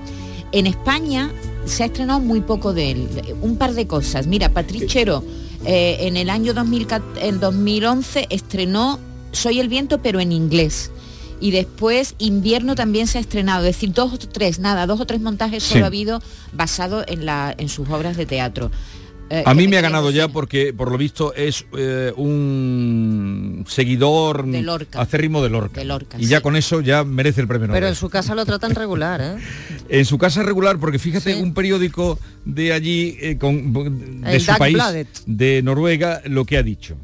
En 0.51 0.65
España 0.65 1.31
se 1.65 1.83
ha 1.83 1.85
estrenado 1.85 2.19
muy 2.19 2.41
poco 2.41 2.73
de 2.73 2.91
él, 2.91 3.07
un 3.41 3.57
par 3.57 3.73
de 3.73 3.85
cosas. 3.85 4.25
Mira, 4.25 4.49
Patrichero 4.51 5.23
eh, 5.65 5.97
en 6.01 6.17
el 6.17 6.29
año 6.31 6.53
2014 6.55 7.27
en 7.27 7.39
2011 7.39 8.25
estrenó 8.31 8.99
Soy 9.31 9.59
el 9.59 9.69
viento 9.69 10.01
pero 10.01 10.19
en 10.19 10.31
inglés. 10.31 10.91
Y 11.41 11.51
después 11.51 12.15
Invierno 12.17 12.75
también 12.75 13.07
se 13.07 13.17
ha 13.17 13.21
estrenado, 13.21 13.65
es 13.65 13.75
decir, 13.75 13.93
dos 13.93 14.13
o 14.13 14.17
tres, 14.17 14.59
nada, 14.59 14.85
dos 14.85 14.99
o 14.99 15.05
tres 15.05 15.21
montajes 15.21 15.63
Sí. 15.63 15.73
solo 15.73 15.85
ha 15.85 15.87
habido 15.87 16.21
basado 16.51 17.03
en, 17.07 17.25
la, 17.25 17.55
en 17.57 17.69
sus 17.69 17.87
obras 17.89 18.17
de 18.17 18.25
teatro. 18.25 18.71
Eh, 19.29 19.43
A 19.45 19.51
¿qué 19.53 19.57
mí 19.57 19.67
me 19.67 19.77
ha 19.77 19.81
ganado 19.81 20.09
ya 20.11 20.27
porque, 20.27 20.73
por 20.73 20.91
lo 20.91 20.97
visto, 20.97 21.33
es 21.35 21.63
eh, 21.77 22.11
un 22.17 23.63
seguidor 23.69 24.45
De 24.47 24.61
Lorca. 24.63 24.99
acérrimo 24.99 25.41
de 25.43 25.49
Lorca. 25.49 25.79
De 25.79 25.85
Lorca, 25.85 26.17
y 26.19 26.25
ya 26.25 26.41
con 26.41 26.55
eso 26.55 26.81
ya 26.81 27.03
merece 27.03 27.39
el 27.39 27.47
premio 27.47 27.67
Nobel. 27.67 27.77
Pero 27.79 27.87
en 27.89 27.95
su 27.95 28.09
casa 28.09 28.33
lo 28.35 28.43
tratan 28.45 28.73
regular, 28.75 29.21
¿eh? 29.21 29.35
En 29.89 30.03
su 30.05 30.17
casa 30.17 30.43
regular, 30.43 30.77
porque 30.79 30.99
fíjate, 30.99 31.35
un 31.41 31.53
periódico 31.53 32.19
de 32.43 32.73
allí, 32.73 33.17
eh, 33.21 33.37
con, 33.37 33.71
de 34.23 34.33
El 34.35 34.41
su 34.41 34.51
país, 34.57 34.77
de 35.25 35.61
Noruega, 35.61 36.21
lo 36.25 36.43
que 36.45 36.57
ha 36.57 36.63
dicho. 36.63 36.95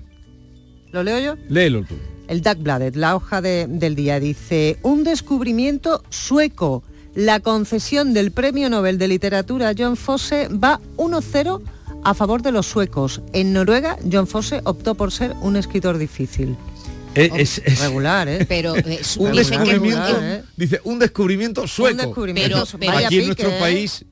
¿Lo 0.91 1.03
leo 1.03 1.19
yo? 1.19 1.35
Léelo 1.47 1.83
tú. 1.83 1.95
El 2.27 2.41
Dagbladet, 2.41 2.95
la 2.95 3.15
hoja 3.15 3.41
de- 3.41 3.67
del 3.69 3.95
día, 3.95 4.19
dice, 4.19 4.77
un 4.81 5.03
descubrimiento 5.03 6.03
sueco. 6.09 6.83
La 7.13 7.39
concesión 7.39 8.13
del 8.13 8.31
Premio 8.31 8.69
Nobel 8.69 8.97
de 8.97 9.07
Literatura 9.07 9.69
a 9.69 9.73
John 9.77 9.95
Fosse 9.95 10.47
va 10.49 10.81
1-0 10.97 11.61
a 12.03 12.13
favor 12.13 12.41
de 12.41 12.51
los 12.51 12.65
suecos. 12.67 13.21
En 13.33 13.53
Noruega, 13.53 13.97
John 14.11 14.27
Fosse 14.27 14.61
optó 14.65 14.95
por 14.95 15.11
ser 15.11 15.33
un 15.41 15.55
escritor 15.55 15.97
difícil. 15.97 16.55
Eh, 17.15 17.29
es- 17.37 17.61
es- 17.63 17.79
Regular, 17.79 18.27
¿eh? 18.27 18.45
Pero 18.45 18.75
eh, 18.75 18.83
un 18.85 18.91
es 18.91 19.17
muy- 19.17 19.37
descubrimiento, 19.37 20.19
¿eh? 20.21 20.43
dice, 20.57 20.81
un 20.83 20.99
descubrimiento 20.99 21.65
sueco. 21.67 21.95
descubrimiento 21.97 22.65
Pero- 22.77 22.97
Aquí 22.97 23.19
en 23.19 23.25
nuestro 23.27 23.49
¿eh? 23.51 23.57
país 23.59 24.03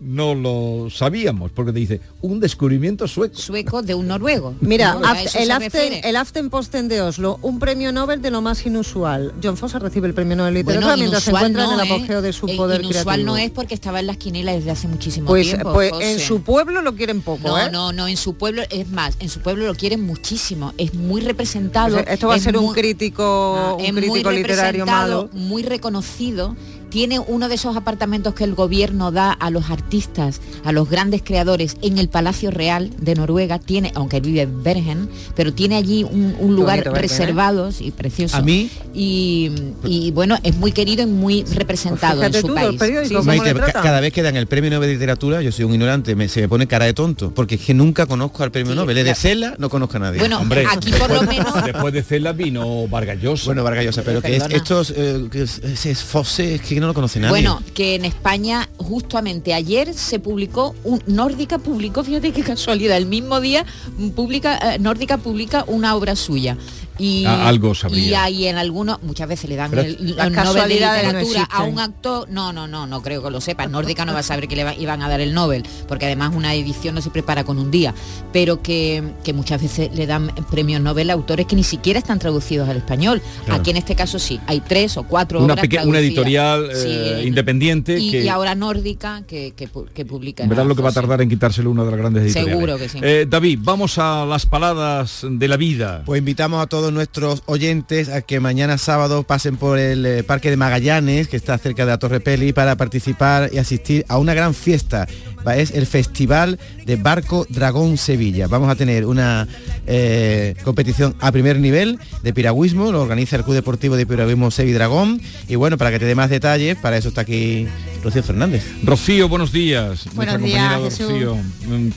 no 0.00 0.34
lo 0.34 0.88
sabíamos, 0.90 1.50
porque 1.50 1.72
te 1.72 1.78
dice, 1.80 2.00
un 2.20 2.38
descubrimiento 2.40 3.08
sueco. 3.08 3.36
sueco 3.36 3.82
de 3.82 3.94
un 3.94 4.06
noruego. 4.06 4.54
Mira, 4.60 4.94
¿no? 4.94 5.00
Aft- 5.02 5.34
el, 5.34 5.50
Aften, 5.50 5.92
el 6.04 6.16
Aftenposten 6.16 6.86
de 6.88 7.02
Oslo, 7.02 7.38
un 7.42 7.58
premio 7.58 7.90
Nobel 7.92 8.22
de 8.22 8.30
lo 8.30 8.40
más 8.40 8.64
inusual. 8.64 9.32
John 9.42 9.56
Fosse 9.56 9.78
recibe 9.80 10.06
el 10.06 10.14
premio 10.14 10.36
Nobel 10.36 10.54
de 10.54 10.60
Literatura 10.60 10.86
Bueno, 10.88 10.98
mientras 11.00 11.24
se 11.24 11.30
encuentra 11.30 11.64
en 11.64 11.70
no, 11.70 11.80
el 11.82 11.88
¿eh? 11.88 11.92
apogeo 11.92 12.22
de 12.22 12.32
su 12.32 12.46
Eh, 12.48 12.56
poder 12.56 12.80
inusual 12.82 13.04
creativo. 13.04 13.26
no 13.26 13.36
es 13.36 13.50
porque 13.50 13.74
estaba 13.74 13.98
en 14.00 14.06
las 14.06 14.16
quinielas 14.18 14.54
desde 14.56 14.70
hace 14.70 14.86
muchísimo 14.88 15.26
Pues, 15.26 15.48
tiempo. 15.48 15.72
pues 15.72 15.90
José. 15.90 16.12
en 16.12 16.18
su 16.20 16.42
pueblo 16.42 16.80
lo 16.82 16.94
quieren 16.94 17.20
poco, 17.20 17.48
no, 17.48 17.58
¿eh? 17.58 17.70
no, 17.72 17.92
no, 17.92 18.06
en 18.06 18.16
su 18.16 18.34
pueblo 18.34 18.62
es 18.70 18.88
más, 18.90 19.16
en 19.18 19.28
su 19.28 19.40
pueblo 19.40 19.66
lo 19.66 19.74
quieren 19.74 20.02
muchísimo, 20.04 20.72
es 20.78 20.94
muy 20.94 21.20
representado. 21.22 21.98
Esto 21.98 22.28
va 22.28 22.36
a 22.36 22.38
ser 22.38 22.56
un 22.56 22.72
crítico, 22.72 23.76
es 23.80 23.88
un 23.88 23.94
muy 23.96 24.02
crítico 24.10 24.30
literario 24.30 24.86
malo. 24.86 25.28
muy 25.32 25.62
reconocido. 25.62 26.54
Tiene 26.90 27.18
uno 27.18 27.48
de 27.48 27.54
esos 27.56 27.76
apartamentos 27.76 28.34
que 28.34 28.44
el 28.44 28.54
gobierno 28.54 29.12
da 29.12 29.32
a 29.32 29.50
los 29.50 29.70
artistas, 29.70 30.40
a 30.64 30.72
los 30.72 30.88
grandes 30.88 31.22
creadores 31.22 31.76
en 31.82 31.98
el 31.98 32.08
Palacio 32.08 32.50
Real 32.50 32.90
de 32.98 33.14
Noruega. 33.14 33.58
Tiene, 33.58 33.92
aunque 33.94 34.16
él 34.16 34.22
vive 34.22 34.42
en 34.42 34.62
Bergen, 34.62 35.08
pero 35.36 35.52
tiene 35.52 35.76
allí 35.76 36.04
un, 36.04 36.34
un 36.38 36.56
lugar 36.56 36.78
bonito 36.78 36.96
¿eh? 36.96 37.02
reservado 37.02 37.70
y 37.78 37.90
precioso. 37.90 38.36
A 38.36 38.42
mí- 38.42 38.70
y, 38.94 39.50
y, 39.84 40.10
bueno, 40.12 40.38
es 40.42 40.56
muy 40.56 40.72
querido 40.72 41.02
y 41.02 41.06
muy 41.06 41.44
representado 41.44 42.22
en 42.22 42.30
Pues 42.32 42.40
su 42.42 42.48
tú, 42.48 42.54
país. 42.54 42.78
periódicos, 42.78 43.08
Sí, 43.08 43.14
¿cómo 43.14 43.26
Maite, 43.26 43.44
le 43.54 43.60
ca- 43.60 43.64
tratan? 43.66 43.82
cada 43.82 44.00
vez 44.00 44.12
que 44.12 44.22
dan 44.22 44.36
el 44.36 44.46
premio 44.46 44.70
Nobel 44.70 44.88
de 44.88 44.94
literatura, 44.94 45.42
yo 45.42 45.52
soy 45.52 45.64
un 45.66 45.72
ignorante, 45.74 46.16
me- 46.16 46.28
se 46.28 46.40
me 46.40 46.48
pone 46.48 46.66
cara 46.66 46.86
de 46.86 46.94
tonto, 46.94 47.32
porque 47.34 47.56
es 47.56 47.60
que 47.60 47.74
nunca 47.74 48.06
conozco 48.06 48.42
al 48.42 48.50
premio 48.50 48.72
Sí, 48.72 48.78
Nobel. 48.78 48.96
Es 48.98 49.04
de 49.04 49.10
la- 49.10 49.14
Cela, 49.14 49.54
no 49.58 49.68
conozco 49.68 49.96
a 49.98 50.00
nadie. 50.00 50.18
Bueno, 50.20 50.40
Hombre, 50.40 50.64
aquí 50.66 50.90
por 50.92 51.10
lo 51.10 51.22
menos 51.22 51.64
Después 51.64 51.92
de 51.92 52.02
Cela 52.02 52.32
vino 52.32 52.88
Vargas 52.88 53.20
Llosa. 53.20 53.44
Bueno, 53.46 53.62
Vargas 53.62 53.84
Llosa, 53.84 54.02
pero 54.04 54.20
que 54.22 54.36
es, 54.36 54.44
estos, 54.50 54.92
eh, 54.96 55.28
que 55.30 55.42
es, 55.42 56.02
Fosse, 56.02 56.54
es 56.56 56.62
no 56.80 56.86
lo 56.86 56.94
conoce 56.94 57.20
nadie. 57.20 57.30
Bueno, 57.30 57.62
que 57.74 57.94
en 57.94 58.04
España 58.04 58.68
justamente 58.76 59.54
ayer 59.54 59.94
se 59.94 60.18
publicó, 60.18 60.74
un, 60.84 61.02
Nórdica 61.06 61.58
publicó, 61.58 62.04
fíjate 62.04 62.32
qué 62.32 62.42
casualidad, 62.42 62.96
el 62.96 63.06
mismo 63.06 63.40
día 63.40 63.64
mm, 63.96 64.10
publica, 64.10 64.74
eh, 64.74 64.78
Nórdica 64.78 65.18
publica 65.18 65.64
una 65.66 65.94
obra 65.94 66.16
suya. 66.16 66.56
Y, 66.98 67.24
Ah, 67.26 67.48
algo 67.48 67.74
sabría. 67.74 68.08
y 68.08 68.14
ahí 68.14 68.46
en 68.46 68.56
algunos, 68.58 69.02
muchas 69.02 69.28
veces 69.28 69.48
le 69.48 69.56
dan 69.56 69.72
el, 69.78 69.78
el 69.78 70.16
Nobel 70.16 70.28
de 70.30 70.34
casualidades 70.34 71.12
no 71.12 71.18
literatura 71.20 71.48
a 71.50 71.62
un 71.62 71.78
actor. 71.78 72.28
No, 72.30 72.52
no, 72.52 72.66
no, 72.66 72.86
no 72.86 73.02
creo 73.02 73.22
que 73.22 73.30
lo 73.30 73.40
sepa. 73.40 73.66
Nórdica 73.66 74.04
no 74.04 74.12
va 74.12 74.18
a 74.20 74.22
saber 74.24 74.48
que 74.48 74.56
le 74.56 74.64
va- 74.64 74.74
iban 74.74 75.02
a 75.02 75.08
dar 75.08 75.20
el 75.20 75.32
Nobel, 75.34 75.64
porque 75.86 76.06
además 76.06 76.32
una 76.34 76.54
edición 76.54 76.94
no 76.94 77.00
se 77.00 77.10
prepara 77.10 77.44
con 77.44 77.58
un 77.58 77.70
día. 77.70 77.94
Pero 78.32 78.62
que, 78.62 79.02
que 79.24 79.32
muchas 79.32 79.62
veces 79.62 79.90
le 79.94 80.06
dan 80.06 80.28
premios 80.50 80.80
Nobel 80.80 81.10
a 81.10 81.12
autores 81.12 81.46
que 81.46 81.56
ni 81.56 81.64
siquiera 81.64 81.98
están 81.98 82.18
traducidos 82.18 82.68
al 82.68 82.78
español. 82.78 83.22
Claro. 83.44 83.60
Aquí 83.60 83.70
en 83.70 83.76
este 83.76 83.94
caso 83.94 84.18
sí, 84.18 84.40
hay 84.46 84.60
tres 84.60 84.96
o 84.96 85.04
cuatro 85.04 85.38
una, 85.42 85.54
obras 85.54 85.62
peque- 85.68 85.76
una 85.76 85.98
traducidas. 85.98 86.04
editorial 86.08 86.68
Sí, 86.74 86.88
eh, 86.88 87.22
independiente 87.26 87.98
y, 87.98 88.10
que 88.10 88.24
y 88.24 88.28
ahora 88.28 88.54
nórdica 88.54 89.22
que, 89.26 89.52
que, 89.56 89.68
que 89.94 90.04
publica. 90.04 90.44
verás 90.46 90.66
lo 90.66 90.74
que 90.74 90.82
va 90.82 90.90
a 90.90 90.92
tardar 90.92 91.20
en 91.22 91.28
quitárselo 91.28 91.70
una 91.70 91.84
de 91.84 91.90
las 91.90 91.98
grandes 92.00 92.24
editoriales. 92.24 92.52
Seguro 92.54 92.76
que 92.76 92.88
sí. 92.88 92.98
Eh, 93.02 93.26
David, 93.28 93.60
vamos 93.62 93.98
a 93.98 94.24
las 94.26 94.46
paladas 94.46 95.24
de 95.28 95.48
la 95.48 95.56
vida. 95.56 96.02
Pues 96.04 96.18
invitamos 96.18 96.62
a 96.62 96.66
todos 96.66 96.87
todos 96.88 96.94
nuestros 96.94 97.42
oyentes 97.44 98.08
a 98.08 98.22
que 98.22 98.40
mañana 98.40 98.78
sábado 98.78 99.22
pasen 99.22 99.56
por 99.58 99.78
el 99.78 100.06
eh, 100.06 100.22
Parque 100.22 100.48
de 100.48 100.56
Magallanes, 100.56 101.28
que 101.28 101.36
está 101.36 101.58
cerca 101.58 101.84
de 101.84 101.90
la 101.92 101.98
Torre 101.98 102.18
Peli, 102.20 102.54
para 102.54 102.76
participar 102.76 103.50
y 103.52 103.58
asistir 103.58 104.06
a 104.08 104.16
una 104.16 104.32
gran 104.32 104.54
fiesta. 104.54 105.06
Va- 105.46 105.56
Es 105.58 105.72
el 105.72 105.86
Festival 105.86 106.58
de 106.86 106.96
Barco 106.96 107.46
Dragón 107.50 107.98
Sevilla. 107.98 108.46
Vamos 108.48 108.70
a 108.70 108.74
tener 108.74 109.04
una 109.04 109.46
eh, 109.86 110.54
competición 110.64 111.14
a 111.20 111.30
primer 111.30 111.58
nivel 111.58 111.98
de 112.22 112.32
piragüismo, 112.32 112.90
lo 112.90 113.02
organiza 113.02 113.36
el 113.36 113.44
Club 113.44 113.56
Deportivo 113.56 113.96
de 113.96 114.06
Piragüismo 114.06 114.50
Sevi 114.50 114.72
Dragón. 114.72 115.20
Y 115.46 115.56
bueno, 115.56 115.76
para 115.76 115.90
que 115.90 115.98
te 115.98 116.06
dé 116.06 116.14
más 116.14 116.30
detalles, 116.30 116.78
para 116.78 116.96
eso 116.96 117.08
está 117.08 117.20
aquí 117.20 117.66
Rocío 118.02 118.22
Fernández. 118.22 118.64
Rocío, 118.82 119.28
buenos 119.28 119.52
días. 119.52 120.06
Buenos 120.14 120.40
Nuestra 120.40 120.78
días. 120.78 120.98
Rocío. 121.00 121.36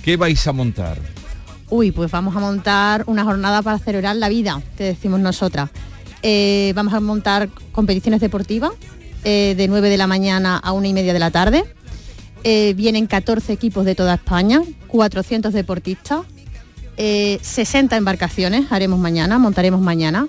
¿Qué 0.04 0.18
vais 0.18 0.46
a 0.48 0.52
montar? 0.52 0.98
Uy, 1.72 1.91
pues 1.91 2.11
vamos 2.11 2.36
a 2.36 2.41
montar 2.41 3.05
una 3.07 3.24
jornada 3.24 3.61
para 3.61 3.80
celebrar 3.80 4.17
la 4.17 4.28
vida, 4.28 4.61
que 4.78 4.84
decimos 4.84 5.22
nosotras. 5.22 5.69
Eh, 6.22 6.74
vamos 6.76 6.93
a 6.93 6.99
montar 6.99 7.47
competiciones 7.72 8.19
deportivas 8.19 8.74
eh, 9.24 9.55
de 9.55 9.67
9 9.69 9.89
de 9.89 9.97
la 9.97 10.05
mañana 10.05 10.57
a 10.57 10.74
1 10.74 10.88
y 10.88 10.93
media 10.93 11.13
de 11.13 11.19
la 11.19 11.32
tarde. 11.32 11.63
Eh, 12.43 12.74
vienen 12.76 13.07
14 13.07 13.53
equipos 13.53 13.86
de 13.86 13.95
toda 13.95 14.15
España, 14.15 14.61
400 14.88 15.53
deportistas, 15.53 16.26
eh, 16.97 17.39
60 17.41 17.95
embarcaciones 17.95 18.69
haremos 18.69 18.99
mañana, 18.99 19.39
montaremos 19.39 19.80
mañana. 19.80 20.28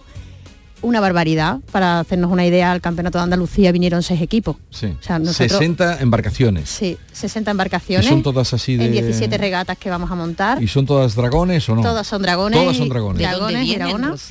Una 0.82 1.00
barbaridad, 1.00 1.60
para 1.70 2.00
hacernos 2.00 2.30
una 2.32 2.44
idea, 2.44 2.72
al 2.72 2.80
Campeonato 2.80 3.18
de 3.18 3.24
Andalucía 3.24 3.70
vinieron 3.72 4.02
seis 4.02 4.20
equipos. 4.20 4.56
Sí. 4.70 4.86
O 4.86 5.02
sea, 5.02 5.18
nosotros- 5.18 5.52
60 5.58 6.00
embarcaciones. 6.00 6.68
Sí, 6.68 6.98
60 7.12 7.50
embarcaciones. 7.52 8.06
¿Y 8.06 8.08
son 8.08 8.22
todas 8.22 8.52
así 8.52 8.76
de- 8.76 8.86
En 8.86 8.92
17 8.92 9.38
regatas 9.38 9.78
que 9.78 9.88
vamos 9.90 10.10
a 10.10 10.14
montar. 10.16 10.62
¿Y 10.62 10.68
son 10.68 10.84
todas 10.84 11.14
dragones 11.14 11.68
o 11.68 11.76
no? 11.76 11.82
Todas 11.82 12.06
son 12.06 12.22
dragones. 12.22 12.58
Todas 12.60 12.76
son 12.76 12.88
dragones. 12.88 13.18
¿De 13.18 13.24
dónde 13.24 13.36
Dragones 13.38 13.62
y 13.62 13.64
vienen, 13.68 13.86
dragonas. 13.88 14.28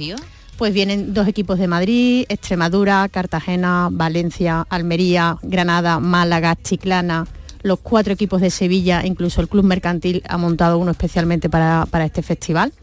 Pues 0.57 0.73
vienen 0.73 1.13
dos 1.13 1.27
equipos 1.27 1.57
de 1.57 1.67
Madrid, 1.67 2.25
Extremadura, 2.29 3.07
Cartagena, 3.09 3.87
Valencia, 3.91 4.67
Almería, 4.69 5.37
Granada, 5.41 5.99
Málaga, 5.99 6.55
Chiclana, 6.61 7.25
los 7.63 7.79
cuatro 7.79 8.13
equipos 8.13 8.41
de 8.41 8.49
Sevilla, 8.51 9.03
incluso 9.05 9.41
el 9.41 9.47
Club 9.47 9.63
Mercantil 9.63 10.21
ha 10.27 10.37
montado 10.37 10.77
uno 10.77 10.91
especialmente 10.91 11.49
para, 11.49 11.87
para 11.89 12.05
este 12.05 12.21
festival. 12.21 12.73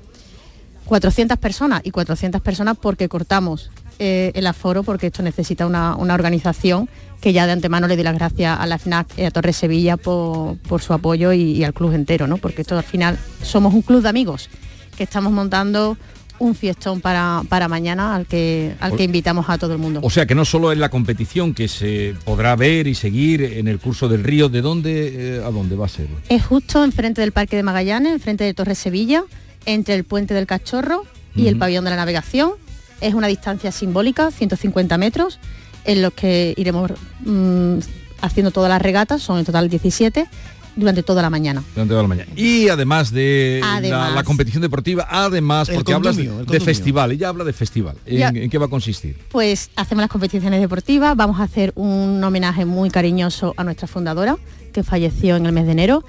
400 0.89 1.37
personas 1.37 1.83
y 1.85 1.91
400 1.91 2.41
personas 2.41 2.77
porque 2.81 3.09
cortamos 3.09 3.71
eh, 3.99 4.33
el 4.35 4.47
aforo 4.47 4.83
porque 4.83 5.09
esto 5.09 5.23
necesita 5.23 5.67
una, 5.67 5.95
una 5.97 6.15
organización 6.15 6.89
que 7.21 7.35
ya 7.35 7.47
de 7.47 7.53
antemano 7.53 7.87
le 7.89 7.95
doy 7.95 8.05
las 8.05 8.15
gracias 8.15 8.59
a 8.59 8.67
la 8.67 8.79
FNAC 8.79 9.19
y 9.19 9.25
a 9.25 9.31
Torre 9.31 9.53
Sevilla 9.53 9.99
por, 9.99 10.57
por 10.57 10.81
su 10.81 10.95
apoyo 10.95 11.33
y, 11.33 11.53
y 11.53 11.65
al 11.65 11.75
club 11.75 11.93
entero, 11.93 12.27
¿no? 12.27 12.39
porque 12.39 12.63
esto 12.63 12.77
al 12.77 12.85
final 12.85 13.19
somos 13.43 13.75
un 13.75 13.83
club 13.83 14.03
de 14.03 14.09
amigos 14.09 14.49
que 14.97 15.03
estamos 15.03 15.31
montando 15.31 15.99
un 16.39 16.55
fiestón 16.55 17.01
para, 17.01 17.43
para 17.49 17.69
mañana 17.69 18.15
al 18.15 18.27
que, 18.27 18.75
al 18.81 18.97
que 18.97 19.05
invitamos 19.05 19.47
a 19.49 19.59
todo 19.59 19.73
el 19.73 19.79
mundo. 19.79 20.01
O 20.03 20.11
sea 20.11 20.27
que 20.27 20.35
no 20.35 20.45
solo 20.45 20.73
es 20.73 20.79
la 20.79 20.89
competición 20.89 21.53
que 21.53 21.69
se 21.69 22.15
podrá 22.25 22.57
ver 22.57 22.87
y 22.87 22.95
seguir 22.95 23.43
en 23.43 23.69
el 23.69 23.79
curso 23.79 24.09
del 24.09 24.25
río, 24.25 24.49
¿de 24.49 24.63
dónde 24.63 25.39
eh, 25.39 25.43
a 25.45 25.51
dónde 25.51 25.77
va 25.77 25.87
a 25.87 25.89
ser? 25.89 26.07
Es 26.29 26.45
justo 26.47 26.83
enfrente 26.85 27.21
del 27.21 27.33
Parque 27.33 27.57
de 27.57 27.63
Magallanes, 27.63 28.13
enfrente 28.13 28.45
de 28.45 28.55
Torre 28.55 28.75
Sevilla, 28.75 29.25
entre 29.67 29.95
el 29.95 30.05
Puente 30.05 30.35
del 30.35 30.47
Cachorro 30.47 31.05
y 31.35 31.47
el. 31.49 31.57
Pabellón 31.59 31.85
de 31.85 31.91
la 31.91 31.97
Navegación. 31.97 32.53
Es 33.01 33.15
una 33.15 33.27
distancia 33.29 33.71
simbólica, 33.71 34.31
150 34.31 34.99
metros, 34.99 35.39
en 35.85 36.03
los 36.03 36.13
que 36.13 36.55
iremos 36.57 36.91
mm, 37.25 37.79
haciendo 38.21 38.51
todas 38.51 38.69
las 38.69 38.83
regatas, 38.83 39.23
son 39.23 39.39
en 39.39 39.45
total 39.45 39.69
17, 39.69 40.27
durante 40.75 41.03
toda 41.05 41.23
la 41.23 41.31
mañana. 41.31 41.63
Durante 41.75 41.91
toda 41.93 42.03
la 42.03 42.09
mañana. 42.09 42.31
Y 42.37 42.69
además 42.69 43.13
de 43.13 43.59
la- 43.61 43.77
Además. 43.77 44.15
La, 44.15 44.25
competición 44.25 44.63
deportiva, 44.63 45.07
además, 45.11 45.69
porque 45.73 45.93
hablas 45.95 46.17
de, 46.17 46.29
de 46.45 46.61
festival, 46.61 47.13
ella 47.13 47.29
habla 47.29 47.45
de 47.45 47.53
festival. 47.53 47.97
¿En, 48.07 48.19
Ya. 48.19 48.29
en 48.29 48.51
qué 48.51 48.59
va 48.59 48.67
a 48.67 48.69
consistir? 48.69 49.17
Pues 49.31 49.71
hacemos 49.77 50.03
las 50.03 50.11
competiciones 50.11 50.61
deportivas, 50.61 51.17
vamos 51.17 51.39
a 51.41 51.45
hacer 51.45 51.73
un 51.77 52.23
homenaje 52.23 52.65
muy 52.65 52.91
cariñoso 52.91 53.55
a 53.57 53.63
nuestra 53.65 53.87
fundadora, 53.87 54.37
que 54.73 54.83
falleció 54.83 55.37
en 55.37 55.47
el 55.47 55.53
mes 55.53 55.67
de 55.67 55.73
enero. 55.73 56.05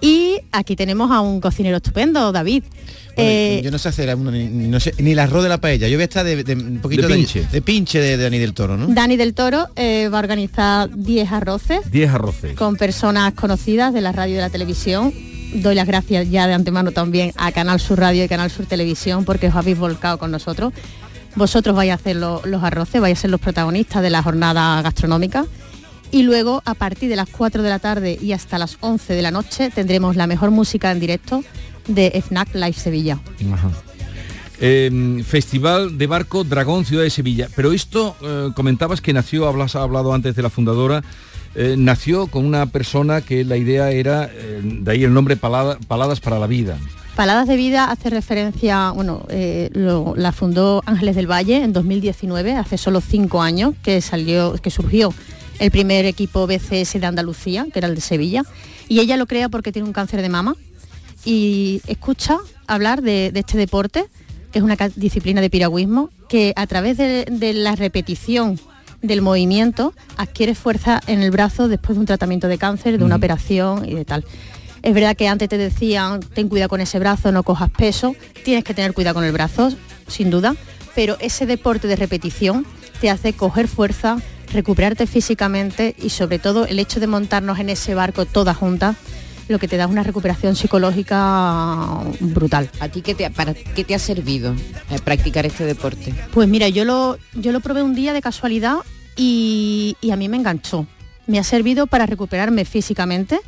Y 0.00 0.38
aquí 0.52 0.76
tenemos 0.76 1.10
a 1.10 1.20
un 1.20 1.40
cocinero 1.40 1.76
estupendo, 1.78 2.30
David. 2.32 2.62
Bueno, 3.16 3.30
Eh, 3.30 3.60
yo 3.64 3.70
no 3.72 3.78
sé 3.78 3.88
hacer 3.88 4.14
uno, 4.14 4.30
ni, 4.30 4.46
no 4.46 4.78
sé, 4.78 4.94
ni 4.98 5.10
el 5.10 5.18
arroz 5.18 5.42
de 5.42 5.48
la 5.48 5.58
paella. 5.58 5.88
Yo 5.88 5.96
voy 5.96 6.02
a 6.02 6.04
estar 6.04 6.24
de, 6.24 6.44
de- 6.44 6.54
un 6.54 6.78
poquito 6.78 7.02
De 7.02 7.08
de 7.08 7.14
pinche. 7.14 7.46
de, 7.50 7.62
pinche 7.62 8.00
de, 8.00 8.16
de 8.16 8.22
Dani 8.24 8.38
del 8.38 8.54
Toro, 8.54 8.76
¿no? 8.76 8.86
Dani 8.86 9.16
del 9.16 9.34
Toro 9.34 9.66
eh, 9.74 10.08
va 10.08 10.18
a 10.18 10.20
organizar 10.20 10.88
10 10.94 11.32
arroces 11.32 11.90
10 11.90 12.10
arroces. 12.10 12.54
con 12.54 12.76
personas 12.76 13.34
conocidas 13.34 13.92
de 13.92 14.00
la 14.02 14.12
radio 14.12 14.34
y 14.34 14.36
de 14.36 14.42
la 14.42 14.50
televisión. 14.50 15.12
Doy 15.54 15.74
las 15.74 15.86
gracias 15.88 16.30
ya 16.30 16.46
de 16.46 16.54
antemano 16.54 16.92
también 16.92 17.32
a 17.36 17.50
Canal 17.50 17.80
Sur 17.80 17.98
Radio 17.98 18.22
y 18.22 18.28
Canal 18.28 18.50
Sur 18.52 18.66
Televisión 18.66 19.24
porque 19.24 19.48
os 19.48 19.54
habéis 19.56 19.78
volcado 19.78 20.18
con 20.18 20.30
nosotros. 20.30 20.72
Vosotros 21.34 21.74
vais 21.74 21.90
a 21.90 21.94
hacer 21.94 22.14
lo- 22.16 22.42
los 22.44 22.62
arroces, 22.62 23.00
vais 23.00 23.18
a 23.18 23.20
ser 23.20 23.30
los 23.30 23.40
protagonistas 23.40 24.00
de 24.02 24.10
la 24.10 24.22
jornada 24.22 24.80
gastronómica. 24.82 25.44
Y 26.10 26.22
luego, 26.22 26.62
a 26.64 26.74
partir 26.74 27.08
de 27.10 27.16
las 27.16 27.28
4 27.28 27.62
de 27.62 27.68
la 27.68 27.78
tarde 27.78 28.18
y 28.20 28.32
hasta 28.32 28.58
las 28.58 28.78
11 28.80 29.14
de 29.14 29.22
la 29.22 29.30
noche, 29.30 29.70
tendremos 29.70 30.16
la 30.16 30.26
mejor 30.26 30.50
música 30.50 30.90
en 30.90 31.00
directo 31.00 31.44
de 31.86 32.10
FNAC 32.26 32.54
Live 32.54 32.72
Sevilla. 32.74 33.18
Ajá. 33.52 33.70
Eh, 34.60 35.22
Festival 35.26 35.98
de 35.98 36.06
Barco 36.06 36.44
Dragón 36.44 36.84
Ciudad 36.84 37.02
de 37.04 37.10
Sevilla. 37.10 37.48
Pero 37.54 37.72
esto, 37.72 38.16
eh, 38.22 38.48
comentabas 38.56 39.00
que 39.00 39.12
nació, 39.12 39.46
hablas, 39.46 39.76
ha 39.76 39.82
hablado 39.82 40.12
antes 40.14 40.34
de 40.34 40.42
la 40.42 40.50
fundadora, 40.50 41.04
eh, 41.54 41.76
nació 41.78 42.26
con 42.26 42.44
una 42.44 42.66
persona 42.66 43.20
que 43.20 43.44
la 43.44 43.56
idea 43.56 43.90
era, 43.90 44.24
eh, 44.32 44.60
de 44.62 44.90
ahí 44.90 45.04
el 45.04 45.12
nombre 45.14 45.36
Palada- 45.36 45.78
Paladas 45.86 46.20
para 46.20 46.38
la 46.38 46.46
Vida. 46.46 46.76
Paladas 47.16 47.48
de 47.48 47.56
Vida 47.56 47.90
hace 47.90 48.10
referencia, 48.10 48.90
bueno, 48.92 49.26
lo- 49.72 50.14
la 50.16 50.30
fundó 50.32 50.82
Ángeles 50.86 51.16
del 51.16 51.28
Valle 51.30 51.62
en 51.64 51.72
2019, 51.72 52.54
hace 52.54 52.78
solo 52.78 53.00
cinco 53.00 53.42
años 53.42 53.74
que 53.82 54.00
salió, 54.00 54.52
que 54.54 54.70
surgió 54.70 55.12
el 55.58 55.70
primer 55.70 56.04
equipo 56.04 56.46
BCS 56.46 57.00
de 57.00 57.06
Andalucía, 57.06 57.66
que 57.72 57.78
era 57.78 57.88
el 57.88 57.94
de 57.94 58.00
Sevilla, 58.00 58.42
y 58.88 59.00
ella 59.00 59.16
lo 59.16 59.26
crea 59.26 59.48
porque 59.48 59.72
tiene 59.72 59.86
un 59.86 59.92
cáncer 59.92 60.22
de 60.22 60.28
mama 60.28 60.56
y 61.24 61.82
escucha 61.86 62.38
hablar 62.66 63.02
de, 63.02 63.32
de 63.32 63.40
este 63.40 63.58
deporte, 63.58 64.06
que 64.52 64.58
es 64.58 64.64
una 64.64 64.76
disciplina 64.96 65.40
de 65.40 65.50
piragüismo, 65.50 66.10
que 66.28 66.52
a 66.56 66.66
través 66.66 66.96
de, 66.96 67.26
de 67.30 67.52
la 67.52 67.74
repetición 67.74 68.58
del 69.02 69.22
movimiento 69.22 69.94
adquiere 70.16 70.54
fuerza 70.54 71.00
en 71.06 71.22
el 71.22 71.30
brazo 71.30 71.68
después 71.68 71.96
de 71.96 72.00
un 72.00 72.06
tratamiento 72.06 72.48
de 72.48 72.58
cáncer, 72.58 72.98
de 72.98 73.04
una 73.04 73.16
operación 73.16 73.88
y 73.88 73.94
de 73.94 74.04
tal. 74.04 74.24
Es 74.82 74.94
verdad 74.94 75.16
que 75.16 75.28
antes 75.28 75.48
te 75.48 75.58
decían, 75.58 76.20
ten 76.20 76.48
cuidado 76.48 76.68
con 76.68 76.80
ese 76.80 76.98
brazo, 76.98 77.32
no 77.32 77.42
cojas 77.42 77.70
peso, 77.70 78.14
tienes 78.44 78.64
que 78.64 78.74
tener 78.74 78.94
cuidado 78.94 79.14
con 79.14 79.24
el 79.24 79.32
brazo, 79.32 79.70
sin 80.06 80.30
duda, 80.30 80.54
pero 80.94 81.16
ese 81.20 81.46
deporte 81.46 81.88
de 81.88 81.96
repetición 81.96 82.66
te 83.00 83.10
hace 83.10 83.32
coger 83.32 83.68
fuerza, 83.68 84.18
recuperarte 84.52 85.06
físicamente 85.06 85.94
y 86.02 86.10
sobre 86.10 86.38
todo 86.38 86.66
el 86.66 86.78
hecho 86.78 87.00
de 87.00 87.06
montarnos 87.06 87.58
en 87.58 87.68
ese 87.70 87.94
barco 87.94 88.24
todas 88.26 88.56
juntas, 88.56 88.96
lo 89.48 89.58
que 89.58 89.68
te 89.68 89.76
da 89.78 89.86
una 89.86 90.02
recuperación 90.02 90.56
psicológica 90.56 92.02
brutal. 92.20 92.70
¿A 92.80 92.88
ti 92.88 93.00
qué 93.02 93.14
te, 93.14 93.30
para 93.30 93.54
qué 93.54 93.84
te 93.84 93.94
ha 93.94 93.98
servido 93.98 94.54
eh, 94.90 94.98
practicar 95.02 95.46
este 95.46 95.64
deporte? 95.64 96.14
Pues 96.32 96.48
mira, 96.48 96.68
yo 96.68 96.84
lo, 96.84 97.18
yo 97.34 97.52
lo 97.52 97.60
probé 97.60 97.82
un 97.82 97.94
día 97.94 98.12
de 98.12 98.20
casualidad 98.20 98.76
y, 99.16 99.96
y 100.00 100.10
a 100.10 100.16
mí 100.16 100.28
me 100.28 100.36
enganchó. 100.36 100.86
Me 101.26 101.38
ha 101.38 101.44
servido 101.44 101.86
para 101.86 102.06
recuperarme 102.06 102.64
físicamente 102.64 103.40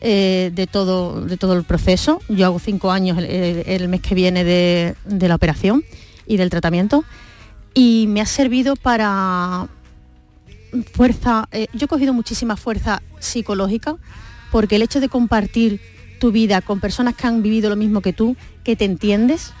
eh, 0.00 0.50
de, 0.54 0.66
todo, 0.66 1.22
de 1.22 1.36
todo 1.36 1.54
el 1.54 1.64
proceso. 1.64 2.20
Yo 2.28 2.46
hago 2.46 2.58
cinco 2.58 2.90
años 2.90 3.18
el, 3.18 3.24
el- 3.24 3.62
el 3.66 3.88
mes 3.88 4.00
que 4.02 4.14
viene 4.14 4.44
de, 4.44 4.94
de 5.06 5.28
la 5.28 5.34
operación 5.34 5.82
y 6.26 6.36
del 6.36 6.50
tratamiento 6.50 7.04
y 7.74 8.06
me 8.08 8.20
ha 8.20 8.26
servido 8.26 8.76
para 8.76 9.68
fuerza. 10.92 11.48
eh, 11.52 11.66
yo 11.72 11.86
he 11.86 11.88
cogido 11.88 12.12
muchísima 12.12 12.56
fuerza 12.56 13.02
psicológica 13.18 13.96
porque 14.50 14.76
el 14.76 14.82
hecho 14.82 15.00
de 15.00 15.08
compartir 15.08 15.80
tu 16.18 16.32
vida 16.32 16.60
con 16.60 16.80
personas 16.80 17.14
que 17.14 17.26
han 17.26 17.42
vivido 17.42 17.70
lo 17.70 17.76
mismo 17.76 18.00
que 18.00 18.12
tú, 18.12 18.36
que 18.64 18.76
te 18.76 18.84
entiendes, 18.84 19.52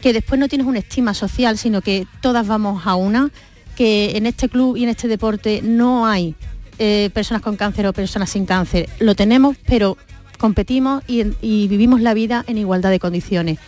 que 0.00 0.12
después 0.12 0.38
no 0.40 0.48
tienes 0.48 0.66
una 0.66 0.78
estima 0.78 1.14
social, 1.14 1.58
sino 1.58 1.82
que 1.82 2.06
todas 2.20 2.46
vamos 2.46 2.86
a 2.86 2.94
una, 2.94 3.30
que 3.76 4.16
en 4.16 4.26
este 4.26 4.48
club 4.48 4.76
y 4.76 4.84
en 4.84 4.90
este 4.90 5.08
deporte 5.08 5.60
no 5.62 6.06
hay 6.06 6.34
eh, 6.78 7.10
personas 7.12 7.42
con 7.42 7.56
cáncer 7.56 7.86
o 7.86 7.92
personas 7.92 8.30
sin 8.30 8.46
cáncer. 8.46 8.88
Lo 8.98 9.14
tenemos, 9.14 9.56
pero 9.66 9.96
competimos 10.38 11.02
y, 11.06 11.24
y 11.40 11.68
vivimos 11.68 12.00
la 12.00 12.14
vida 12.14 12.44
en 12.46 12.58
igualdad 12.58 12.90
de 12.90 12.98
condiciones. 12.98 13.58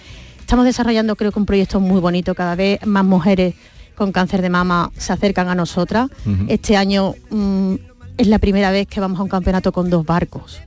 Estamos 0.41 0.65
desarrollando 0.65 1.17
creo 1.17 1.33
que 1.33 1.39
un 1.39 1.47
proyecto 1.47 1.81
muy 1.81 2.01
bonito, 2.01 2.35
cada 2.35 2.55
vez 2.55 2.85
más 2.87 3.05
mujeres 3.05 3.55
con 3.95 4.13
cáncer 4.13 4.43
de 4.43 4.51
mama 4.51 4.91
se 4.97 5.13
acercan 5.13 5.49
a 5.49 5.55
nosotras. 5.55 6.11
Este 6.49 6.77
año 6.77 7.15
mm, 7.31 7.75
es 8.19 8.27
la 8.27 8.39
primera 8.39 8.71
vez 8.71 8.87
que 8.87 9.01
vamos 9.01 9.19
a 9.21 9.23
un 9.23 9.29
campeonato 9.29 9.73
con 9.73 9.91
dos 9.91 10.05
barcos 10.05 10.61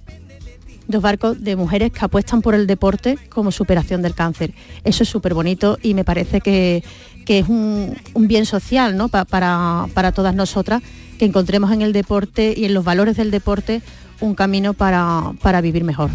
dos 0.90 1.02
barcos 1.02 1.44
de 1.44 1.58
mujeres 1.58 1.92
que 1.92 2.00
apuestan 2.06 2.42
por 2.42 2.56
el 2.56 2.66
deporte 2.66 3.18
como 3.28 3.52
superación 3.52 4.02
del 4.02 4.14
cáncer. 4.16 4.54
Eso 4.86 5.04
es 5.04 5.10
súper 5.10 5.34
bonito 5.34 5.78
y 5.82 5.94
me 5.94 6.06
parece 6.06 6.40
que, 6.40 6.82
que 7.26 7.40
es 7.40 7.50
un, 7.50 7.94
un 8.14 8.28
bien 8.30 8.46
social 8.46 8.96
¿no? 8.96 9.10
Pa- 9.10 9.26
para, 9.26 9.88
para 9.94 10.14
todas 10.14 10.34
nosotras, 10.34 10.82
que 11.20 11.26
encontremos 11.26 11.74
en 11.74 11.82
el 11.82 11.92
deporte 11.92 12.54
y 12.56 12.64
en 12.64 12.74
los 12.74 12.86
valores 12.86 13.18
del 13.18 13.32
deporte 13.32 13.82
un 14.22 14.34
camino 14.34 14.74
para, 14.74 15.34
para 15.42 15.60
vivir 15.60 15.84
mejor. 15.84 16.10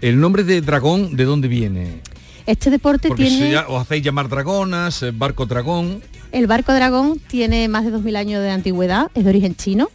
El 0.00 0.18
nombre 0.20 0.42
de 0.42 0.60
dragón, 0.60 1.14
¿de 1.14 1.24
dónde 1.24 1.46
viene? 1.46 2.00
Este 2.46 2.70
deporte 2.70 3.08
Porque 3.08 3.24
tiene... 3.24 3.46
si 3.46 3.52
ya- 3.52 3.66
os 3.68 3.82
hacéis 3.82 4.02
llamar 4.04 4.28
dragonas, 4.28 5.04
barco 5.14 5.46
dragón. 5.46 6.00
El 6.32 6.46
barco 6.46 6.72
dragón 6.72 7.18
tiene 7.18 7.68
más 7.68 7.84
de 7.84 7.92
2.000 7.92 8.16
años 8.16 8.42
de 8.42 8.50
antigüedad, 8.50 9.10
es 9.14 9.24
de 9.24 9.30
origen 9.30 9.56
chino. 9.56 9.88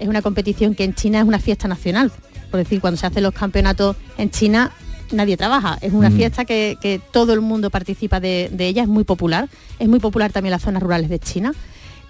Es 0.00 0.08
una 0.08 0.22
competición 0.22 0.74
que 0.74 0.84
en 0.84 0.94
China 0.94 1.20
es 1.20 1.24
una 1.24 1.38
fiesta 1.38 1.68
nacional. 1.68 2.10
Por 2.50 2.58
decir, 2.58 2.80
cuando 2.80 2.98
se 2.98 3.06
hacen 3.06 3.22
los 3.22 3.32
campeonatos 3.34 3.96
en 4.18 4.30
China, 4.30 4.72
nadie 5.12 5.36
trabaja. 5.36 5.78
Es 5.80 5.92
una 5.92 6.10
Mm. 6.10 6.16
fiesta 6.16 6.44
que, 6.44 6.76
que 6.80 7.00
todo 7.12 7.32
el 7.32 7.40
mundo 7.40 7.70
participa 7.70 8.18
de, 8.20 8.48
de 8.52 8.66
ella, 8.66 8.82
es 8.82 8.88
muy 8.88 9.04
popular. 9.04 9.48
Es 9.78 9.88
muy 9.88 10.00
popular 10.00 10.32
también 10.32 10.48
en 10.50 10.56
las 10.56 10.62
zonas 10.62 10.82
rurales 10.82 11.08
de 11.08 11.18
China. 11.20 11.52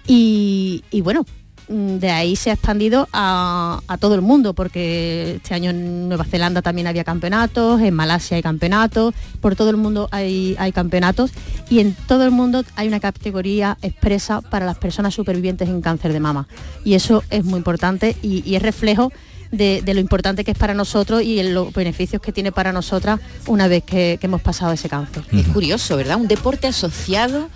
Y, 0.07 0.83
y 0.91 1.01
bueno, 1.01 1.25
de 1.67 2.11
ahí 2.11 2.35
se 2.35 2.49
ha 2.49 2.53
expandido 2.53 3.07
a, 3.11 3.81
a 3.87 3.97
todo 3.97 4.15
el 4.15 4.21
mundo, 4.21 4.53
porque 4.53 5.35
este 5.37 5.53
año 5.53 5.71
en 5.71 6.07
Nueva 6.07 6.23
Zelanda 6.23 6.61
también 6.61 6.87
había 6.87 7.03
campeonatos, 7.03 7.81
en 7.81 7.93
Malasia 7.93 8.37
hay 8.37 8.43
campeonatos, 8.43 9.13
por 9.41 9.55
todo 9.55 9.69
el 9.69 9.77
mundo 9.77 10.07
hay, 10.11 10.55
hay 10.59 10.71
campeonatos 10.71 11.31
y 11.69 11.79
en 11.79 11.95
todo 12.07 12.23
el 12.25 12.31
mundo 12.31 12.63
hay 12.75 12.87
una 12.87 12.99
categoría 12.99 13.77
expresa 13.81 14.41
para 14.41 14.65
las 14.65 14.77
personas 14.77 15.13
supervivientes 15.13 15.67
en 15.67 15.81
cáncer 15.81 16.13
de 16.13 16.19
mama. 16.19 16.47
Y 16.83 16.93
eso 16.93 17.23
es 17.29 17.43
muy 17.43 17.57
importante 17.57 18.15
y, 18.21 18.43
y 18.49 18.55
es 18.55 18.61
reflejo 18.61 19.11
de, 19.51 19.81
de 19.83 19.93
lo 19.93 19.99
importante 19.99 20.43
que 20.43 20.51
es 20.51 20.57
para 20.57 20.73
nosotros 20.73 21.21
y 21.23 21.39
en 21.39 21.53
los 21.53 21.71
beneficios 21.73 22.21
que 22.21 22.31
tiene 22.31 22.51
para 22.51 22.71
nosotras 22.71 23.19
una 23.47 23.67
vez 23.67 23.83
que, 23.83 24.17
que 24.19 24.27
hemos 24.27 24.41
pasado 24.41 24.73
ese 24.73 24.89
cáncer. 24.89 25.23
Es 25.31 25.47
curioso, 25.47 25.95
¿verdad? 25.97 26.17
Un 26.17 26.27
deporte 26.27 26.67
asociado 26.67 27.49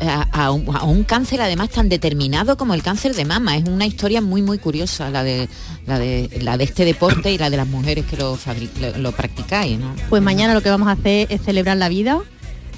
a, 0.00 0.50
un, 0.50 1.04
cáncer 1.04 1.40
además 1.40 1.70
tan 1.70 1.88
determinado 1.88 2.56
como 2.56 2.74
el 2.74 2.82
cáncer 2.82 3.14
de 3.14 3.24
mama. 3.24 3.56
Es 3.56 3.64
una 3.68 3.86
historia 3.86 4.20
muy 4.20 4.42
muy 4.42 4.58
curiosa 4.58 5.10
la 5.10 5.22
de 5.22 5.48
la 5.86 5.98
de 5.98 6.28
la 6.42 6.56
de 6.56 6.64
este 6.64 6.84
deporte 6.84 7.32
y 7.32 7.38
la 7.38 7.50
de 7.50 7.56
las 7.56 7.68
mujeres 7.68 8.04
que 8.06 8.16
lo, 8.16 8.38
lo, 8.80 8.98
lo 8.98 9.12
practicáis. 9.12 9.78
Pues 10.08 10.22
mañana 10.22 10.54
lo 10.54 10.60
que 10.60 10.70
vamos 10.70 10.88
a 10.88 10.92
hacer 10.92 11.26
es 11.30 11.42
celebrar 11.42 11.76
la 11.76 11.88
vida 11.88 12.20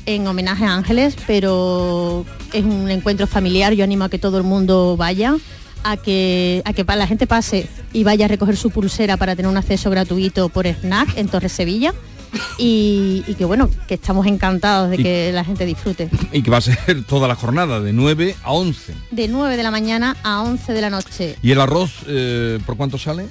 en 0.06 0.26
homenaje 0.26 0.64
a 0.64 0.74
Ángeles, 0.74 1.16
pero 1.26 2.24
es 2.52 2.64
un 2.64 2.90
encuentro 2.90 3.26
familiar. 3.26 3.72
Yo 3.74 3.84
animo 3.84 4.04
a 4.04 4.08
que 4.08 4.18
todo 4.18 4.38
el 4.38 4.44
mundo 4.44 4.96
vaya, 4.96 5.36
a 5.82 5.96
que, 5.96 6.62
a 6.64 6.72
que 6.72 6.84
la 6.84 7.06
gente 7.06 7.26
pase 7.26 7.68
y 7.92 8.04
vaya 8.04 8.24
a 8.24 8.28
recoger 8.28 8.56
su 8.56 8.70
pulsera 8.70 9.16
para 9.16 9.36
tener 9.36 9.50
un 9.50 9.56
acceso 9.56 9.90
gratuito 9.90 10.48
por 10.48 10.66
Snack 10.66 11.16
en 11.18 11.28
Torre 11.28 11.48
Sevilla. 11.48 11.92
Y, 12.58 13.22
y 13.26 13.34
que 13.34 13.44
bueno, 13.44 13.68
que 13.86 13.94
estamos 13.94 14.26
encantados 14.26 14.90
de 14.90 14.96
Y- 14.96 15.02
que 15.02 15.30
la 15.32 15.44
gente 15.44 15.64
disfrute. 15.66 16.08
Y 16.32 16.42
que 16.42 16.50
va 16.50 16.58
a 16.58 16.60
ser 16.60 17.04
toda 17.06 17.28
la 17.28 17.34
jornada, 17.34 17.80
de 17.80 17.92
9 17.92 18.34
a 18.42 18.52
11. 18.52 18.94
De 19.10 19.28
9 19.28 19.56
de 19.56 19.62
la 19.62 19.70
mañana 19.70 20.16
a 20.22 20.42
11 20.42 20.72
de 20.72 20.80
la 20.80 20.90
noche. 20.90 21.36
¿Y 21.42 21.50
el 21.52 21.60
arroz 21.60 21.92
eh, 22.06 22.58
por 22.66 22.76
cuánto 22.76 22.98
sale? 22.98 23.26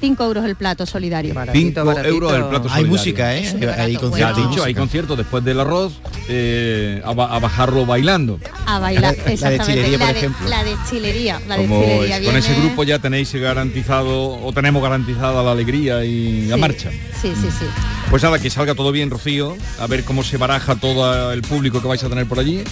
5 0.00 0.24
euros 0.24 0.44
el 0.44 0.56
plato 0.56 0.84
solidario. 0.86 1.34
5 1.52 1.80
euros 2.04 2.32
el 2.34 2.44
plato 2.44 2.68
Hay 2.68 2.82
solidario. 2.84 2.86
música, 2.86 3.36
¿eh? 3.36 3.74
Hay 3.78 3.92
Ya 3.94 3.98
conciertos. 4.00 4.64
hay 4.64 4.74
conciertos 4.74 5.16
después 5.16 5.42
del 5.44 5.58
arroz 5.60 5.94
eh, 6.28 7.00
a, 7.04 7.12
ba- 7.14 7.34
a 7.34 7.38
bajarlo 7.38 7.86
bailando. 7.86 8.38
A 8.66 8.78
bailar, 8.78 9.16
La 9.40 9.50
de 9.50 9.58
chilería, 9.60 9.98
por 9.98 10.06
la, 10.06 10.12
de, 10.12 10.18
ejemplo. 10.18 10.48
la 10.48 10.64
de 10.64 10.76
chilería. 10.90 11.40
La 11.48 11.56
de 11.56 11.66
Como 11.66 11.82
chilería 11.82 12.22
con 12.24 12.36
ese 12.36 12.54
grupo 12.60 12.84
ya 12.84 12.98
tenéis 12.98 13.32
garantizado 13.34 14.42
o 14.44 14.52
tenemos 14.52 14.82
garantizada 14.82 15.42
la 15.42 15.52
alegría 15.52 16.04
y 16.04 16.46
la 16.46 16.56
marcha. 16.58 16.90
Sí, 17.22 17.32
sí, 17.34 17.48
sí. 17.58 17.64
Pues 18.10 18.22
nada, 18.22 18.38
que 18.38 18.50
salga 18.50 18.74
todo 18.74 18.92
bien, 18.92 19.10
Rocío, 19.10 19.56
a 19.80 19.86
ver 19.86 20.04
cómo 20.04 20.22
se 20.22 20.36
baraja 20.36 20.76
todo 20.76 21.32
el 21.32 21.42
público 21.42 21.80
que 21.80 21.88
vais 21.88 22.04
a 22.04 22.08
tener 22.08 22.26
por 22.26 22.38
allí. 22.38 22.62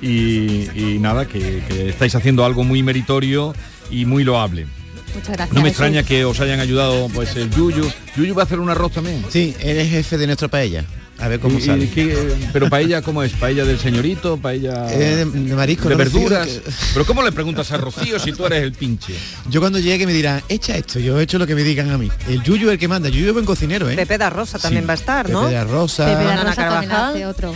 Y, 0.00 0.68
y 0.74 0.98
nada, 1.00 1.26
que, 1.26 1.62
que 1.68 1.88
estáis 1.90 2.14
haciendo 2.14 2.44
algo 2.44 2.64
muy 2.64 2.82
meritorio 2.82 3.54
y 3.90 4.04
muy 4.04 4.24
loable. 4.24 4.66
Muchas 5.14 5.36
gracias. 5.36 5.54
No 5.54 5.62
me 5.62 5.68
extraña 5.68 6.02
que 6.02 6.24
os 6.24 6.40
hayan 6.40 6.60
ayudado 6.60 7.08
pues 7.14 7.34
el 7.36 7.50
Yuyu. 7.50 7.90
Yuyu 8.16 8.34
va 8.34 8.42
a 8.42 8.44
hacer 8.44 8.60
un 8.60 8.70
arroz 8.70 8.92
también. 8.92 9.24
Sí, 9.28 9.54
él 9.60 9.78
es 9.78 9.90
jefe 9.90 10.18
de 10.18 10.26
nuestra 10.26 10.48
paella. 10.48 10.84
A 11.18 11.28
ver 11.28 11.40
cómo 11.40 11.58
Y- 11.58 11.62
y 11.62 11.66
sale. 11.66 11.88
qué- 11.90 12.34
pero 12.52 12.68
paella 12.68 13.00
cómo 13.02 13.22
es? 13.22 13.32
¿Paella 13.32 13.64
del 13.64 13.78
señorito? 13.78 14.36
¿Paella 14.36 14.86
Eh, 14.92 15.16
de- 15.16 15.24
de 15.24 15.54
marisco, 15.54 15.88
de 15.88 15.94
no, 15.94 15.98
verduras? 15.98 16.46
que- 16.46 16.60
Pero 16.92 17.06
¿cómo 17.06 17.22
le 17.22 17.32
preguntas 17.32 17.72
a 17.72 17.78
Rocío 17.78 18.18
si 18.18 18.32
tú 18.32 18.44
eres 18.46 18.62
el 18.62 18.72
pinche? 18.72 19.14
Yo 19.48 19.60
cuando 19.60 19.78
llegue 19.78 20.06
me 20.06 20.12
dirán, 20.12 20.42
echa 20.48 20.76
esto, 20.76 20.98
yo 20.98 21.18
he 21.18 21.22
hecho 21.22 21.38
lo 21.38 21.46
que 21.46 21.54
me 21.54 21.62
digan 21.62 21.90
a 21.90 21.96
mí. 21.98 22.10
El 22.28 22.42
Yuyu 22.42 22.66
es 22.68 22.72
el 22.74 22.78
que 22.78 22.86
manda, 22.88 23.08
Yuyu 23.08 23.28
es 23.28 23.32
buen 23.32 23.46
cocinero, 23.46 23.88
¿eh? 23.88 23.96
Pepe 23.96 24.18
da 24.18 24.28
Rosa 24.30 24.58
también 24.58 24.82
Sí. 24.84 24.86
va 24.88 24.92
a 24.92 24.96
estar, 24.96 25.30
¿no? 25.30 25.42
Pepe 25.42 25.54
da 25.54 25.64
Rosa. 25.64 26.04
Pepe 26.06 26.24
da 26.24 26.36
Rosa 26.44 26.54
también 26.68 26.92
hace 26.92 27.26
otro. 27.26 27.54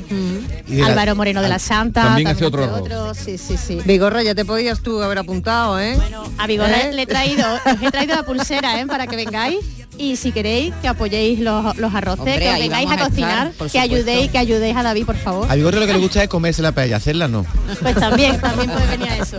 Y 0.66 0.76
la- 0.76 0.86
Álvaro 0.86 1.14
Moreno 1.16 1.42
de 1.42 1.48
la 1.48 1.58
Santa. 1.58 2.02
También 2.02 2.28
hace 2.28 2.44
otro 2.46 2.64
arroz. 2.64 3.18
Sí, 3.18 3.36
sí, 3.38 3.56
sí. 3.56 3.78
Vigorra, 3.84 4.22
ya 4.22 4.34
te 4.34 4.44
podías 4.44 4.80
tú 4.80 5.02
haber 5.02 5.18
apuntado, 5.18 5.78
¿eh? 5.78 5.98
A 6.38 6.46
Vigorra 6.46 6.80
¿Eh? 6.88 6.92
le 6.94 7.02
he 7.02 7.06
traído, 7.06 7.46
he 7.82 7.90
traído 7.90 8.14
la 8.16 8.22
pulsera, 8.24 8.80
¿eh? 8.80 8.86
Para 8.86 9.06
que 9.06 9.16
vengáis. 9.16 9.58
Y 10.01 10.16
si 10.16 10.32
queréis 10.32 10.72
que 10.80 10.88
apoyéis 10.88 11.40
los, 11.40 11.76
los 11.76 11.94
arroces, 11.94 12.20
Hombre, 12.20 12.38
que 12.38 12.48
os 12.48 12.59
vengáis 12.59 12.86
a 12.90 12.96
vamos 12.96 13.03
a 13.03 13.20
estar, 13.20 13.53
cocinar, 13.53 13.70
que 13.70 13.78
ayudéis, 13.78 14.30
que 14.30 14.38
ayudéis 14.38 14.74
a 14.74 14.82
David, 14.82 15.05
por 15.05 15.16
favor. 15.16 15.46
A 15.51 15.55
Vigorre 15.55 15.78
lo 15.78 15.86
que 15.86 15.92
le 15.92 15.98
gusta 15.98 16.22
es 16.22 16.28
comerse 16.30 16.62
la 16.62 16.72
paella, 16.72 16.96
hacerla 16.96 17.28
no. 17.28 17.44
Pues 17.82 17.94
también, 17.96 18.40
también 18.40 18.70
puede 18.70 18.86
venir 18.86 19.09
a 19.11 19.18
eso. 19.18 19.36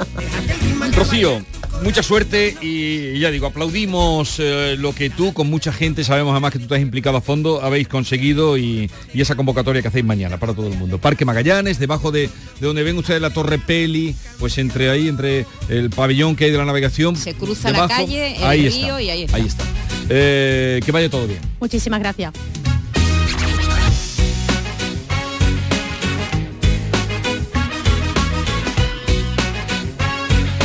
Rocío, 0.96 1.42
mucha 1.84 2.04
suerte 2.04 2.56
y 2.62 3.18
ya 3.20 3.32
digo, 3.32 3.48
aplaudimos 3.48 4.36
eh, 4.38 4.76
lo 4.78 4.94
que 4.94 5.10
tú 5.10 5.34
con 5.34 5.50
mucha 5.50 5.74
gente, 5.74 6.04
sabemos 6.04 6.32
además 6.32 6.52
que 6.54 6.60
tú 6.60 6.68
te 6.68 6.76
has 6.76 6.82
implicado 6.82 7.18
a 7.18 7.22
fondo, 7.22 7.62
habéis 7.64 7.88
conseguido 7.88 8.56
y, 8.56 8.90
y 9.16 9.22
esa 9.22 9.34
convocatoria 9.36 9.82
que 9.82 9.88
hacéis 9.88 10.06
mañana 10.06 10.38
para 10.38 10.54
todo 10.54 10.68
el 10.68 10.78
mundo. 10.78 11.00
Parque 11.00 11.26
Magallanes, 11.26 11.80
debajo 11.80 12.12
de, 12.12 12.30
de 12.60 12.68
donde 12.68 12.84
ven 12.84 12.98
ustedes 13.00 13.20
la 13.20 13.32
Torre 13.32 13.58
Peli, 13.58 14.16
pues 14.38 14.60
entre 14.60 14.92
ahí, 14.92 15.08
entre 15.08 15.48
el 15.70 15.90
pabellón 15.90 16.36
que 16.36 16.46
hay 16.46 16.52
de 16.52 16.58
la 16.60 16.66
navegación. 16.66 17.16
Se 17.16 17.34
cruza 17.34 17.72
debajo, 17.72 17.88
la 17.88 17.96
calle, 17.96 18.38
el 18.38 18.44
ahí 18.44 18.70
río 18.70 18.98
está, 18.98 19.02
y 19.02 19.10
ahí 19.10 19.24
está. 19.24 19.38
Ahí 19.38 19.46
está. 19.48 19.64
Eh, 20.14 20.82
que 20.86 20.92
vaya 20.92 21.10
todo 21.10 21.26
bien. 21.26 21.40
Muchísimas 21.62 22.02
gracias. 22.02 22.34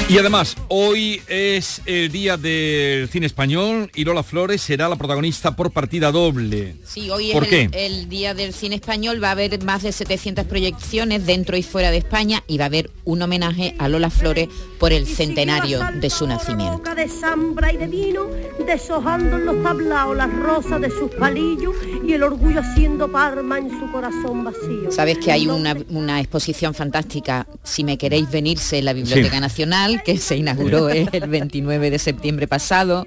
Y 0.09 0.19
además, 0.19 0.57
hoy 0.69 1.21
es 1.27 1.83
el 1.85 2.13
día 2.13 2.37
del 2.37 3.09
cine 3.09 3.27
español 3.27 3.91
y 3.93 4.05
Lola 4.05 4.23
Flores 4.23 4.63
será 4.63 4.89
la 4.89 4.95
protagonista 4.95 5.57
por 5.57 5.73
partida 5.73 6.13
doble. 6.13 6.77
Sí, 6.85 7.11
hoy 7.11 7.33
¿Por 7.33 7.43
es 7.43 7.49
qué? 7.49 7.63
el, 7.73 7.75
el 7.75 8.09
día 8.09 8.33
del 8.33 8.55
cine 8.55 8.77
español, 8.77 9.23
va 9.23 9.31
a 9.31 9.33
haber 9.33 9.61
más 9.65 9.83
de 9.83 9.91
700 9.91 10.45
proyecciones 10.45 11.27
dentro 11.27 11.57
y 11.57 11.65
fuera 11.65 11.91
de 11.91 11.97
España 11.97 12.45
y 12.47 12.57
va 12.57 12.65
a 12.65 12.67
haber 12.69 12.89
un 13.05 13.21
homenaje 13.21 13.75
a 13.81 13.89
Lola 13.89 14.11
Flores 14.11 14.49
por 14.79 14.93
el 14.93 15.09
centenario 15.09 15.81
de 16.01 16.09
su 16.09 16.25
nacimiento. 16.29 16.95
de 16.95 17.09
zambra 17.09 17.73
y 17.73 17.77
de 17.77 17.89
vino, 17.89 18.27
deshojando 18.65 19.39
en 19.39 19.45
los 19.47 19.61
tablaos 19.65 20.17
las 20.17 20.33
rosas 20.33 20.81
de 20.83 20.91
sus 20.91 21.11
palillos 21.19 21.75
y 22.07 22.13
el 22.13 22.23
orgullo 22.23 22.61
haciendo 22.61 23.11
parma 23.11 23.59
en 23.59 23.71
su 23.71 23.91
corazón 23.91 24.45
vacío. 24.45 24.93
Sabes 24.93 25.19
que 25.19 25.33
hay 25.33 25.49
una, 25.49 25.77
una 25.89 26.21
exposición 26.21 26.75
fantástica, 26.75 27.49
si 27.65 27.83
me 27.83 27.99
queréis 27.99 28.31
venirse, 28.31 28.79
en 28.79 28.85
la 28.85 28.93
Biblioteca 28.93 29.35
Sí. 29.35 29.41
Nacional, 29.41 29.96
que 30.05 30.19
se 30.19 30.37
inauguró 30.37 30.89
el 30.91 31.09
29 31.29 31.91
de 31.91 31.99
septiembre 31.99 32.47
pasado, 32.49 33.07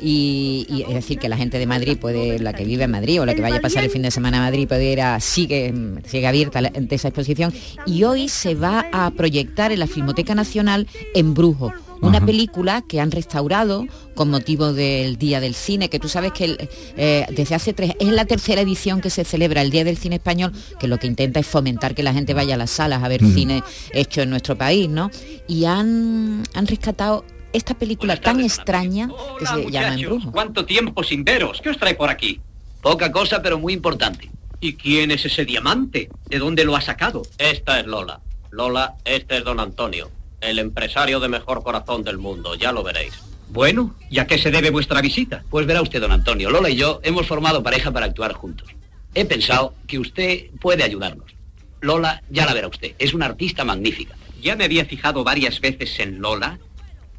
y, 0.00 0.66
y 0.68 0.82
es 0.82 0.94
decir, 0.94 1.18
que 1.18 1.28
la 1.28 1.36
gente 1.36 1.58
de 1.58 1.66
Madrid 1.66 1.96
puede, 1.98 2.38
la 2.38 2.52
que 2.52 2.64
vive 2.64 2.84
en 2.84 2.90
Madrid 2.90 3.20
o 3.20 3.26
la 3.26 3.34
que 3.34 3.42
vaya 3.42 3.56
a 3.56 3.60
pasar 3.60 3.84
el 3.84 3.90
fin 3.90 4.02
de 4.02 4.10
semana 4.10 4.38
a 4.38 4.40
Madrid, 4.42 4.66
puede 4.68 4.92
ir 4.92 5.00
a, 5.00 5.20
sigue, 5.20 5.72
sigue 6.06 6.26
abierta 6.26 6.60
la- 6.60 6.72
esa 6.90 7.08
exposición, 7.08 7.52
y 7.86 8.04
hoy 8.04 8.28
se 8.28 8.54
va 8.54 8.86
a 8.92 9.10
proyectar 9.10 9.72
en 9.72 9.78
la 9.80 9.86
Filmoteca 9.86 10.34
Nacional 10.34 10.86
en 11.14 11.34
Brujo. 11.34 11.72
Una 12.02 12.24
película 12.24 12.82
que 12.82 13.00
han 13.00 13.10
restaurado 13.10 13.86
con 14.14 14.30
motivo 14.30 14.72
del 14.72 15.16
Día 15.16 15.40
del 15.40 15.54
Cine, 15.54 15.90
que 15.90 15.98
tú 15.98 16.08
sabes 16.08 16.32
que 16.32 16.68
eh, 16.96 17.26
desde 17.30 17.54
hace 17.54 17.72
tres, 17.72 17.92
es 18.00 18.08
la 18.08 18.24
tercera 18.24 18.62
edición 18.62 19.00
que 19.00 19.10
se 19.10 19.24
celebra 19.24 19.62
el 19.62 19.70
Día 19.70 19.84
del 19.84 19.96
Cine 19.96 20.16
Español, 20.16 20.52
que 20.78 20.88
lo 20.88 20.98
que 20.98 21.06
intenta 21.06 21.40
es 21.40 21.46
fomentar 21.46 21.94
que 21.94 22.02
la 22.02 22.12
gente 22.12 22.34
vaya 22.34 22.54
a 22.54 22.58
las 22.58 22.70
salas 22.70 23.02
a 23.02 23.08
ver 23.08 23.20
cine 23.20 23.62
hecho 23.92 24.22
en 24.22 24.30
nuestro 24.30 24.56
país, 24.56 24.88
¿no? 24.88 25.10
Y 25.46 25.66
han, 25.66 26.42
han 26.54 26.66
rescatado 26.66 27.24
esta 27.52 27.74
película 27.74 28.16
tan 28.16 28.40
extraña 28.40 29.08
que 29.38 29.46
se 29.46 29.52
llama 29.52 29.58
En 29.58 29.64
muchachos, 29.64 30.06
Brujo. 30.06 30.32
¿Cuánto 30.32 30.64
tiempo 30.64 31.02
sin 31.02 31.24
veros? 31.24 31.60
¿Qué 31.60 31.70
os 31.70 31.78
trae 31.78 31.94
por 31.94 32.08
aquí? 32.10 32.40
Poca 32.80 33.12
cosa, 33.12 33.42
pero 33.42 33.58
muy 33.58 33.72
importante. 33.72 34.30
¿Y 34.60 34.74
quién 34.74 35.10
es 35.10 35.24
ese 35.24 35.44
diamante? 35.44 36.10
¿De 36.28 36.38
dónde 36.38 36.64
lo 36.64 36.76
ha 36.76 36.80
sacado? 36.80 37.22
Esta 37.38 37.80
es 37.80 37.86
Lola. 37.86 38.20
Lola, 38.50 38.94
este 39.04 39.38
es 39.38 39.44
don 39.44 39.60
Antonio, 39.60 40.10
el 40.40 40.58
empresario 40.58 41.20
de 41.20 41.28
mejor 41.28 41.62
corazón 41.62 42.02
del 42.02 42.18
mundo, 42.18 42.54
ya 42.54 42.72
lo 42.72 42.82
veréis. 42.82 43.12
Bueno, 43.48 43.96
¿y 44.08 44.18
a 44.20 44.26
qué 44.26 44.38
se 44.38 44.50
debe 44.50 44.70
vuestra 44.70 45.00
visita? 45.00 45.42
Pues 45.50 45.66
verá 45.66 45.82
usted, 45.82 46.00
don 46.00 46.12
Antonio, 46.12 46.50
Lola 46.50 46.70
y 46.70 46.76
yo 46.76 47.00
hemos 47.02 47.26
formado 47.26 47.62
pareja 47.62 47.90
para 47.90 48.06
actuar 48.06 48.32
juntos. 48.32 48.68
He 49.14 49.24
pensado 49.24 49.74
que 49.86 49.98
usted 49.98 50.50
puede 50.60 50.84
ayudarnos. 50.84 51.34
Lola, 51.80 52.22
ya 52.30 52.46
la 52.46 52.54
verá 52.54 52.68
usted, 52.68 52.94
es 52.98 53.12
una 53.12 53.26
artista 53.26 53.64
magnífica. 53.64 54.14
Ya 54.40 54.56
me 54.56 54.64
había 54.64 54.84
fijado 54.84 55.24
varias 55.24 55.60
veces 55.60 55.98
en 55.98 56.20
Lola 56.20 56.58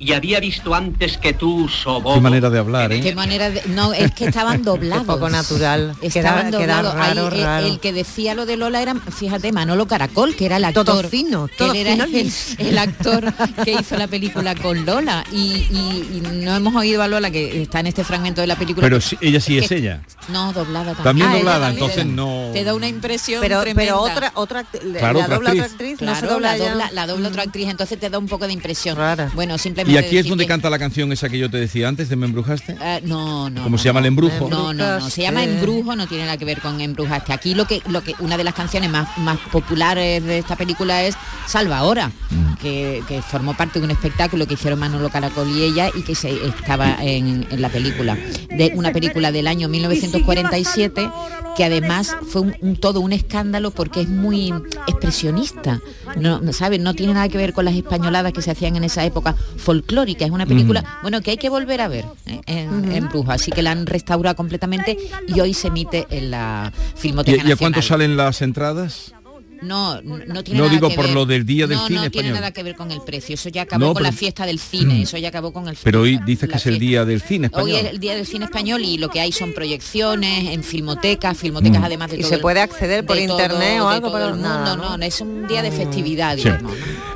y 0.04 0.14
había 0.14 0.40
visto 0.40 0.74
antes 0.74 1.20
que 1.20 1.34
tú, 1.34 1.70
Sobo. 1.70 2.16
Qué 2.16 2.22
manera 2.22 2.50
de 2.50 2.58
hablar, 2.58 2.92
¿eh? 2.92 3.02
Qué 3.02 3.14
manera 3.14 3.52
de... 3.52 3.62
No, 3.68 3.94
es 3.94 4.12
que 4.14 4.26
estaban 4.26 4.64
doblados. 4.64 5.06
poco 5.06 5.30
natural. 5.30 5.96
Estaban 6.02 6.48
Queda- 6.50 6.58
doblados. 6.82 6.96
Raro, 6.96 7.28
eh, 7.28 7.44
raro. 7.44 7.68
El 7.68 7.80
que 7.80 7.94
decía 7.94 8.34
lo 8.34 8.48
de 8.48 8.58
Lola 8.58 8.82
era, 8.82 8.96
fíjate, 8.96 9.52
Manolo 9.52 9.86
Caracol, 9.86 10.36
que 10.36 10.48
era 10.48 10.58
el 10.58 10.66
actor. 10.66 10.86
Todo 10.86 11.04
fino, 11.08 11.48
que 11.48 11.56
todo 11.56 11.74
él 11.74 11.86
era 11.86 12.08
fino, 12.08 12.32
el, 12.58 12.78
actor 12.80 13.32
que 13.64 13.74
hizo 13.74 13.96
la 13.96 14.08
película 14.08 14.56
con 14.56 14.86
Lola. 14.88 15.24
Y, 15.32 15.68
y- 15.70 16.10
y 16.18 16.22
no 16.44 16.56
hemos 16.56 16.74
oído 16.76 17.04
a 17.04 17.08
Lola, 17.08 17.30
que 17.30 17.62
está 17.62 17.82
en 17.82 17.88
este 17.88 18.04
fragmento 18.04 18.42
de 18.42 18.48
la 18.48 18.56
película. 18.56 18.84
Pero 18.86 19.00
sí- 19.00 19.18
ella 19.22 19.40
sí 19.40 19.60
que- 19.60 19.66
es 19.66 19.72
ella. 19.72 20.02
No, 20.30 20.52
doblada 20.52 20.96
también. 20.96 21.04
También 21.04 21.28
Ah, 21.30 21.36
doblada, 21.38 21.66
también. 21.68 21.84
entonces 21.84 22.06
no... 22.08 22.50
Te 22.54 22.64
da 22.64 22.74
una 22.74 22.88
impresión 22.88 23.42
Pero, 23.42 23.62
tremenda. 23.62 23.82
pero 23.94 24.02
otra, 24.02 24.32
otra, 24.36 24.64
Claro, 24.64 25.20
la 25.20 25.26
otra 25.26 25.36
dobla 25.36 25.50
otra 25.52 25.64
actriz. 25.64 25.64
actriz, 25.72 25.98
Claro, 26.00 26.14
no 26.14 26.20
se 26.20 26.28
dobla 26.34 26.58
la 26.58 26.64
dobla, 26.70 26.90
la 26.92 27.08
dobla 27.08 27.28
otra 27.30 27.44
actriz, 27.44 27.68
entonces 27.70 28.00
te 28.00 28.10
da 28.10 28.18
un 28.18 28.28
poco 28.28 28.48
de 28.48 28.54
impresión. 28.54 28.98
Bueno, 29.36 29.58
Y 29.92 29.94
simplemente 29.94 30.08
aquí 30.08 30.18
es 30.18 30.28
donde 30.28 30.44
que- 30.46 30.48
canta 30.50 30.70
la 30.70 30.80
canción 30.80 31.12
esa 31.12 31.30
que 31.30 31.38
yo 31.38 31.50
te 31.50 31.58
decía 31.58 31.88
antes 31.88 32.10
de 32.10 32.16
Me 32.16 32.26
embrujaste. 32.26 32.78
Eh, 32.82 33.02
no, 33.06 33.50
no. 33.50 33.64
¿Cómo 33.64 33.76
no, 33.76 33.78
se 33.78 33.86
llama 33.86 34.00
no. 34.00 34.06
el 34.06 34.08
embrujo? 34.08 34.50
No, 34.50 34.74
no, 34.74 35.00
no. 35.00 35.10
Se 35.10 35.22
llama 35.22 35.44
embrujo, 35.44 35.96
no 35.96 36.08
tiene 36.08 36.26
nada 36.26 36.38
que 36.38 36.46
ver 36.46 36.62
con 36.62 36.80
embrujaste. 36.82 37.34
Aquí 37.34 37.54
lo 37.54 37.66
que, 37.66 37.82
lo 37.90 38.04
que, 38.04 38.14
una 38.20 38.38
de 38.38 38.44
las 38.44 38.54
canciones 38.54 38.90
más, 38.90 39.18
más 39.20 39.38
populares 39.52 40.24
de 40.24 40.40
esta 40.40 40.56
película 40.56 41.04
es 41.04 41.16
Salva 41.48 41.78
ahora, 41.80 42.12
Mm. 42.30 42.51
Que, 42.62 43.04
que 43.08 43.22
formó 43.22 43.56
parte 43.56 43.80
de 43.80 43.86
un 43.86 43.92
espectáculo 43.92 44.46
que 44.48 44.54
hicieron 44.54 44.80
Manolo 44.80 45.10
Caracol 45.10 45.50
y 45.50 45.64
ella 45.64 45.90
y 45.96 46.02
que 46.04 46.16
se 46.16 46.32
estaba 46.46 46.98
en, 47.02 47.48
en 47.50 47.62
la 47.62 47.70
película. 47.70 48.18
De 48.50 48.72
una 48.76 48.92
película 48.92 49.32
del 49.32 49.48
año 49.48 49.68
1947 49.70 51.10
que 51.58 51.66
además 51.66 52.16
fue 52.28 52.42
un, 52.44 52.56
un- 52.62 52.76
todo 52.78 53.02
un 53.02 53.12
escándalo 53.12 53.72
porque 53.72 54.02
es 54.02 54.08
muy 54.10 54.54
expresionista. 54.88 55.82
No, 56.16 56.40
¿sabes? 56.54 56.80
No 56.80 56.94
tiene 56.94 57.14
nada 57.14 57.28
que 57.30 57.38
ver 57.38 57.54
con 57.54 57.66
las 57.66 57.74
españoladas 57.76 58.32
que 58.34 58.42
se 58.42 58.52
hacían 58.52 58.76
en 58.76 58.84
esa 58.84 59.04
época 59.06 59.36
folclórica. 59.58 60.26
Es 60.26 60.32
una 60.32 60.46
película, 60.46 61.00
bueno, 61.02 61.22
que 61.22 61.32
hay 61.32 61.38
que 61.38 61.50
volver 61.50 61.82
a 61.82 61.88
ver 61.88 62.06
¿eh? 62.26 62.42
en, 62.46 62.92
en 62.92 63.10
Brujo. 63.10 63.32
Así 63.32 63.52
que 63.52 63.62
la 63.62 63.72
han 63.72 63.86
restaurado 63.86 64.36
completamente 64.36 64.98
y 65.28 65.40
hoy 65.40 65.54
se 65.54 65.68
emite 65.68 66.08
en 66.10 66.32
la 66.32 66.72
¿Y, 66.96 67.00
Filmoteca 67.00 67.48
y 67.48 67.52
a 67.52 67.56
cuánto 67.56 67.82
salen 67.82 68.16
las 68.18 68.42
entradas? 68.42 69.14
No, 69.62 70.02
no 70.02 70.18
no 70.26 70.44
tiene 70.44 70.60
No 70.60 70.66
nada 70.66 70.76
digo 70.76 70.90
que 70.90 70.96
por 70.96 71.06
ver. 71.06 71.14
lo 71.14 71.26
del 71.26 71.46
Día 71.46 71.68
del 71.68 71.78
No, 71.78 71.88
Cine 71.88 72.02
no 72.02 72.12
tiene 72.12 72.32
nada 72.32 72.52
que 72.52 72.64
ver 72.64 72.76
con 72.76 72.92
el 72.92 73.02
precio. 73.02 73.36
Eso 73.36 73.50
ya 73.50 73.62
acabó 73.64 73.86
No, 73.88 73.94
con 73.94 74.04
la 74.04 74.12
fiesta 74.12 74.46
del 74.46 74.60
cine. 74.60 75.04
Eso 75.04 75.18
ya 75.18 75.30
acabó 75.30 75.54
con 75.54 75.68
el 75.68 75.78
Pero 75.84 76.02
hoy 76.02 76.20
dices 76.26 76.50
que 76.50 76.58
es 76.58 76.66
el 76.66 76.80
Día 76.80 77.06
del 77.06 77.22
Cine 77.22 77.50
Hoy 77.54 77.72
español. 77.72 77.86
es 77.86 77.92
el 77.94 78.00
Día 78.00 78.16
del 78.16 78.26
Cine 78.26 78.46
Español 78.46 78.82
y 78.84 78.98
lo 78.98 79.10
que 79.10 79.20
hay 79.22 79.32
son 79.32 79.54
proyecciones 79.54 80.50
en 80.50 80.64
filmotecas, 80.64 81.38
filmotecas 81.38 81.80
Mm. 81.82 81.86
además 81.86 82.10
de 82.12 82.18
¿Y 82.18 82.20
todo 82.22 82.30
se 82.30 82.36
el- 82.36 82.42
puede 82.42 82.62
acceder 82.62 83.06
por 83.06 83.18
todo- 83.18 83.28
internet 83.40 83.82
o 83.82 83.90
algo? 83.90 84.08
todo 84.08 84.18
Pero 84.18 84.28
el 84.30 84.34
mundo, 84.36 84.50
no, 84.66 84.78
¿no? 84.78 84.98
no, 84.98 85.06
es 85.06 85.22
un 85.22 85.48
día 85.48 85.62
de 85.62 85.72
festividad, 85.72 86.36
Sí. 86.38 86.44
digamos. 86.44 86.74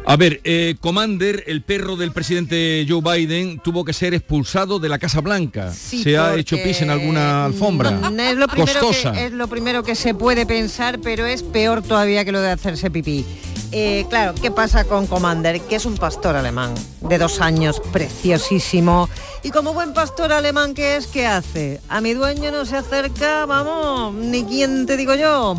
A 0.07 0.17
ver, 0.17 0.39
eh, 0.43 0.75
Commander, 0.79 1.43
el 1.47 1.63
perro 1.63 1.95
del 1.95 2.11
presidente 2.11 2.85
Joe 2.87 3.01
Biden, 3.01 3.59
tuvo 3.63 3.83
que 3.83 3.91
ser 3.91 4.13
expulsado 4.13 4.77
de 4.77 4.87
la 4.87 4.99
Casa 4.99 5.19
Blanca. 5.19 5.73
Sí, 5.73 6.03
¿Se 6.03 6.15
ha 6.15 6.35
hecho 6.35 6.57
pis 6.63 6.81
en 6.83 6.91
alguna 6.91 7.45
alfombra? 7.45 7.89
No, 7.89 8.21
es, 8.21 8.37
lo 8.37 8.47
primero 8.47 8.79
Costosa. 8.81 9.13
que, 9.13 9.25
es 9.25 9.31
lo 9.31 9.47
primero 9.47 9.83
que 9.83 9.95
se 9.95 10.13
puede 10.13 10.45
pensar, 10.45 10.99
pero 11.01 11.25
es 11.25 11.41
peor 11.41 11.81
todavía 11.81 12.23
que 12.23 12.31
de 12.41 12.51
hacerse 12.51 12.89
pipí. 12.89 13.25
Eh, 13.71 14.05
claro, 14.09 14.33
¿qué 14.41 14.51
pasa 14.51 14.85
con 14.85 15.07
Commander? 15.07 15.59
Que 15.61 15.75
es 15.75 15.85
un 15.85 15.97
pastor 15.97 16.35
alemán 16.35 16.73
de 17.01 17.17
dos 17.17 17.41
años, 17.41 17.81
preciosísimo. 17.91 19.09
Y 19.43 19.51
como 19.51 19.73
buen 19.73 19.93
pastor 19.93 20.31
alemán 20.31 20.73
que 20.73 20.95
es, 20.95 21.07
¿qué 21.07 21.27
hace? 21.27 21.81
A 21.89 22.01
mi 22.01 22.13
dueño 22.13 22.51
no 22.51 22.65
se 22.65 22.77
acerca, 22.77 23.45
vamos, 23.45 24.13
ni 24.13 24.43
quién 24.43 24.85
te 24.85 24.97
digo 24.97 25.15
yo. 25.15 25.57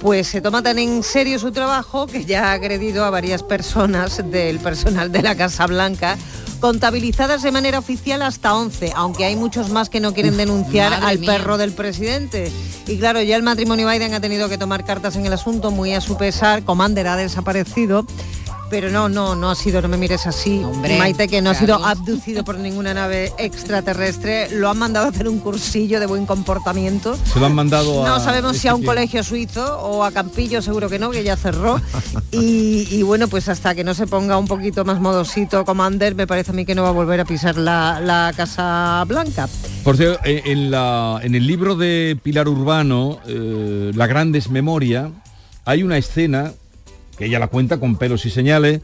Pues 0.00 0.28
se 0.28 0.40
toma 0.40 0.62
tan 0.62 0.78
en 0.78 1.02
serio 1.02 1.38
su 1.38 1.52
trabajo 1.52 2.06
que 2.06 2.24
ya 2.24 2.50
ha 2.50 2.52
agredido 2.52 3.04
a 3.04 3.10
varias 3.10 3.42
personas 3.42 4.22
del 4.30 4.58
personal 4.58 5.10
de 5.10 5.22
la 5.22 5.36
Casa 5.36 5.66
Blanca, 5.66 6.18
contabilizadas 6.60 7.42
de 7.42 7.52
manera 7.52 7.78
oficial 7.78 8.22
hasta 8.22 8.54
11, 8.54 8.92
aunque 8.94 9.24
hay 9.24 9.36
muchos 9.36 9.70
más 9.70 9.88
que 9.88 10.00
no 10.00 10.14
quieren 10.14 10.36
denunciar 10.36 10.92
al 10.92 11.18
mía. 11.18 11.32
perro 11.32 11.58
del 11.58 11.72
presidente. 11.72 12.50
Y 12.86 12.98
claro, 12.98 13.20
ya 13.22 13.36
el 13.36 13.42
matrimonio 13.42 13.88
Biden 13.88 14.14
ha 14.14 14.20
tenido 14.20 14.48
que 14.48 14.58
tomar 14.58 14.84
cartas 14.84 15.16
en 15.16 15.26
el 15.26 15.32
asunto, 15.32 15.70
muy 15.70 15.94
a 15.94 16.00
su 16.00 16.16
pesar, 16.16 16.62
Commander 16.64 17.06
ha 17.08 17.16
desaparecido. 17.16 18.06
Pero 18.68 18.90
no, 18.90 19.08
no, 19.08 19.36
no 19.36 19.50
ha 19.50 19.54
sido, 19.54 19.80
no 19.80 19.86
me 19.86 19.96
mires 19.96 20.26
así, 20.26 20.62
Hombre, 20.64 20.98
Maite, 20.98 21.28
que 21.28 21.40
no 21.40 21.50
ha 21.50 21.54
sido 21.54 21.76
abducido 21.84 22.44
por 22.44 22.58
ninguna 22.58 22.94
nave 22.94 23.32
extraterrestre. 23.38 24.50
Lo 24.50 24.68
han 24.68 24.78
mandado 24.78 25.06
a 25.06 25.10
hacer 25.10 25.28
un 25.28 25.38
cursillo 25.38 26.00
de 26.00 26.06
buen 26.06 26.26
comportamiento. 26.26 27.16
Se 27.32 27.38
lo 27.38 27.46
han 27.46 27.54
mandado 27.54 28.04
a... 28.04 28.08
No 28.08 28.20
sabemos 28.20 28.56
si 28.56 28.66
a 28.66 28.74
un 28.74 28.82
colegio 28.82 29.22
suizo 29.22 29.78
o 29.80 30.02
a 30.02 30.10
Campillo, 30.10 30.60
seguro 30.62 30.88
que 30.88 30.98
no, 30.98 31.10
que 31.10 31.22
ya 31.22 31.36
cerró. 31.36 31.80
Y, 32.32 32.88
y 32.90 33.02
bueno, 33.02 33.28
pues 33.28 33.48
hasta 33.48 33.74
que 33.74 33.84
no 33.84 33.94
se 33.94 34.08
ponga 34.08 34.36
un 34.36 34.48
poquito 34.48 34.84
más 34.84 35.00
modosito 35.00 35.64
Commander, 35.64 36.16
me 36.16 36.26
parece 36.26 36.50
a 36.50 36.54
mí 36.54 36.64
que 36.64 36.74
no 36.74 36.82
va 36.82 36.88
a 36.88 36.92
volver 36.92 37.20
a 37.20 37.24
pisar 37.24 37.56
la, 37.56 38.00
la 38.00 38.32
Casa 38.36 39.04
Blanca. 39.06 39.48
Por 39.84 39.96
cierto, 39.96 40.18
eh, 40.24 40.42
en, 40.46 40.72
la, 40.72 41.20
en 41.22 41.36
el 41.36 41.46
libro 41.46 41.76
de 41.76 42.18
Pilar 42.20 42.48
Urbano, 42.48 43.20
eh, 43.26 43.92
La 43.94 44.08
Grandes 44.08 44.50
Memoria, 44.50 45.12
hay 45.64 45.84
una 45.84 45.98
escena 45.98 46.52
que 47.18 47.26
ella 47.26 47.38
la 47.38 47.48
cuenta 47.48 47.78
con 47.78 47.96
pelos 47.96 48.24
y 48.26 48.30
señales, 48.30 48.80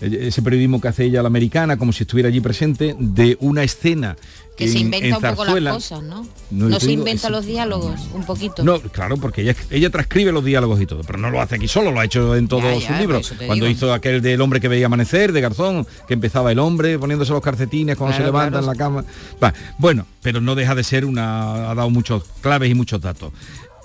eh, 0.00 0.26
ese 0.28 0.42
periodismo 0.42 0.80
que 0.80 0.88
hace 0.88 1.04
ella 1.04 1.22
la 1.22 1.28
americana, 1.28 1.76
como 1.78 1.92
si 1.92 2.02
estuviera 2.04 2.28
allí 2.28 2.40
presente, 2.40 2.94
de 2.98 3.36
una 3.40 3.62
escena 3.62 4.14
Que 4.58 4.64
en, 4.64 4.72
se 4.72 4.78
inventa 4.80 5.06
en 5.06 5.14
un 5.14 5.20
poco 5.36 5.58
las 5.58 5.74
cosas, 5.74 6.02
¿no? 6.02 6.26
No, 6.50 6.78
se 6.80 6.86
digo, 6.88 7.00
inventa 7.00 7.28
es- 7.28 7.32
los 7.32 7.46
diálogos, 7.46 8.00
un 8.12 8.24
poquito. 8.26 8.62
No, 8.62 8.78
claro, 8.80 9.16
porque 9.16 9.40
ella, 9.42 9.54
ella 9.70 9.88
transcribe 9.88 10.32
los 10.32 10.44
diálogos 10.44 10.80
y 10.82 10.86
todo, 10.86 11.00
pero 11.02 11.18
no 11.18 11.30
lo 11.30 11.40
hace 11.40 11.54
aquí 11.54 11.66
solo, 11.68 11.92
lo 11.92 12.00
ha 12.00 12.04
hecho 12.04 12.36
en 12.36 12.46
todos 12.48 12.64
Ya, 12.64 12.74
sus 12.74 12.88
ya, 12.90 13.00
libros. 13.00 13.32
Cuando 13.46 13.64
digo. 13.64 13.68
hizo 13.68 13.94
aquel 13.94 14.20
del 14.20 14.40
hombre 14.42 14.60
que 14.60 14.68
veía 14.68 14.84
amanecer, 14.86 15.32
de 15.32 15.40
Garzón, 15.40 15.86
que 16.06 16.12
empezaba 16.14 16.52
el 16.52 16.58
hombre 16.58 16.98
poniéndose 16.98 17.32
los 17.32 17.40
calcetines 17.42 17.96
cuando 17.96 18.16
Claro, 18.16 18.24
se 18.24 18.26
levanta 18.26 18.58
claro. 18.60 18.64
en 18.64 18.66
la 18.66 18.74
cama. 18.76 19.04
Va, 19.42 19.54
bueno, 19.78 20.06
pero 20.22 20.40
no 20.42 20.54
deja 20.54 20.74
de 20.74 20.84
ser 20.84 21.04
una. 21.06 21.70
ha 21.70 21.74
dado 21.74 21.88
muchos 21.88 22.24
claves 22.42 22.70
y 22.70 22.74
muchos 22.74 23.00
datos. 23.00 23.32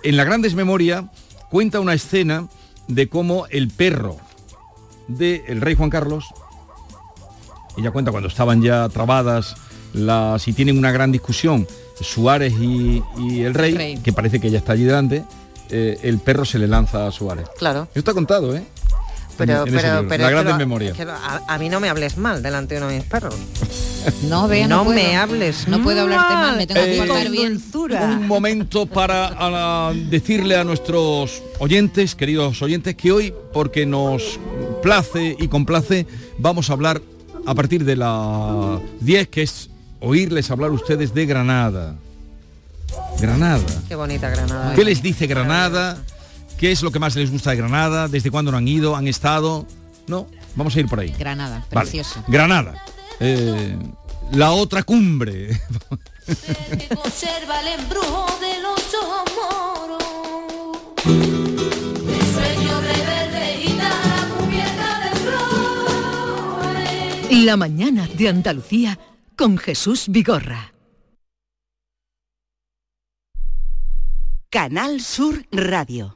En 0.04 0.18
la 0.18 0.24
Grandes 0.26 0.56
Memoria 0.56 1.10
cuenta 1.50 1.80
una 1.80 1.94
escena 1.94 2.48
de 2.88 3.10
cómo 3.10 3.48
el 3.48 3.70
perro 3.70 4.18
del 5.08 5.62
rey 5.62 5.76
Juan 5.76 5.90
Carlos, 5.90 6.26
ella 7.78 7.92
cuenta 7.92 8.12
cuando 8.12 8.28
estaban 8.28 8.62
ya 8.62 8.88
trabadas 8.90 9.56
las 9.94 10.48
y 10.48 10.54
tienen 10.54 10.78
una 10.78 10.92
gran 10.92 11.12
discusión 11.12 11.68
Suárez 12.00 12.54
y, 12.60 13.04
y 13.18 13.42
el 13.42 13.54
rey, 13.54 13.76
rey. 13.76 13.98
que 13.98 14.14
parece 14.14 14.40
que 14.40 14.48
ella 14.48 14.58
está 14.58 14.74
allí 14.74 14.84
delante, 14.84 15.24
eh, 15.70 16.00
el 16.04 16.20
perro 16.20 16.46
se 16.46 16.60
le 16.60 16.68
lanza 16.68 17.08
a 17.08 17.12
Suárez. 17.12 17.48
Claro. 17.58 17.84
Esto 17.84 18.00
está 18.00 18.14
contado, 18.14 18.56
¿eh? 18.56 18.64
Pero, 19.46 19.64
En- 19.64 19.68
en 19.70 19.76
ese 19.76 19.82
pero, 19.84 19.94
libro, 19.96 20.10
pero 20.10 20.22
La 20.24 20.28
es 20.28 20.30
que 20.30 20.34
Grandes 20.36 20.54
lo- 20.54 20.58
Memoria. 20.60 20.92
es 20.92 20.98
que 20.98 21.06
lo- 21.06 21.12
a, 21.14 21.42
a 21.48 21.58
mí 21.58 21.70
no 21.70 21.80
me 21.80 21.90
hables 21.90 22.18
mal 22.18 22.42
delante 22.44 22.76
de 22.76 22.82
uno 22.82 22.90
de 22.90 22.98
mis 22.98 23.06
perros. 23.06 23.36
No, 24.24 24.48
vea, 24.48 24.68
no, 24.68 24.78
no 24.78 24.84
puedo. 24.86 24.96
me 25.00 25.16
hables 25.16 25.68
No 25.68 25.84
puedo 25.84 26.02
hablarte 26.02 26.34
mal, 26.34 26.58
me 26.58 26.66
tengo 26.66 26.82
que 26.84 26.98
Eh, 27.26 27.30
bien. 27.30 27.62
Un 28.02 28.28
momento 28.28 28.88
para 28.88 29.28
a- 29.38 29.94
decirle 29.94 30.56
a 30.58 30.64
nuestros 30.64 31.44
oyentes, 31.60 32.16
queridos 32.16 32.60
oyentes, 32.64 32.96
que 32.96 33.12
hoy, 33.12 33.32
porque 33.54 33.86
nos 33.86 34.40
place 34.82 35.36
y 35.40 35.48
complace, 35.50 36.08
vamos 36.40 36.72
a 36.72 36.74
hablar 36.74 37.00
a 37.46 37.54
partir 37.54 37.86
de 37.86 37.96
las 37.96 38.80
10, 39.02 39.28
que 39.28 39.44
es 39.44 39.70
oírles 40.00 40.50
hablar 40.50 40.72
ustedes 40.72 41.14
de 41.14 41.26
Granada. 41.28 41.96
Granada. 43.20 43.62
Qué 43.88 43.96
bonita 43.96 44.30
Granada. 44.32 44.74
¿Qué 44.74 44.84
les 44.84 45.02
dice 45.04 45.28
Granada? 45.28 45.98
¿Qué 46.62 46.72
es 46.72 46.84
lo 46.84 46.92
que 46.92 47.00
más 47.00 47.16
les 47.16 47.32
gusta 47.32 47.50
de 47.50 47.56
Granada? 47.56 48.08
¿Desde 48.08 48.30
cuándo 48.30 48.52
no 48.52 48.58
han 48.60 48.68
ido? 48.68 48.96
¿Han 48.96 49.08
estado? 49.08 49.66
No, 50.06 50.28
vamos 50.56 50.76
a 50.76 50.80
ir 50.80 50.88
por 50.88 51.00
ahí. 51.00 51.10
Granada, 51.18 51.66
Vale. 51.72 51.86
precioso. 51.88 52.24
Granada. 52.28 52.86
Eh, 53.20 53.76
la 54.34 54.52
otra 54.52 54.84
cumbre. 54.84 55.60
La 67.32 67.58
mañana 67.58 68.08
de 68.08 68.30
Andalucía 68.30 69.00
con 69.36 69.58
Jesús 69.58 70.06
Vigorra. 70.10 70.74
Canal 74.52 75.02
Sur 75.02 75.48
Radio. 75.52 76.16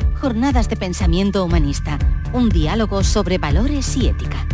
Jornadas 0.21 0.69
de 0.69 0.77
pensamiento 0.77 1.43
humanista. 1.43 1.97
Un 2.31 2.49
diálogo 2.49 3.03
sobre 3.03 3.39
valores 3.39 3.97
y 3.97 4.07
ética. 4.07 4.45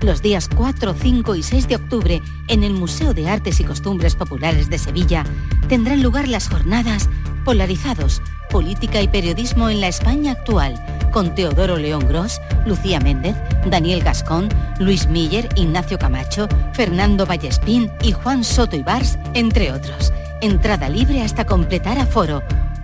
Los 0.00 0.20
días 0.20 0.48
4, 0.52 0.96
5 1.00 1.36
y 1.36 1.44
6 1.44 1.68
de 1.68 1.76
octubre, 1.76 2.22
en 2.48 2.64
el 2.64 2.72
Museo 2.72 3.14
de 3.14 3.28
Artes 3.28 3.60
y 3.60 3.64
Costumbres 3.64 4.16
Populares 4.16 4.68
de 4.68 4.78
Sevilla, 4.78 5.22
tendrán 5.68 6.02
lugar 6.02 6.26
las 6.26 6.48
jornadas 6.48 7.08
Polarizados, 7.44 8.20
Política 8.50 9.00
y 9.00 9.06
Periodismo 9.06 9.70
en 9.70 9.80
la 9.80 9.86
España 9.86 10.32
actual, 10.32 10.74
con 11.12 11.36
Teodoro 11.36 11.76
León 11.76 12.08
Gros, 12.08 12.40
Lucía 12.66 12.98
Méndez, 12.98 13.36
Daniel 13.70 14.02
Gascón, 14.02 14.48
Luis 14.80 15.06
Miller, 15.06 15.48
Ignacio 15.54 16.00
Camacho, 16.00 16.48
Fernando 16.72 17.26
Vallespín 17.26 17.92
y 18.02 18.10
Juan 18.10 18.42
Soto 18.42 18.74
Ibars, 18.74 19.16
entre 19.34 19.70
otros. 19.70 20.12
Entrada 20.40 20.88
libre 20.88 21.22
hasta 21.22 21.46
completar 21.46 22.00
aforo. 22.00 22.42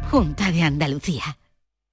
Junta 0.08 0.52
de 0.52 0.62
Andalucía. 0.62 1.37